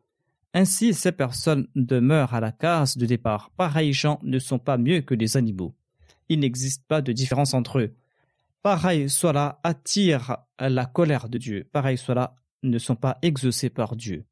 Ainsi, 0.55 0.95
ces 0.95 1.13
personnes 1.13 1.67
demeurent 1.75 2.35
à 2.35 2.41
la 2.41 2.53
case 2.53 2.97
de 2.97 3.07
départ. 3.07 3.51
Pareils 3.57 3.93
gens 3.93 4.21
ne 4.23 4.39
sont 4.39 4.59
pas 4.59 4.79
mieux 4.79 5.01
que 5.01 5.15
des 5.15 5.37
animaux. 5.37 5.75
Il 6.29 6.41
n'existe 6.41 6.87
pas 6.87 7.03
de 7.03 7.13
différence 7.13 7.55
entre 7.55 7.79
eux. 7.79 7.95
Pareil 8.63 9.09
soit 9.09 9.61
attire 9.63 10.39
la 10.59 10.87
colère 10.87 11.29
de 11.29 11.39
Dieu. 11.39 11.69
Pareil 11.73 11.99
soit 11.99 12.37
ne 12.63 12.79
sont 12.79 12.97
pas 12.97 13.19
exaucés 13.23 13.71
par 13.71 13.97
Dieu. 13.97 14.25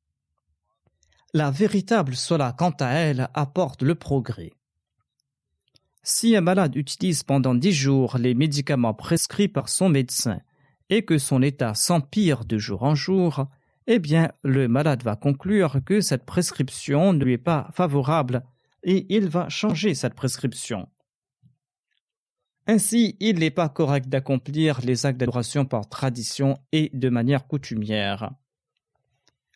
La 1.35 1.51
véritable 1.51 2.17
sola, 2.17 2.55
quant 2.57 2.75
à 2.81 2.91
elle, 2.91 3.29
apporte 3.35 3.83
le 3.83 3.95
progrès. 3.95 4.53
Si 6.07 6.37
un 6.37 6.43
malade 6.43 6.77
utilise 6.77 7.23
pendant 7.23 7.55
dix 7.55 7.73
jours 7.73 8.19
les 8.19 8.35
médicaments 8.35 8.93
prescrits 8.93 9.49
par 9.49 9.71
son 9.71 9.89
médecin 9.89 10.43
et 10.91 11.03
que 11.07 11.17
son 11.17 11.41
état 11.41 11.73
s'empire 11.73 12.45
de 12.45 12.59
jour 12.59 12.83
en 12.83 12.95
jour, 12.95 13.47
eh 13.87 13.99
bien 13.99 14.31
le 14.43 14.69
malade 14.69 15.03
va 15.03 15.17
conclure 15.17 15.79
que 15.83 16.03
cette 16.03 16.27
prescription 16.27 17.15
ne 17.15 17.25
lui 17.25 17.33
est 17.33 17.39
pas 17.39 17.71
favorable 17.73 18.45
et 18.83 19.07
il 19.09 19.29
va 19.29 19.49
changer 19.49 19.95
cette 19.95 20.13
prescription. 20.13 20.91
Ainsi, 22.67 23.17
il 23.19 23.39
n'est 23.39 23.51
pas 23.51 23.71
correct 23.71 24.11
d'accomplir 24.11 24.81
les 24.83 25.07
actes 25.07 25.19
d'adoration 25.19 25.65
par 25.65 25.89
tradition 25.89 26.59
et 26.73 26.91
de 26.93 27.09
manière 27.09 27.47
coutumière. 27.47 28.31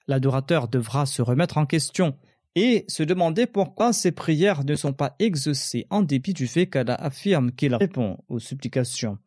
L'adorateur 0.07 0.69
devra 0.69 1.05
se 1.05 1.21
remettre 1.21 1.59
en 1.59 1.67
question 1.67 2.17
et 2.59 2.85
se 2.89 3.05
demander 3.05 3.47
pourquoi 3.47 3.93
ses 3.93 4.11
prières 4.11 4.65
ne 4.65 4.75
sont 4.75 4.93
pas 4.93 5.15
exaucées 5.21 5.87
en 5.91 6.03
dépit 6.03 6.33
du 6.33 6.49
fait 6.49 6.67
qu'elle 6.67 6.91
affirme 6.91 7.53
qu'il 7.53 7.75
répond 7.77 8.19
aux 8.29 8.41
supplications. 8.41 9.19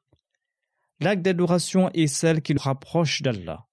L'acte 0.99 1.21
d'adoration 1.21 1.89
est 1.93 2.07
celle 2.07 2.41
qui 2.41 2.53
nous 2.53 2.61
rapproche 2.61 3.21
d'Allah. 3.21 3.65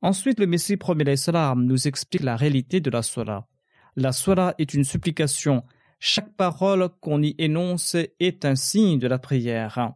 Ensuite, 0.00 0.40
le 0.40 0.46
Messie 0.46 0.78
premier 0.78 1.04
l'Islam 1.04 1.64
nous 1.64 1.86
explique 1.86 2.22
la 2.22 2.36
réalité 2.36 2.80
de 2.80 2.88
la 2.88 3.02
Salah. 3.02 3.46
La 3.94 4.12
Salah 4.12 4.54
est 4.58 4.72
une 4.72 4.84
supplication. 4.84 5.64
Chaque 5.98 6.32
parole 6.34 6.88
qu'on 7.00 7.22
y 7.22 7.34
énonce 7.36 7.94
est 8.20 8.44
un 8.46 8.54
signe 8.54 8.98
de 8.98 9.06
la 9.06 9.18
prière. 9.18 9.92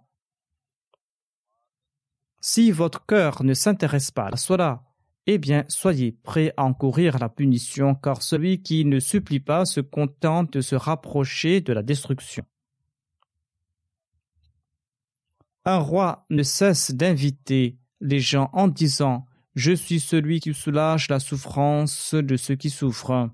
Si 2.40 2.70
votre 2.72 3.07
cœur 3.07 3.43
ne 3.43 3.55
s'intéresse 3.55 4.11
pas 4.11 4.26
à 4.26 4.30
la 4.30 4.36
Salah, 4.36 4.82
eh 5.27 5.39
bien, 5.39 5.64
soyez 5.68 6.12
prêts 6.12 6.53
à 6.57 6.64
encourir 6.64 7.18
la 7.18 7.29
punition, 7.29 7.95
car 7.95 8.23
celui 8.23 8.62
qui 8.62 8.85
ne 8.85 8.99
supplie 8.99 9.41
pas 9.41 9.64
se 9.64 9.81
contente 9.81 10.53
de 10.53 10.61
se 10.61 10.75
rapprocher 10.75 11.61
de 11.61 11.73
la 11.73 11.83
destruction. 11.83 12.45
Un 15.64 15.79
roi 15.79 16.27
ne 16.29 16.43
cesse 16.43 16.91
d'inviter 16.93 17.79
les 18.01 18.18
gens 18.18 18.51
en 18.53 18.66
disant 18.66 19.27
Je 19.55 19.73
suis 19.73 20.01
celui 20.01 20.41
qui 20.41 20.55
soulage 20.55 21.09
la 21.09 21.20
souffrance 21.20 22.14
de 22.14 22.37
ceux 22.37 22.57
qui 22.57 22.68
souffrent. 22.68 23.31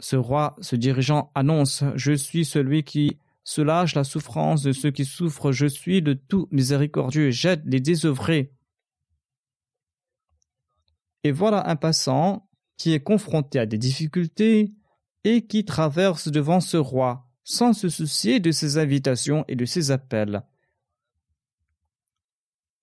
Ce 0.00 0.16
roi, 0.16 0.56
ce 0.60 0.74
dirigeant, 0.74 1.30
annonce 1.36 1.84
Je 1.94 2.12
suis 2.12 2.44
celui 2.44 2.82
qui 2.82 3.16
soulage 3.44 3.94
la 3.94 4.04
souffrance 4.04 4.62
de 4.62 4.72
ceux 4.72 4.90
qui 4.90 5.04
souffrent, 5.04 5.52
je 5.52 5.66
suis 5.66 6.00
le 6.00 6.16
tout 6.16 6.48
miséricordieux, 6.50 7.30
j'aide 7.30 7.62
les 7.64 7.80
désœuvrés. 7.80 8.52
Et 11.28 11.30
voilà 11.30 11.68
un 11.68 11.76
passant 11.76 12.48
qui 12.78 12.94
est 12.94 13.00
confronté 13.00 13.58
à 13.58 13.66
des 13.66 13.76
difficultés 13.76 14.72
et 15.24 15.46
qui 15.46 15.66
traverse 15.66 16.28
devant 16.28 16.60
ce 16.60 16.78
roi 16.78 17.26
sans 17.44 17.74
se 17.74 17.90
soucier 17.90 18.40
de 18.40 18.50
ses 18.50 18.78
invitations 18.78 19.44
et 19.46 19.54
de 19.54 19.66
ses 19.66 19.90
appels. 19.90 20.42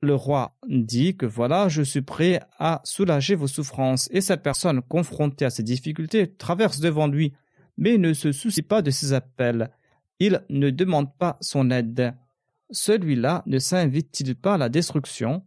Le 0.03 0.13
roi 0.13 0.59
dit 0.67 1.17
que 1.17 1.25
voilà, 1.25 1.69
je 1.69 1.81
suis 1.81 2.03
prêt 2.03 2.39
à 2.59 2.81
soulager 2.83 3.33
vos 3.33 3.47
souffrances, 3.47 4.09
et 4.11 4.21
cette 4.21 4.43
personne 4.43 4.83
confrontée 4.83 5.45
à 5.45 5.49
ces 5.49 5.63
difficultés 5.63 6.31
traverse 6.31 6.79
devant 6.79 7.07
lui, 7.07 7.33
mais 7.77 7.97
ne 7.97 8.13
se 8.13 8.31
soucie 8.31 8.61
pas 8.61 8.83
de 8.83 8.91
ses 8.91 9.13
appels. 9.13 9.71
Il 10.19 10.45
ne 10.51 10.69
demande 10.69 11.17
pas 11.17 11.39
son 11.41 11.71
aide. 11.71 12.13
Celui-là 12.69 13.41
ne 13.47 13.57
s'invite-t-il 13.57 14.35
pas 14.35 14.53
à 14.53 14.59
la 14.59 14.69
destruction? 14.69 15.43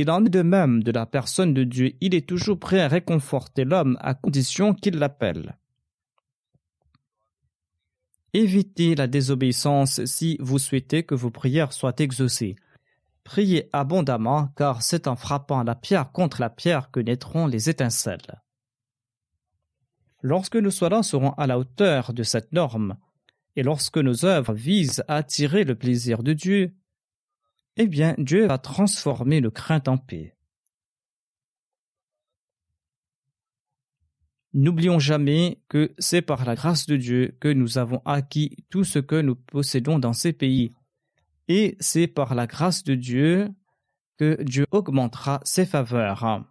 Il 0.00 0.10
en 0.10 0.24
est 0.24 0.30
de 0.30 0.42
même 0.42 0.82
de 0.82 0.92
la 0.92 1.06
personne 1.06 1.54
de 1.54 1.64
Dieu, 1.64 1.94
il 2.00 2.14
est 2.14 2.28
toujours 2.28 2.58
prêt 2.58 2.80
à 2.80 2.88
réconforter 2.88 3.64
l'homme 3.64 3.96
à 4.00 4.14
condition 4.14 4.74
qu'il 4.74 4.96
l'appelle. 4.96 5.56
Évitez 8.34 8.94
la 8.94 9.06
désobéissance 9.06 10.04
si 10.04 10.36
vous 10.40 10.58
souhaitez 10.58 11.02
que 11.02 11.14
vos 11.14 11.30
prières 11.30 11.72
soient 11.72 11.94
exaucées. 11.98 12.56
Priez 13.24 13.68
abondamment, 13.72 14.48
car 14.56 14.82
c'est 14.82 15.08
en 15.08 15.16
frappant 15.16 15.62
la 15.62 15.74
pierre 15.74 16.12
contre 16.12 16.40
la 16.40 16.50
pierre 16.50 16.90
que 16.90 17.00
naîtront 17.00 17.46
les 17.46 17.68
étincelles. 17.68 18.42
Lorsque 20.22 20.56
nos 20.56 20.70
soins 20.70 21.02
seront 21.02 21.32
à 21.32 21.46
la 21.46 21.58
hauteur 21.58 22.12
de 22.12 22.22
cette 22.22 22.52
norme, 22.52 22.96
et 23.56 23.62
lorsque 23.62 23.98
nos 23.98 24.24
œuvres 24.24 24.54
visent 24.54 25.02
à 25.08 25.16
attirer 25.16 25.64
le 25.64 25.74
plaisir 25.74 26.22
de 26.22 26.32
Dieu, 26.32 26.74
eh 27.78 27.86
bien 27.86 28.14
Dieu 28.18 28.46
va 28.46 28.58
transformer 28.58 29.40
le 29.40 29.50
crainte 29.50 29.88
en 29.88 29.96
paix. 29.96 30.34
N'oublions 34.52 34.98
jamais 34.98 35.62
que 35.68 35.94
c'est 35.98 36.22
par 36.22 36.44
la 36.44 36.56
grâce 36.56 36.86
de 36.86 36.96
Dieu 36.96 37.36
que 37.40 37.48
nous 37.48 37.78
avons 37.78 38.02
acquis 38.04 38.56
tout 38.70 38.82
ce 38.82 38.98
que 38.98 39.20
nous 39.20 39.36
possédons 39.36 40.00
dans 40.00 40.12
ces 40.12 40.32
pays. 40.32 40.72
Et 41.46 41.76
c'est 41.78 42.08
par 42.08 42.34
la 42.34 42.46
grâce 42.46 42.82
de 42.82 42.94
Dieu 42.94 43.48
que 44.16 44.42
Dieu 44.42 44.66
augmentera 44.72 45.40
ses 45.44 45.64
faveurs. 45.64 46.44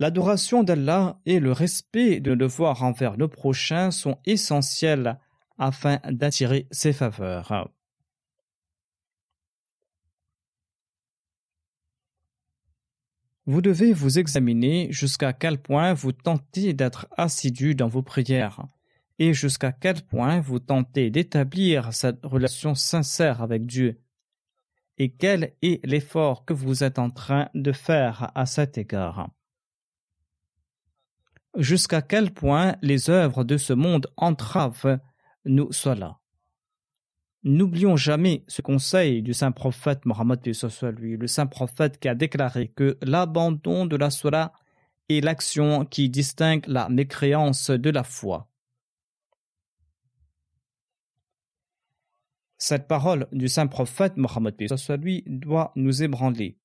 L'adoration 0.00 0.64
d'Allah 0.64 1.20
et 1.24 1.38
le 1.38 1.52
respect 1.52 2.18
de 2.20 2.34
devoir 2.34 2.82
envers 2.82 3.18
nos 3.18 3.28
prochains 3.28 3.90
sont 3.90 4.18
essentiels 4.26 5.18
afin 5.58 5.98
d'attirer 6.10 6.66
ses 6.70 6.92
faveurs. 6.92 7.70
Vous 13.46 13.62
devez 13.62 13.94
vous 13.94 14.18
examiner 14.18 14.92
jusqu'à 14.92 15.32
quel 15.32 15.58
point 15.58 15.94
vous 15.94 16.12
tentez 16.12 16.74
d'être 16.74 17.08
assidu 17.16 17.74
dans 17.74 17.88
vos 17.88 18.02
prières 18.02 18.66
et 19.18 19.32
jusqu'à 19.32 19.72
quel 19.72 20.02
point 20.02 20.40
vous 20.40 20.58
tentez 20.58 21.10
d'établir 21.10 21.92
cette 21.92 22.24
relation 22.24 22.74
sincère 22.74 23.42
avec 23.42 23.66
Dieu 23.66 24.00
et 24.98 25.10
quel 25.10 25.54
est 25.62 25.84
l'effort 25.86 26.44
que 26.44 26.52
vous 26.52 26.84
êtes 26.84 26.98
en 26.98 27.08
train 27.08 27.48
de 27.54 27.72
faire 27.72 28.30
à 28.34 28.46
cet 28.46 28.78
égard? 28.78 29.30
Jusqu'à 31.56 32.02
quel 32.02 32.32
point 32.32 32.76
les 32.82 33.08
œuvres 33.08 33.44
de 33.44 33.56
ce 33.56 33.72
monde 33.72 34.08
entravent 34.16 34.98
N'oublions 37.44 37.96
jamais 37.96 38.44
ce 38.48 38.62
conseil 38.62 39.22
du 39.22 39.32
saint 39.32 39.52
prophète 39.52 40.04
Mohammed 40.04 40.40
lui, 40.98 41.16
le 41.16 41.26
saint 41.26 41.46
prophète 41.46 41.98
qui 41.98 42.08
a 42.08 42.14
déclaré 42.14 42.68
que 42.68 42.98
l'abandon 43.00 43.86
de 43.86 43.96
la 43.96 44.10
sola 44.10 44.52
est 45.08 45.24
l'action 45.24 45.86
qui 45.86 46.10
distingue 46.10 46.66
la 46.66 46.88
mécréance 46.88 47.70
de 47.70 47.90
la 47.90 48.04
foi. 48.04 48.48
Cette 52.58 52.88
parole 52.88 53.28
du 53.32 53.48
saint 53.48 53.68
prophète 53.68 54.16
Mohammed 54.16 54.56
lui 55.00 55.22
doit 55.26 55.72
nous 55.76 56.02
ébranler. 56.02 56.58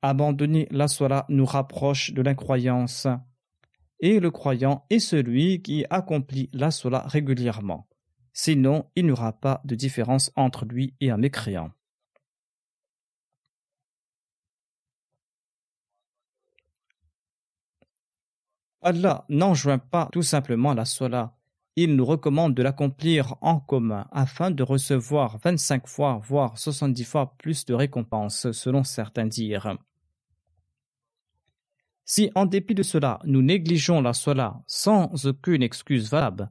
Abandonner 0.00 0.68
la 0.70 0.88
sola 0.88 1.26
nous 1.28 1.44
rapproche 1.44 2.12
de 2.12 2.22
l'incroyance, 2.22 3.06
et 4.02 4.20
le 4.20 4.30
croyant 4.30 4.84
est 4.90 4.98
celui 4.98 5.62
qui 5.62 5.86
accomplit 5.88 6.50
la 6.52 6.70
sola 6.70 7.04
régulièrement. 7.06 7.88
Sinon, 8.34 8.90
il 8.96 9.06
n'y 9.06 9.12
aura 9.12 9.32
pas 9.32 9.62
de 9.64 9.74
différence 9.74 10.32
entre 10.36 10.64
lui 10.66 10.94
et 11.00 11.10
un 11.10 11.16
mécréant. 11.16 11.70
Allah 18.82 19.24
n'enjoint 19.28 19.78
pas 19.78 20.08
tout 20.12 20.22
simplement 20.22 20.74
la 20.74 20.84
sola, 20.84 21.36
il 21.76 21.96
nous 21.96 22.04
recommande 22.04 22.54
de 22.54 22.62
l'accomplir 22.62 23.36
en 23.40 23.60
commun 23.60 24.06
afin 24.10 24.50
de 24.50 24.62
recevoir 24.62 25.38
25 25.38 25.86
fois, 25.86 26.20
voire 26.22 26.58
70 26.58 27.04
fois 27.04 27.34
plus 27.38 27.64
de 27.64 27.74
récompenses 27.74 28.50
selon 28.52 28.84
certains 28.84 29.26
dires. 29.26 29.78
Si 32.04 32.30
en 32.34 32.46
dépit 32.46 32.74
de 32.74 32.82
cela 32.82 33.18
nous 33.24 33.42
négligeons 33.42 34.00
la 34.00 34.12
sola 34.12 34.62
sans 34.66 35.26
aucune 35.26 35.62
excuse 35.62 36.10
valable, 36.10 36.50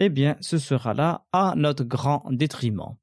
eh 0.00 0.08
bien 0.08 0.36
ce 0.40 0.58
sera 0.58 0.94
là 0.94 1.26
à 1.32 1.54
notre 1.56 1.84
grand 1.84 2.24
détriment. 2.30 2.96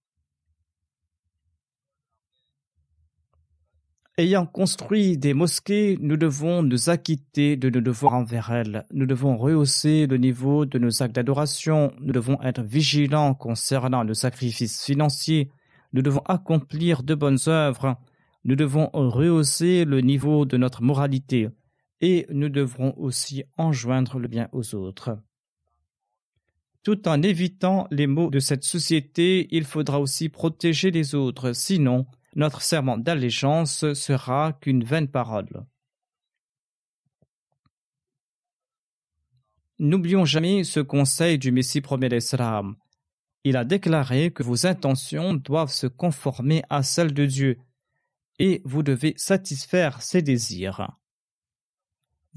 Ayant 4.20 4.48
construit 4.48 5.16
des 5.16 5.36
mosquées, 5.36 5.96
nous 6.02 6.18
devons 6.18 6.64
nous 6.64 6.90
acquitter 6.90 7.56
de 7.56 7.70
nos 7.70 7.82
devoirs 7.82 8.16
envers 8.16 8.50
elles. 8.52 8.84
Nous 8.92 9.06
devons 9.06 9.38
rehausser 9.38 10.08
le 10.08 10.18
niveau 10.18 10.66
de 10.66 10.80
nos 10.80 11.04
actes 11.04 11.14
d'adoration. 11.14 11.94
Nous 12.02 12.14
devons 12.14 12.42
être 12.42 12.64
vigilants 12.64 13.36
concernant 13.36 14.04
nos 14.04 14.16
sacrifices 14.16 14.84
financiers. 14.84 15.52
Nous 15.94 16.02
devons 16.02 16.24
accomplir 16.26 17.04
de 17.04 17.14
bonnes 17.14 17.38
œuvres. 17.46 17.96
Nous 18.44 18.56
devons 18.56 18.90
rehausser 18.92 19.86
le 19.86 20.02
niveau 20.02 20.46
de 20.46 20.58
notre 20.58 20.82
moralité. 20.82 21.50
Et 22.02 22.26
nous 22.30 22.50
devrons 22.50 22.94
aussi 22.98 23.44
enjoindre 23.58 24.20
le 24.20 24.28
bien 24.28 24.50
aux 24.52 24.76
autres. 24.76 25.18
Tout 26.84 27.08
en 27.08 27.22
évitant 27.22 27.88
les 27.92 28.08
maux 28.08 28.30
de 28.30 28.40
cette 28.40 28.64
société, 28.64 29.48
il 29.52 29.66
faudra 29.66 30.00
aussi 30.00 30.30
protéger 30.30 30.92
les 30.92 31.16
autres. 31.16 31.52
Sinon, 31.52 32.06
notre 32.36 32.62
serment 32.62 32.98
d'allégeance 32.98 33.94
sera 33.94 34.54
qu'une 34.54 34.84
vaine 34.84 35.10
parole. 35.10 35.66
N'oublions 39.80 40.26
jamais 40.26 40.64
ce 40.64 40.80
conseil 40.80 41.38
du 41.38 41.52
Messie 41.52 41.82
premier 41.82 42.10
d'Islam. 42.10 42.76
Il 43.44 43.58
a 43.58 43.66
déclaré 43.66 44.32
que 44.32 44.44
vos 44.44 44.66
intentions 44.66 45.34
doivent 45.34 45.72
se 45.72 45.88
conformer 45.88 46.64
à 46.70 46.84
celles 46.84 47.14
de 47.14 47.26
Dieu 47.26 47.60
et 48.40 48.62
vous 48.66 48.82
devez 48.82 49.14
satisfaire 49.18 50.02
ses 50.02 50.22
désirs. 50.22 50.88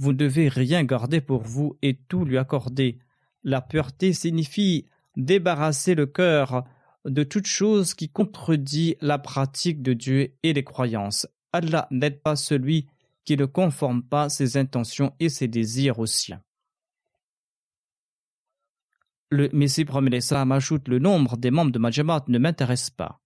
Vous 0.00 0.12
ne 0.12 0.16
devez 0.16 0.48
rien 0.48 0.82
garder 0.82 1.20
pour 1.20 1.42
vous 1.42 1.76
et 1.82 1.94
tout 1.94 2.24
lui 2.24 2.38
accorder. 2.38 2.98
La 3.44 3.60
pureté 3.60 4.14
signifie 4.14 4.86
débarrasser 5.18 5.94
le 5.94 6.06
cœur 6.06 6.64
de 7.04 7.22
toute 7.22 7.46
chose 7.46 7.92
qui 7.92 8.08
contredit 8.08 8.96
la 9.02 9.18
pratique 9.18 9.82
de 9.82 9.92
Dieu 9.92 10.32
et 10.42 10.54
les 10.54 10.64
croyances. 10.64 11.28
Allah 11.52 11.86
n'aide 11.90 12.22
pas 12.22 12.34
celui 12.34 12.86
qui 13.26 13.36
ne 13.36 13.44
conforme 13.44 14.02
pas 14.02 14.30
ses 14.30 14.56
intentions 14.56 15.12
et 15.20 15.28
ses 15.28 15.48
désirs 15.48 15.98
aux 15.98 16.06
siens. 16.06 16.42
Le 19.28 19.50
Messie 19.52 19.84
promet 19.84 20.18
ajoute 20.32 20.88
le 20.88 20.98
nombre 20.98 21.36
des 21.36 21.50
membres 21.50 21.72
de 21.72 21.78
Majamat 21.78 22.24
ne 22.28 22.38
m'intéresse 22.38 22.88
pas. 22.88 23.20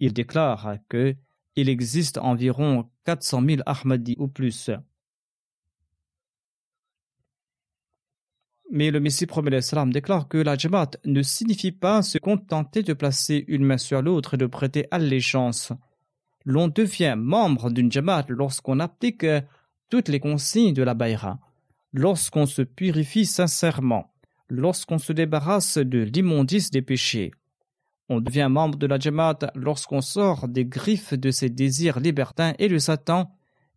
Il 0.00 0.14
déclare 0.14 0.78
que 0.88 1.14
il 1.56 1.68
existe 1.68 2.16
environ 2.16 2.90
400 3.04 3.42
000 3.44 3.62
Ahmadis 3.66 4.16
ou 4.18 4.28
plus. 4.28 4.70
Mais 8.70 8.90
le 8.90 9.00
Messie 9.00 9.26
promet 9.26 9.62
salam 9.62 9.90
déclare 9.92 10.28
que 10.28 10.36
la 10.36 10.56
Jamaat 10.56 10.90
ne 11.06 11.22
signifie 11.22 11.72
pas 11.72 12.02
se 12.02 12.18
contenter 12.18 12.82
de 12.82 12.92
placer 12.92 13.44
une 13.48 13.64
main 13.64 13.78
sur 13.78 14.02
l'autre 14.02 14.34
et 14.34 14.36
de 14.36 14.44
prêter 14.44 14.86
allégeance. 14.90 15.72
L'on 16.44 16.68
devient 16.68 17.14
membre 17.16 17.70
d'une 17.70 17.90
Jamaat 17.90 18.26
lorsqu'on 18.28 18.78
applique 18.78 19.24
toutes 19.88 20.08
les 20.08 20.20
consignes 20.20 20.74
de 20.74 20.82
la 20.82 20.92
Bayra, 20.92 21.38
lorsqu'on 21.94 22.44
se 22.44 22.60
purifie 22.60 23.24
sincèrement, 23.24 24.12
lorsqu'on 24.50 24.98
se 24.98 25.14
débarrasse 25.14 25.78
de 25.78 26.00
l'immondice 26.00 26.70
des 26.70 26.82
péchés. 26.82 27.30
On 28.10 28.20
devient 28.20 28.48
membre 28.50 28.78
de 28.78 28.86
la 28.86 28.98
Jamaat 28.98 29.50
lorsqu'on 29.54 30.02
sort 30.02 30.46
des 30.46 30.66
griffes 30.66 31.14
de 31.14 31.30
ses 31.30 31.48
désirs 31.48 32.00
libertins 32.00 32.52
et 32.58 32.68
de 32.68 32.78
Satan, 32.78 33.30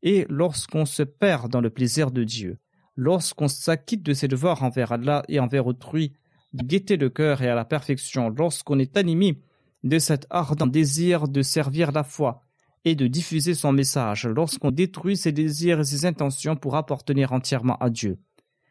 et 0.04 0.26
lorsqu'on 0.30 0.86
se 0.86 1.04
perd 1.04 1.50
dans 1.50 1.62
le 1.62 1.70
plaisir 1.70 2.12
de 2.12 2.26
Dieu 2.26 2.58
lorsqu'on 2.96 3.48
s'acquitte 3.48 4.04
de 4.04 4.14
ses 4.14 4.28
devoirs 4.28 4.64
envers 4.64 4.92
Allah 4.92 5.24
et 5.28 5.40
envers 5.40 5.68
autrui, 5.68 6.14
de 6.54 6.64
gaieté 6.64 6.98
de 6.98 7.08
cœur 7.08 7.42
et 7.42 7.50
à 7.50 7.56
la 7.56 7.66
perfection, 7.66 8.30
lorsqu'on 8.30 8.80
est 8.80 8.98
animé 8.98 9.42
de 9.84 10.00
cet 10.00 10.28
ardent 10.30 10.68
désir 10.68 11.28
de 11.28 11.42
servir 11.42 11.92
la 11.92 12.04
foi 12.04 12.44
et 12.84 12.96
de 12.96 13.08
diffuser 13.08 13.54
son 13.54 13.72
message, 13.72 14.26
lorsqu'on 14.26 14.72
détruit 14.72 15.18
ses 15.18 15.32
désirs 15.32 15.80
et 15.80 15.84
ses 15.84 16.06
intentions 16.06 16.56
pour 16.56 16.76
appartenir 16.76 17.32
entièrement 17.32 17.78
à 17.78 17.90
Dieu. 17.90 18.20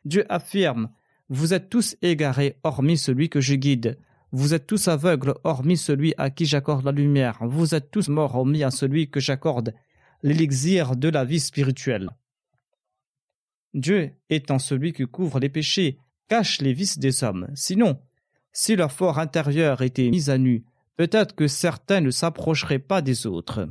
Dieu 0.04 0.24
affirme 0.28 0.90
Vous 1.28 1.54
êtes 1.54 1.68
tous 1.68 1.96
égarés, 2.02 2.56
hormis 2.64 2.98
celui 2.98 3.28
que 3.28 3.40
je 3.40 3.54
guide. 3.54 3.98
Vous 4.32 4.54
êtes 4.54 4.66
tous 4.66 4.88
aveugles, 4.88 5.34
hormis 5.44 5.76
celui 5.76 6.14
à 6.16 6.30
qui 6.30 6.44
j'accorde 6.44 6.84
la 6.84 6.92
lumière. 6.92 7.38
Vous 7.42 7.74
êtes 7.74 7.90
tous 7.90 8.08
morts, 8.08 8.36
hormis 8.36 8.62
à 8.62 8.70
celui 8.70 9.10
que 9.10 9.20
j'accorde 9.20 9.74
l'élixir 10.22 10.96
de 10.96 11.08
la 11.08 11.24
vie 11.24 11.40
spirituelle. 11.40 12.10
Dieu 13.74 14.12
étant 14.28 14.58
celui 14.58 14.92
qui 14.92 15.06
couvre 15.06 15.38
les 15.38 15.48
péchés, 15.48 15.98
cache 16.28 16.60
les 16.60 16.72
vices 16.72 16.98
des 16.98 17.22
hommes. 17.22 17.48
Sinon, 17.54 18.00
si 18.52 18.74
leur 18.76 18.92
fort 18.92 19.18
intérieur 19.18 19.82
était 19.82 20.10
mis 20.10 20.28
à 20.30 20.38
nu, 20.38 20.64
peut-être 20.96 21.34
que 21.34 21.46
certains 21.46 22.00
ne 22.00 22.10
s'approcheraient 22.10 22.80
pas 22.80 23.02
des 23.02 23.26
autres. 23.26 23.68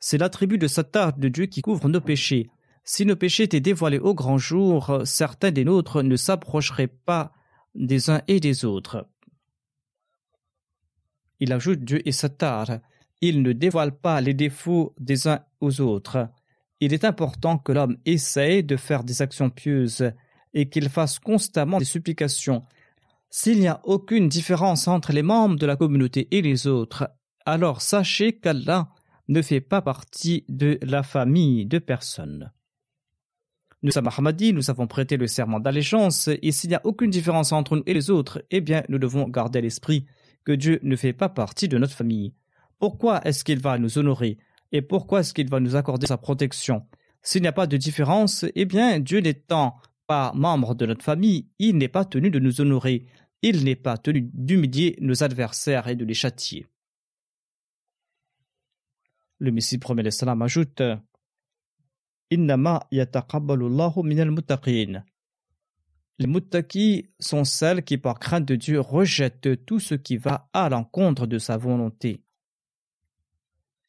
C'est 0.00 0.18
l'attribut 0.18 0.58
de 0.58 0.66
Satan 0.66 1.12
de 1.16 1.28
Dieu 1.28 1.46
qui 1.46 1.62
couvre 1.62 1.88
nos 1.88 2.00
péchés. 2.00 2.50
Si 2.82 3.06
nos 3.06 3.14
péchés 3.14 3.44
étaient 3.44 3.60
dévoilés 3.60 4.00
au 4.00 4.14
grand 4.14 4.38
jour, 4.38 5.02
certains 5.04 5.52
des 5.52 5.64
nôtres 5.64 6.02
ne 6.02 6.16
s'approcheraient 6.16 6.88
pas 6.88 7.32
des 7.74 8.10
uns 8.10 8.22
et 8.26 8.40
des 8.40 8.64
autres. 8.64 9.06
Il 11.38 11.52
ajoute 11.52 11.84
Dieu 11.84 12.06
et 12.06 12.12
Satan. 12.12 12.64
Il 13.20 13.42
ne 13.42 13.52
dévoile 13.52 13.96
pas 13.96 14.20
les 14.20 14.34
défauts 14.34 14.94
des 14.98 15.28
uns 15.28 15.44
aux 15.60 15.80
autres 15.80 16.28
il 16.84 16.92
est 16.92 17.04
important 17.04 17.58
que 17.58 17.70
l'homme 17.70 17.96
essaye 18.06 18.64
de 18.64 18.76
faire 18.76 19.04
des 19.04 19.22
actions 19.22 19.50
pieuses 19.50 20.10
et 20.52 20.68
qu'il 20.68 20.88
fasse 20.88 21.20
constamment 21.20 21.78
des 21.78 21.84
supplications. 21.84 22.64
S'il 23.30 23.60
n'y 23.60 23.68
a 23.68 23.80
aucune 23.84 24.28
différence 24.28 24.88
entre 24.88 25.12
les 25.12 25.22
membres 25.22 25.54
de 25.54 25.64
la 25.64 25.76
communauté 25.76 26.26
et 26.32 26.42
les 26.42 26.66
autres, 26.66 27.08
alors 27.46 27.80
sachez 27.80 28.32
qu'Allah 28.32 28.88
ne 29.28 29.42
fait 29.42 29.60
pas 29.60 29.80
partie 29.80 30.44
de 30.48 30.80
la 30.82 31.04
famille 31.04 31.66
de 31.66 31.78
personne. 31.78 32.50
Nous 33.84 33.92
sommes 33.92 34.08
Ahmadis, 34.08 34.52
nous 34.52 34.68
avons 34.68 34.88
prêté 34.88 35.16
le 35.16 35.28
serment 35.28 35.60
d'allégeance, 35.60 36.28
et 36.42 36.50
s'il 36.50 36.70
n'y 36.70 36.76
a 36.76 36.84
aucune 36.84 37.10
différence 37.10 37.52
entre 37.52 37.76
nous 37.76 37.84
et 37.86 37.94
les 37.94 38.10
autres, 38.10 38.44
eh 38.50 38.60
bien 38.60 38.82
nous 38.88 38.98
devons 38.98 39.28
garder 39.28 39.60
à 39.60 39.62
l'esprit 39.62 40.06
que 40.44 40.50
Dieu 40.50 40.80
ne 40.82 40.96
fait 40.96 41.12
pas 41.12 41.28
partie 41.28 41.68
de 41.68 41.78
notre 41.78 41.94
famille. 41.94 42.34
Pourquoi 42.80 43.24
est-ce 43.24 43.44
qu'il 43.44 43.60
va 43.60 43.78
nous 43.78 43.98
honorer? 43.98 44.38
Et 44.72 44.82
pourquoi 44.82 45.20
est-ce 45.20 45.34
qu'il 45.34 45.48
va 45.48 45.60
nous 45.60 45.76
accorder 45.76 46.06
sa 46.06 46.16
protection? 46.16 46.86
S'il 47.20 47.42
n'y 47.42 47.48
a 47.48 47.52
pas 47.52 47.66
de 47.66 47.76
différence, 47.76 48.46
eh 48.54 48.64
bien, 48.64 48.98
Dieu 48.98 49.20
n'étant 49.20 49.76
pas 50.06 50.32
membre 50.34 50.74
de 50.74 50.86
notre 50.86 51.04
famille, 51.04 51.50
il 51.58 51.76
n'est 51.76 51.88
pas 51.88 52.06
tenu 52.06 52.30
de 52.30 52.38
nous 52.38 52.60
honorer, 52.60 53.06
il 53.42 53.64
n'est 53.64 53.76
pas 53.76 53.98
tenu 53.98 54.30
d'humilier 54.32 54.96
nos 55.00 55.22
adversaires 55.22 55.88
et 55.88 55.94
de 55.94 56.04
les 56.04 56.14
châtier. 56.14 56.66
Le 59.38 59.52
Messie 59.52 59.78
promet 59.78 60.10
salam 60.10 60.42
ajoute 60.42 60.82
Les 62.30 62.38
muttaqis 66.26 67.10
sont 67.18 67.44
celles 67.44 67.84
qui, 67.84 67.98
par 67.98 68.18
crainte 68.18 68.46
de 68.46 68.56
Dieu, 68.56 68.80
rejettent 68.80 69.66
tout 69.66 69.80
ce 69.80 69.94
qui 69.94 70.16
va 70.16 70.48
à 70.52 70.68
l'encontre 70.68 71.26
de 71.26 71.38
sa 71.38 71.56
volonté 71.56 72.22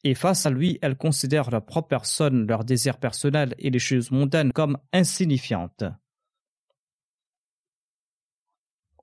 et 0.04 0.14
face 0.14 0.44
à 0.44 0.50
lui, 0.50 0.78
elles 0.82 0.96
considèrent 0.96 1.50
leur 1.50 1.64
propre 1.64 1.88
personne, 1.88 2.46
leurs 2.46 2.64
désirs 2.64 2.98
personnels 2.98 3.54
et 3.58 3.70
les 3.70 3.78
choses 3.78 4.10
mondaines 4.10 4.52
comme 4.52 4.78
insignifiantes. 4.92 5.84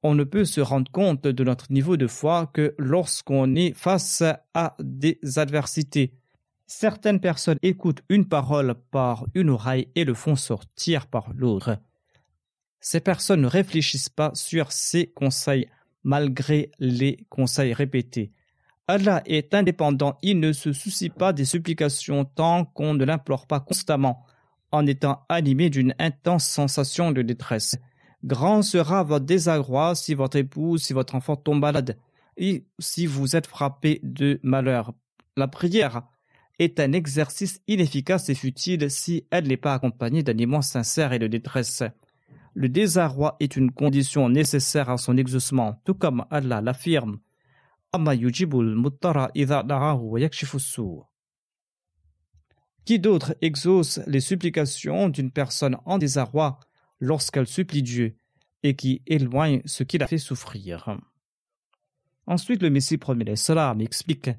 On 0.04 0.16
ne 0.16 0.24
peut 0.24 0.46
se 0.46 0.62
rendre 0.62 0.92
compte 0.92 1.24
de 1.24 1.44
notre 1.44 1.72
niveau 1.72 1.98
de 1.98 2.08
foi 2.08 2.50
que 2.54 2.74
lorsqu'on 2.78 3.56
est 3.56 3.74
face 3.74 4.24
à 4.54 4.76
des 4.80 5.20
adversités. 5.36 6.14
Certaines 6.66 7.20
personnes 7.20 7.60
écoutent 7.62 8.02
une 8.10 8.28
parole 8.28 8.76
par 8.92 9.26
une 9.36 9.50
oreille 9.50 9.90
et 9.96 10.06
le 10.06 10.14
font 10.14 10.36
sortir 10.36 11.08
par 11.08 11.34
l'autre. 11.34 11.78
Ces 12.80 13.00
personnes 13.00 13.42
ne 13.42 13.48
réfléchissent 13.48 14.10
pas 14.10 14.32
sur 14.34 14.72
ces 14.72 15.08
conseils 15.08 15.68
malgré 16.04 16.72
les 16.80 17.26
conseils 17.30 17.74
répétés. 17.74 18.32
Allah 18.88 19.22
est 19.26 19.54
indépendant, 19.54 20.18
il 20.22 20.40
ne 20.40 20.54
se 20.54 20.74
soucie 20.74 21.10
pas 21.10 21.34
des 21.34 21.46
supplications 21.46 22.26
tant 22.26 22.66
qu'on 22.66 22.94
ne 22.94 23.06
l'implore 23.06 23.48
pas 23.48 23.60
constamment, 23.60 24.26
en 24.72 24.86
étant 24.86 25.26
animé 25.30 25.70
d'une 25.70 25.96
intense 26.00 26.46
sensation 26.46 27.12
de 27.12 27.22
détresse. 27.22 27.76
Grand 28.24 28.62
sera 28.62 29.04
votre 29.04 29.26
désarroi 29.26 29.96
si 29.96 30.14
votre 30.14 30.38
épouse, 30.38 30.84
si 30.84 30.94
votre 30.94 31.16
enfant 31.16 31.36
tombe 31.36 31.62
malade, 31.62 31.98
et 32.38 32.66
si 32.80 33.06
vous 33.06 33.36
êtes 33.36 33.48
frappé 33.48 34.00
de 34.04 34.40
malheur. 34.44 34.94
La 35.38 35.48
prière 35.48 36.04
est 36.60 36.80
un 36.80 36.94
exercice 36.94 37.62
inefficace 37.68 38.30
et 38.30 38.36
futile 38.36 38.92
si 38.92 39.26
elle 39.32 39.48
n'est 39.48 39.58
pas 39.58 39.74
accompagnée 39.74 40.24
d'animents 40.24 40.62
sincères 40.62 41.14
et 41.14 41.20
de 41.20 41.28
détresse. 41.28 41.84
Le 42.54 42.70
désarroi 42.70 43.38
est 43.40 43.56
une 43.56 43.72
condition 43.72 44.30
nécessaire 44.30 44.90
à 44.90 44.98
son 44.98 45.18
exaucement, 45.18 45.82
tout 45.86 45.94
comme 45.94 46.26
Allah 46.30 46.62
l'affirme. 46.62 47.20
Qui 52.86 53.00
d'autre 53.00 53.36
exauce 53.42 54.00
les 54.08 54.22
supplications 54.22 55.10
d'une 55.10 55.30
personne 55.30 55.78
en 55.86 55.98
désarroi 55.98 56.58
lorsqu'elle 57.02 57.48
supplie 57.48 57.84
Dieu 57.84 58.16
et 58.64 58.78
qui 58.78 59.02
éloigne 59.08 59.62
ce 59.66 59.84
qui 59.84 59.98
la 59.98 60.08
fait 60.08 60.18
souffrir? 60.18 60.98
Ensuite, 62.28 62.64
le 62.64 62.70
Messie 62.70 62.98
premier 62.98 63.36
cela 63.36 63.76
explique 63.80 64.30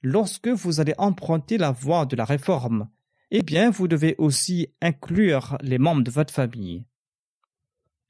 Lorsque 0.00 0.48
vous 0.48 0.80
allez 0.80 0.94
emprunter 0.96 1.58
la 1.58 1.72
voie 1.72 2.06
de 2.06 2.16
la 2.16 2.24
réforme, 2.24 2.88
eh 3.30 3.42
bien, 3.42 3.68
vous 3.68 3.86
devez 3.86 4.14
aussi 4.16 4.68
inclure 4.80 5.58
les 5.60 5.78
membres 5.78 6.04
de 6.04 6.10
votre 6.10 6.32
famille. 6.32 6.86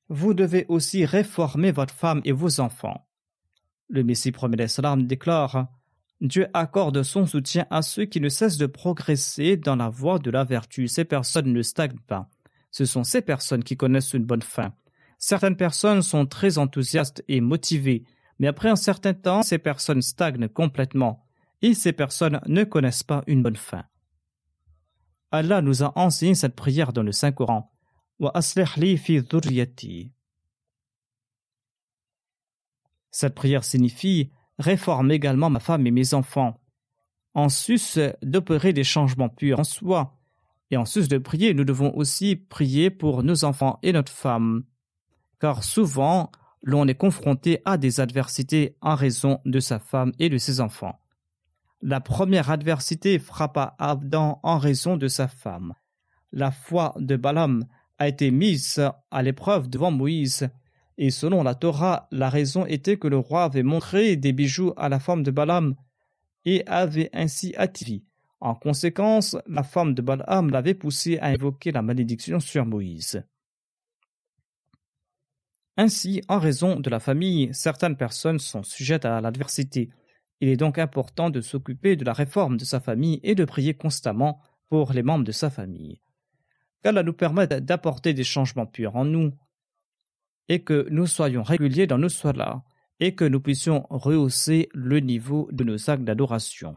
Vous 0.09 0.35
devez 0.35 0.67
aussi 0.69 1.05
réformer 1.05 1.73
votre 1.73 1.95
femme 1.95 2.21
et 2.25 2.33
vos 2.33 2.61
enfants. 2.61 3.04
Le 3.95 4.03
Messie 4.03 4.33
premier 4.33 4.67
salam 4.67 5.07
déclare 5.07 5.69
Dieu 6.21 6.49
accorde 6.53 7.05
son 7.05 7.27
soutien 7.27 7.65
à 7.71 7.81
ceux 7.81 8.07
qui 8.07 8.21
ne 8.21 8.29
cessent 8.29 8.59
de 8.59 8.67
progresser 8.67 9.57
dans 9.57 9.77
la 9.77 9.89
voie 9.89 10.19
de 10.19 10.33
la 10.33 10.43
vertu. 10.43 10.89
Ces 10.89 11.05
personnes 11.05 11.53
ne 11.53 11.63
stagnent 11.63 12.01
pas. 12.09 12.29
Ce 12.73 12.87
sont 12.87 13.05
ces 13.05 13.23
personnes 13.23 13.63
qui 13.63 13.77
connaissent 13.77 14.13
une 14.13 14.25
bonne 14.25 14.43
fin. 14.43 14.75
Certaines 15.21 15.55
personnes 15.57 16.03
sont 16.03 16.27
très 16.27 16.59
enthousiastes 16.59 17.23
et 17.29 17.41
motivées, 17.41 18.03
mais 18.41 18.49
après 18.49 18.69
un 18.69 18.75
certain 18.75 19.15
temps, 19.15 19.45
ces 19.45 19.59
personnes 19.59 20.03
stagnent 20.03 20.49
complètement 20.49 21.25
et 21.63 21.73
ces 21.73 21.93
personnes 21.93 22.41
ne 22.49 22.65
connaissent 22.65 23.05
pas 23.05 23.23
une 23.29 23.45
bonne 23.45 23.55
fin. 23.55 23.85
Allah 25.31 25.63
nous 25.63 25.85
a 25.85 25.97
enseigné 25.97 26.35
cette 26.35 26.57
prière 26.57 26.93
dans 26.93 27.05
le 27.05 27.13
Saint-Coran. 27.13 27.71
Cette 33.15 33.37
prière 33.37 33.63
signifie 33.63 34.33
réforme 34.59 35.13
également 35.13 35.49
ma 35.49 35.61
femme 35.61 35.87
et 35.87 35.93
mes 35.93 36.15
enfants. 36.15 36.61
En 37.33 37.49
sus 37.49 38.01
d'opérer 38.23 38.73
des 38.73 38.83
changements 38.83 39.29
purs 39.29 39.61
en 39.61 39.65
soi, 39.65 40.19
et 40.73 40.77
en 40.77 40.85
sus 40.85 41.07
de 41.07 41.19
prier, 41.19 41.55
nous 41.55 41.63
devons 41.63 41.97
aussi 41.97 42.35
prier 42.35 42.91
pour 42.91 43.23
nos 43.23 43.45
enfants 43.45 43.79
et 43.85 43.93
notre 43.93 44.11
femme, 44.11 44.65
car 45.39 45.63
souvent 45.63 46.33
l'on 46.61 46.89
est 46.89 46.97
confronté 46.97 47.63
à 47.65 47.77
des 47.77 48.01
adversités 48.01 48.77
en 48.81 48.97
raison 48.97 49.39
de 49.45 49.61
sa 49.61 49.79
femme 49.79 50.11
et 50.19 50.29
de 50.29 50.39
ses 50.39 50.61
enfants. 50.61 50.99
La 51.83 52.01
première 52.01 52.51
adversité 52.51 53.21
frappa 53.21 53.77
Abdan 53.79 54.41
en 54.43 54.59
raison 54.59 54.97
de 54.97 55.07
sa 55.07 55.29
femme. 55.29 55.75
La 56.33 56.51
foi 56.51 56.95
de 56.99 57.15
Balaam 57.15 57.65
a 57.97 58.09
été 58.09 58.33
mise 58.33 58.85
à 59.13 59.23
l'épreuve 59.23 59.71
devant 59.71 59.93
Moïse, 59.93 60.49
et 60.97 61.11
selon 61.11 61.43
la 61.43 61.55
Torah, 61.55 62.09
la 62.11 62.29
raison 62.29 62.67
était 62.67 62.97
que 62.97 63.09
le 63.09 63.19
roi 63.19 63.45
avait 63.45 63.63
montré 63.63 64.17
des 64.17 64.33
bijoux 64.33 64.73
à 64.77 64.89
la 64.89 65.01
femme 65.01 65.23
de 65.23 65.31
Balaam 65.31 65.75
et 66.45 66.65
avait 66.67 67.11
ainsi 67.13 67.55
attiré. 67.57 68.03
En 68.41 68.55
conséquence, 68.55 69.37
la 69.47 69.63
femme 69.63 69.95
de 69.95 70.03
Balaam 70.03 70.51
l'avait 70.51 70.75
poussé 70.75 71.19
à 71.19 71.27
invoquer 71.27 71.73
la 71.73 71.83
malédiction 71.83 72.41
sur 72.41 72.65
Moïse. 72.67 73.25
Ainsi, 75.77 76.23
en 76.29 76.39
raison 76.39 76.79
de 76.79 76.89
la 76.91 77.01
famille, 77.01 77.51
certaines 77.53 77.97
personnes 77.97 78.39
sont 78.39 78.63
sujettes 78.63 79.05
à 79.05 79.21
l'adversité. 79.21 79.91
Il 80.41 80.49
est 80.49 80.57
donc 80.57 80.79
important 80.79 81.31
de 81.31 81.41
s'occuper 81.41 81.97
de 81.97 82.05
la 82.05 82.13
réforme 82.13 82.57
de 82.57 82.65
sa 82.65 82.79
famille 82.79 83.19
et 83.25 83.35
de 83.35 83.45
prier 83.45 83.75
constamment 83.75 84.41
pour 84.69 84.93
les 84.93 85.03
membres 85.03 85.25
de 85.25 85.33
sa 85.33 85.51
famille 85.51 86.01
qu'Allah 86.85 87.03
nous 87.03 87.15
permette 87.15 87.55
d'apporter 87.65 88.13
des 88.13 88.25
changements 88.25 88.67
purs 88.67 88.95
en 88.95 89.07
nous 89.07 89.33
et 90.49 90.63
que 90.63 90.87
nous 90.91 91.07
soyons 91.07 91.43
réguliers 91.43 91.87
dans 91.87 91.99
nos 91.99 92.09
soins 92.09 92.63
et 93.01 93.15
que 93.15 93.25
nous 93.25 93.41
puissions 93.41 93.87
rehausser 93.91 94.69
le 94.73 95.01
niveau 95.01 95.49
de 95.53 95.65
nos 95.65 95.91
actes 95.91 96.05
d'adoration. 96.05 96.77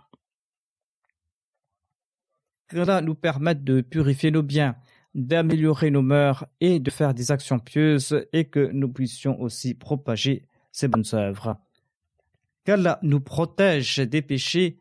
Qu'Allah 2.69 3.01
nous 3.01 3.15
permette 3.15 3.63
de 3.63 3.81
purifier 3.81 4.31
nos 4.31 4.43
biens, 4.43 4.75
d'améliorer 5.15 5.89
nos 5.89 6.01
mœurs 6.01 6.45
et 6.59 6.79
de 6.79 6.91
faire 6.91 7.13
des 7.13 7.31
actions 7.31 7.59
pieuses 7.59 8.25
et 8.33 8.45
que 8.45 8.71
nous 8.71 8.89
puissions 8.89 9.39
aussi 9.39 9.73
propager 9.73 10.45
ces 10.71 10.87
bonnes 10.87 11.05
œuvres. 11.13 11.57
Qu'Allah 12.65 12.99
nous 13.03 13.21
protège 13.21 13.99
des 13.99 14.21
péchés 14.21 14.79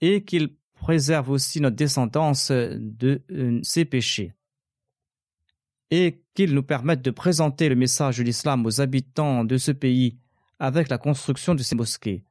et 0.00 0.24
qu'il 0.24 0.56
préserve 0.74 1.30
aussi 1.30 1.60
notre 1.60 1.76
descendance 1.76 2.50
de 2.50 3.22
euh, 3.30 3.60
ces 3.62 3.84
péchés 3.84 4.32
et 5.90 6.22
qu'il 6.34 6.54
nous 6.54 6.62
permette 6.62 7.02
de 7.02 7.10
présenter 7.10 7.68
le 7.68 7.74
message 7.74 8.18
de 8.18 8.22
l'islam 8.22 8.64
aux 8.64 8.80
habitants 8.80 9.44
de 9.44 9.56
ce 9.56 9.72
pays 9.72 10.18
avec 10.58 10.88
la 10.88 10.98
construction 10.98 11.54
de 11.54 11.62
ces 11.62 11.74
mosquées, 11.74 12.24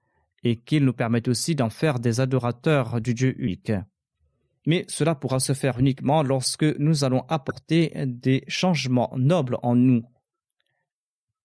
et 0.43 0.55
qu'il 0.55 0.86
nous 0.86 0.93
permette 0.93 1.28
aussi 1.28 1.55
d'en 1.55 1.70
faire 1.70 1.99
des 1.99 2.20
adorateurs 2.20 3.01
du 3.01 3.14
Dieu 3.14 3.36
unique. 3.41 3.72
Mais 4.66 4.86
cela 4.88 5.16
pourra 5.16 5.39
se 5.39 5.53
faire 5.53 5.80
uniquement 5.80 6.22
lorsque 6.22 6.64
nous 6.78 7.03
allons 7.03 7.26
apporter 7.28 7.91
des 8.05 8.43
changements 8.47 9.12
nobles 9.18 9.57
en 9.64 9.76
nous. 9.76 10.03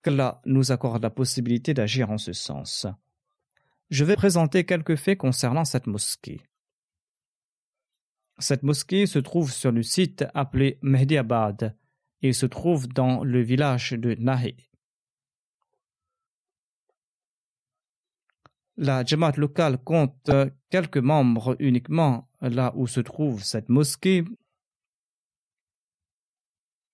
Qu'Allah 0.03 0.43
nous 0.45 0.73
accorde 0.73 1.03
la 1.03 1.11
possibilité 1.11 1.73
d'agir 1.73 2.11
en 2.11 2.19
ce 2.19 2.33
sens. 2.33 2.87
Je 3.91 4.05
vais 4.05 4.17
présenter 4.17 4.65
quelques 4.65 4.97
faits 4.97 5.19
concernant 5.19 5.65
cette 5.65 5.87
mosquée. 5.87 6.41
Cette 8.39 8.63
mosquée 8.63 9.07
se 9.07 9.19
trouve 9.19 9.53
sur 9.53 9.73
le 9.73 9.83
site 9.83 10.25
appelé 10.35 10.79
Mehdiabad, 10.83 11.77
et 12.25 12.33
se 12.33 12.47
trouve 12.47 12.89
dans 12.89 13.23
le 13.23 13.43
village 13.43 13.91
de 13.91 14.15
Nahe. 14.15 14.55
La 18.79 19.05
Jamaat 19.05 19.37
locale 19.37 19.77
compte 19.77 20.31
quelques 20.71 20.97
membres 20.97 21.55
uniquement 21.59 22.31
là 22.41 22.73
où 22.77 22.87
se 22.87 23.01
trouve 23.01 23.45
cette 23.45 23.69
mosquée. 23.69 24.25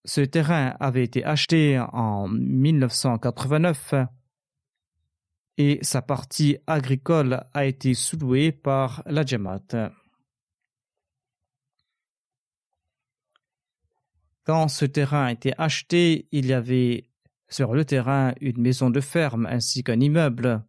Ce 0.05 0.20
terrain 0.20 0.74
avait 0.81 1.05
été 1.05 1.24
acheté 1.24 1.78
en 1.78 2.26
1989 2.26 3.95
et 5.59 5.78
sa 5.83 6.03
partie 6.03 6.59
agricole 6.66 7.45
a 7.55 7.66
été 7.66 7.95
sous 7.95 8.18
par 8.64 9.05
la 9.07 9.24
Jamaat. 9.24 9.93
Quand 14.51 14.66
ce 14.66 14.84
terrain 14.84 15.26
a 15.26 15.30
été 15.30 15.53
acheté, 15.59 16.26
il 16.32 16.46
y 16.46 16.53
avait 16.53 17.05
sur 17.48 17.72
le 17.72 17.84
terrain 17.84 18.34
une 18.40 18.61
maison 18.61 18.90
de 18.90 19.01
ferme 19.01 19.46
ainsi 19.46 19.84
qu'un 19.84 20.01
immeuble. 20.01 20.64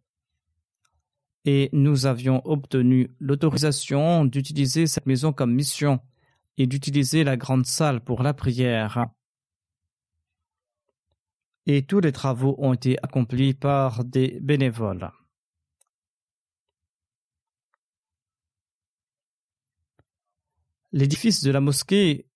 Et 1.44 1.68
nous 1.72 2.06
avions 2.06 2.42
obtenu 2.44 3.10
l'autorisation 3.18 4.24
d'utiliser 4.24 4.86
cette 4.86 5.06
maison 5.06 5.32
comme 5.32 5.52
mission 5.52 5.98
et 6.58 6.68
d'utiliser 6.68 7.24
la 7.24 7.36
grande 7.36 7.66
salle 7.66 8.00
pour 8.04 8.22
la 8.22 8.32
prière. 8.34 9.08
Et 11.66 11.84
tous 11.84 11.98
les 11.98 12.12
travaux 12.12 12.54
ont 12.58 12.74
été 12.74 12.96
accomplis 13.02 13.52
par 13.52 14.04
des 14.04 14.38
bénévoles. 14.40 15.10
L'édifice 20.92 21.42
de 21.42 21.50
la 21.50 21.60
mosquée 21.60 22.28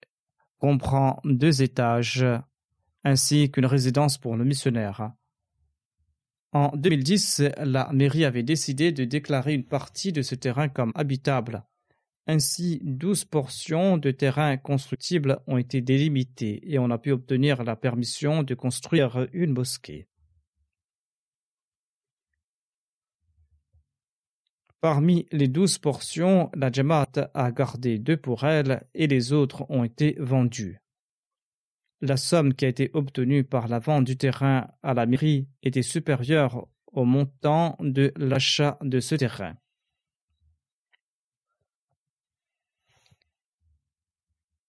comprend 0.59 1.21
deux 1.25 1.63
étages 1.63 2.25
ainsi 3.05 3.51
qu'une 3.51 3.67
résidence 3.67 4.19
pour 4.19 4.37
le 4.37 4.45
missionnaire. 4.45 5.13
En 6.53 6.71
2010, 6.75 7.43
la 7.59 7.91
mairie 7.93 8.25
avait 8.25 8.43
décidé 8.43 8.91
de 8.91 9.05
déclarer 9.05 9.55
une 9.55 9.65
partie 9.65 10.13
de 10.13 10.23
ce 10.23 10.35
terrain 10.35 10.69
comme 10.69 10.93
habitable. 10.95 11.65
Ainsi, 12.27 12.81
douze 12.83 13.25
portions 13.25 13.99
de 13.99 14.11
terrain 14.11 14.57
constructibles 14.57 15.39
ont 15.47 15.59
été 15.59 15.81
délimitées 15.81 16.61
et 16.65 16.79
on 16.79 16.91
a 16.91 16.99
pu 16.99 17.13
obtenir 17.13 17.63
la 17.63 17.77
permission 17.77 18.43
de 18.43 18.55
construire 18.55 19.29
une 19.33 19.53
mosquée. 19.53 20.09
Parmi 24.81 25.27
les 25.33 25.49
douze 25.49 25.79
portions, 25.79 26.51
la 26.55 26.71
Jamaat 26.71 27.31
a 27.35 27.51
gardé 27.51 27.99
deux 27.99 28.17
pour 28.17 28.45
elle 28.45 28.87
et 28.95 29.07
les 29.07 29.33
autres 29.33 29.67
ont 29.69 29.85
été 29.85 30.17
vendues. 30.19 30.81
la 32.01 32.17
somme 32.17 32.55
qui 32.55 32.65
a 32.65 32.69
été 32.69 32.91
obtenue 32.95 33.45
par 33.45 33.69
la 33.69 33.79
vente 33.79 34.05
du 34.05 34.17
terrain 34.17 34.69
à 34.83 34.95
la 34.95 35.07
mairie 35.07 35.49
était 35.63 35.83
supérieure 35.83 36.69
au 36.93 37.05
montant 37.05 37.77
de 37.81 38.13
l'achat 38.17 38.79
de 38.83 39.01
ce 39.01 39.15
terrain. 39.15 39.57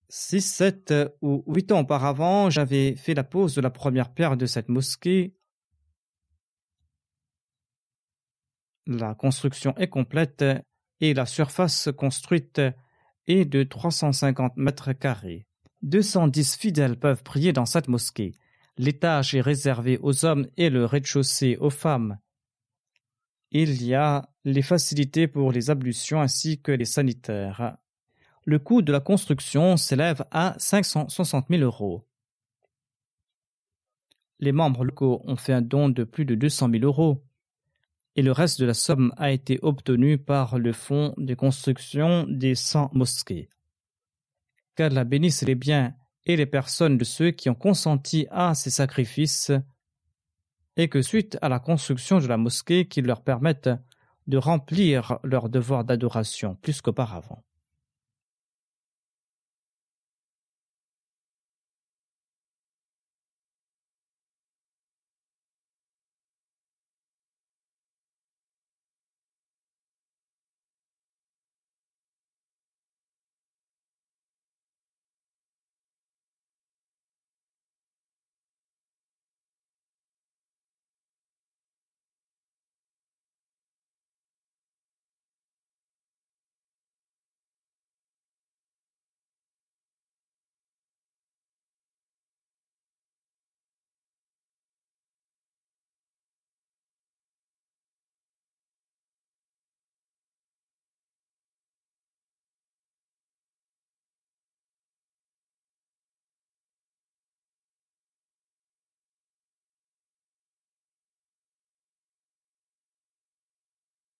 Six, 0.09 0.41
sept 0.41 0.93
ou 1.21 1.43
huit 1.47 1.71
ans 1.71 1.81
auparavant, 1.81 2.49
j'avais 2.49 2.95
fait 2.95 3.13
la 3.13 3.25
pose 3.25 3.55
de 3.55 3.61
la 3.61 3.69
première 3.69 4.13
pierre 4.13 4.37
de 4.37 4.45
cette 4.45 4.69
mosquée. 4.69 5.36
La 8.87 9.15
construction 9.15 9.75
est 9.75 9.89
complète 9.89 10.45
et 11.01 11.13
la 11.13 11.25
surface 11.25 11.89
construite 11.97 12.61
est 13.27 13.43
de 13.43 13.63
350 13.63 14.55
mètres 14.55 14.93
carrés. 14.93 15.45
210 15.81 16.55
fidèles 16.55 16.97
peuvent 16.97 17.21
prier 17.21 17.51
dans 17.51 17.65
cette 17.65 17.89
mosquée. 17.89 18.33
L'étage 18.77 19.35
est 19.35 19.41
réservé 19.41 19.99
aux 20.01 20.23
hommes 20.23 20.47
et 20.55 20.69
le 20.69 20.85
rez-de-chaussée 20.85 21.57
aux 21.57 21.69
femmes. 21.69 22.17
Il 23.51 23.83
y 23.83 23.93
a 23.93 24.29
les 24.45 24.61
facilités 24.61 25.27
pour 25.27 25.51
les 25.51 25.69
ablutions 25.69 26.21
ainsi 26.21 26.61
que 26.61 26.71
les 26.71 26.85
sanitaires. 26.85 27.75
Le 28.45 28.57
coût 28.57 28.81
de 28.81 28.93
la 28.93 29.01
construction 29.01 29.75
s'élève 29.75 30.23
à 30.31 30.55
560 30.59 31.47
000 31.49 31.61
euros. 31.61 32.07
Les 34.39 34.53
membres 34.53 34.85
locaux 34.85 35.21
ont 35.25 35.35
fait 35.35 35.51
un 35.51 35.61
don 35.61 35.89
de 35.89 36.05
plus 36.05 36.23
de 36.23 36.35
200 36.35 36.69
000 36.71 36.85
euros 36.85 37.25
et 38.17 38.21
le 38.21 38.33
reste 38.33 38.59
de 38.59 38.65
la 38.65 38.73
somme 38.73 39.13
a 39.15 39.31
été 39.31 39.59
obtenu 39.61 40.17
par 40.17 40.59
le 40.59 40.73
fonds 40.73 41.13
de 41.17 41.33
construction 41.33 42.25
des 42.27 42.55
100 42.55 42.89
mosquées 42.93 43.47
qu'Allah 44.77 45.03
bénisse 45.03 45.41
les 45.41 45.55
biens 45.55 45.93
et 46.25 46.37
les 46.37 46.45
personnes 46.45 46.97
de 46.97 47.03
ceux 47.03 47.31
qui 47.31 47.49
ont 47.49 47.55
consenti 47.55 48.27
à 48.29 48.53
ces 48.53 48.69
sacrifices 48.69 49.51
et 50.77 50.87
que 50.87 51.01
suite 51.01 51.37
à 51.41 51.49
la 51.49 51.59
construction 51.59 52.19
de 52.19 52.27
la 52.27 52.37
mosquée 52.37 52.87
qu'ils 52.87 53.05
leur 53.05 53.23
permettent 53.23 53.71
de 54.27 54.37
remplir 54.37 55.17
leur 55.23 55.49
devoir 55.49 55.83
d'adoration 55.83 56.55
plus 56.55 56.81
qu'auparavant. 56.81 57.43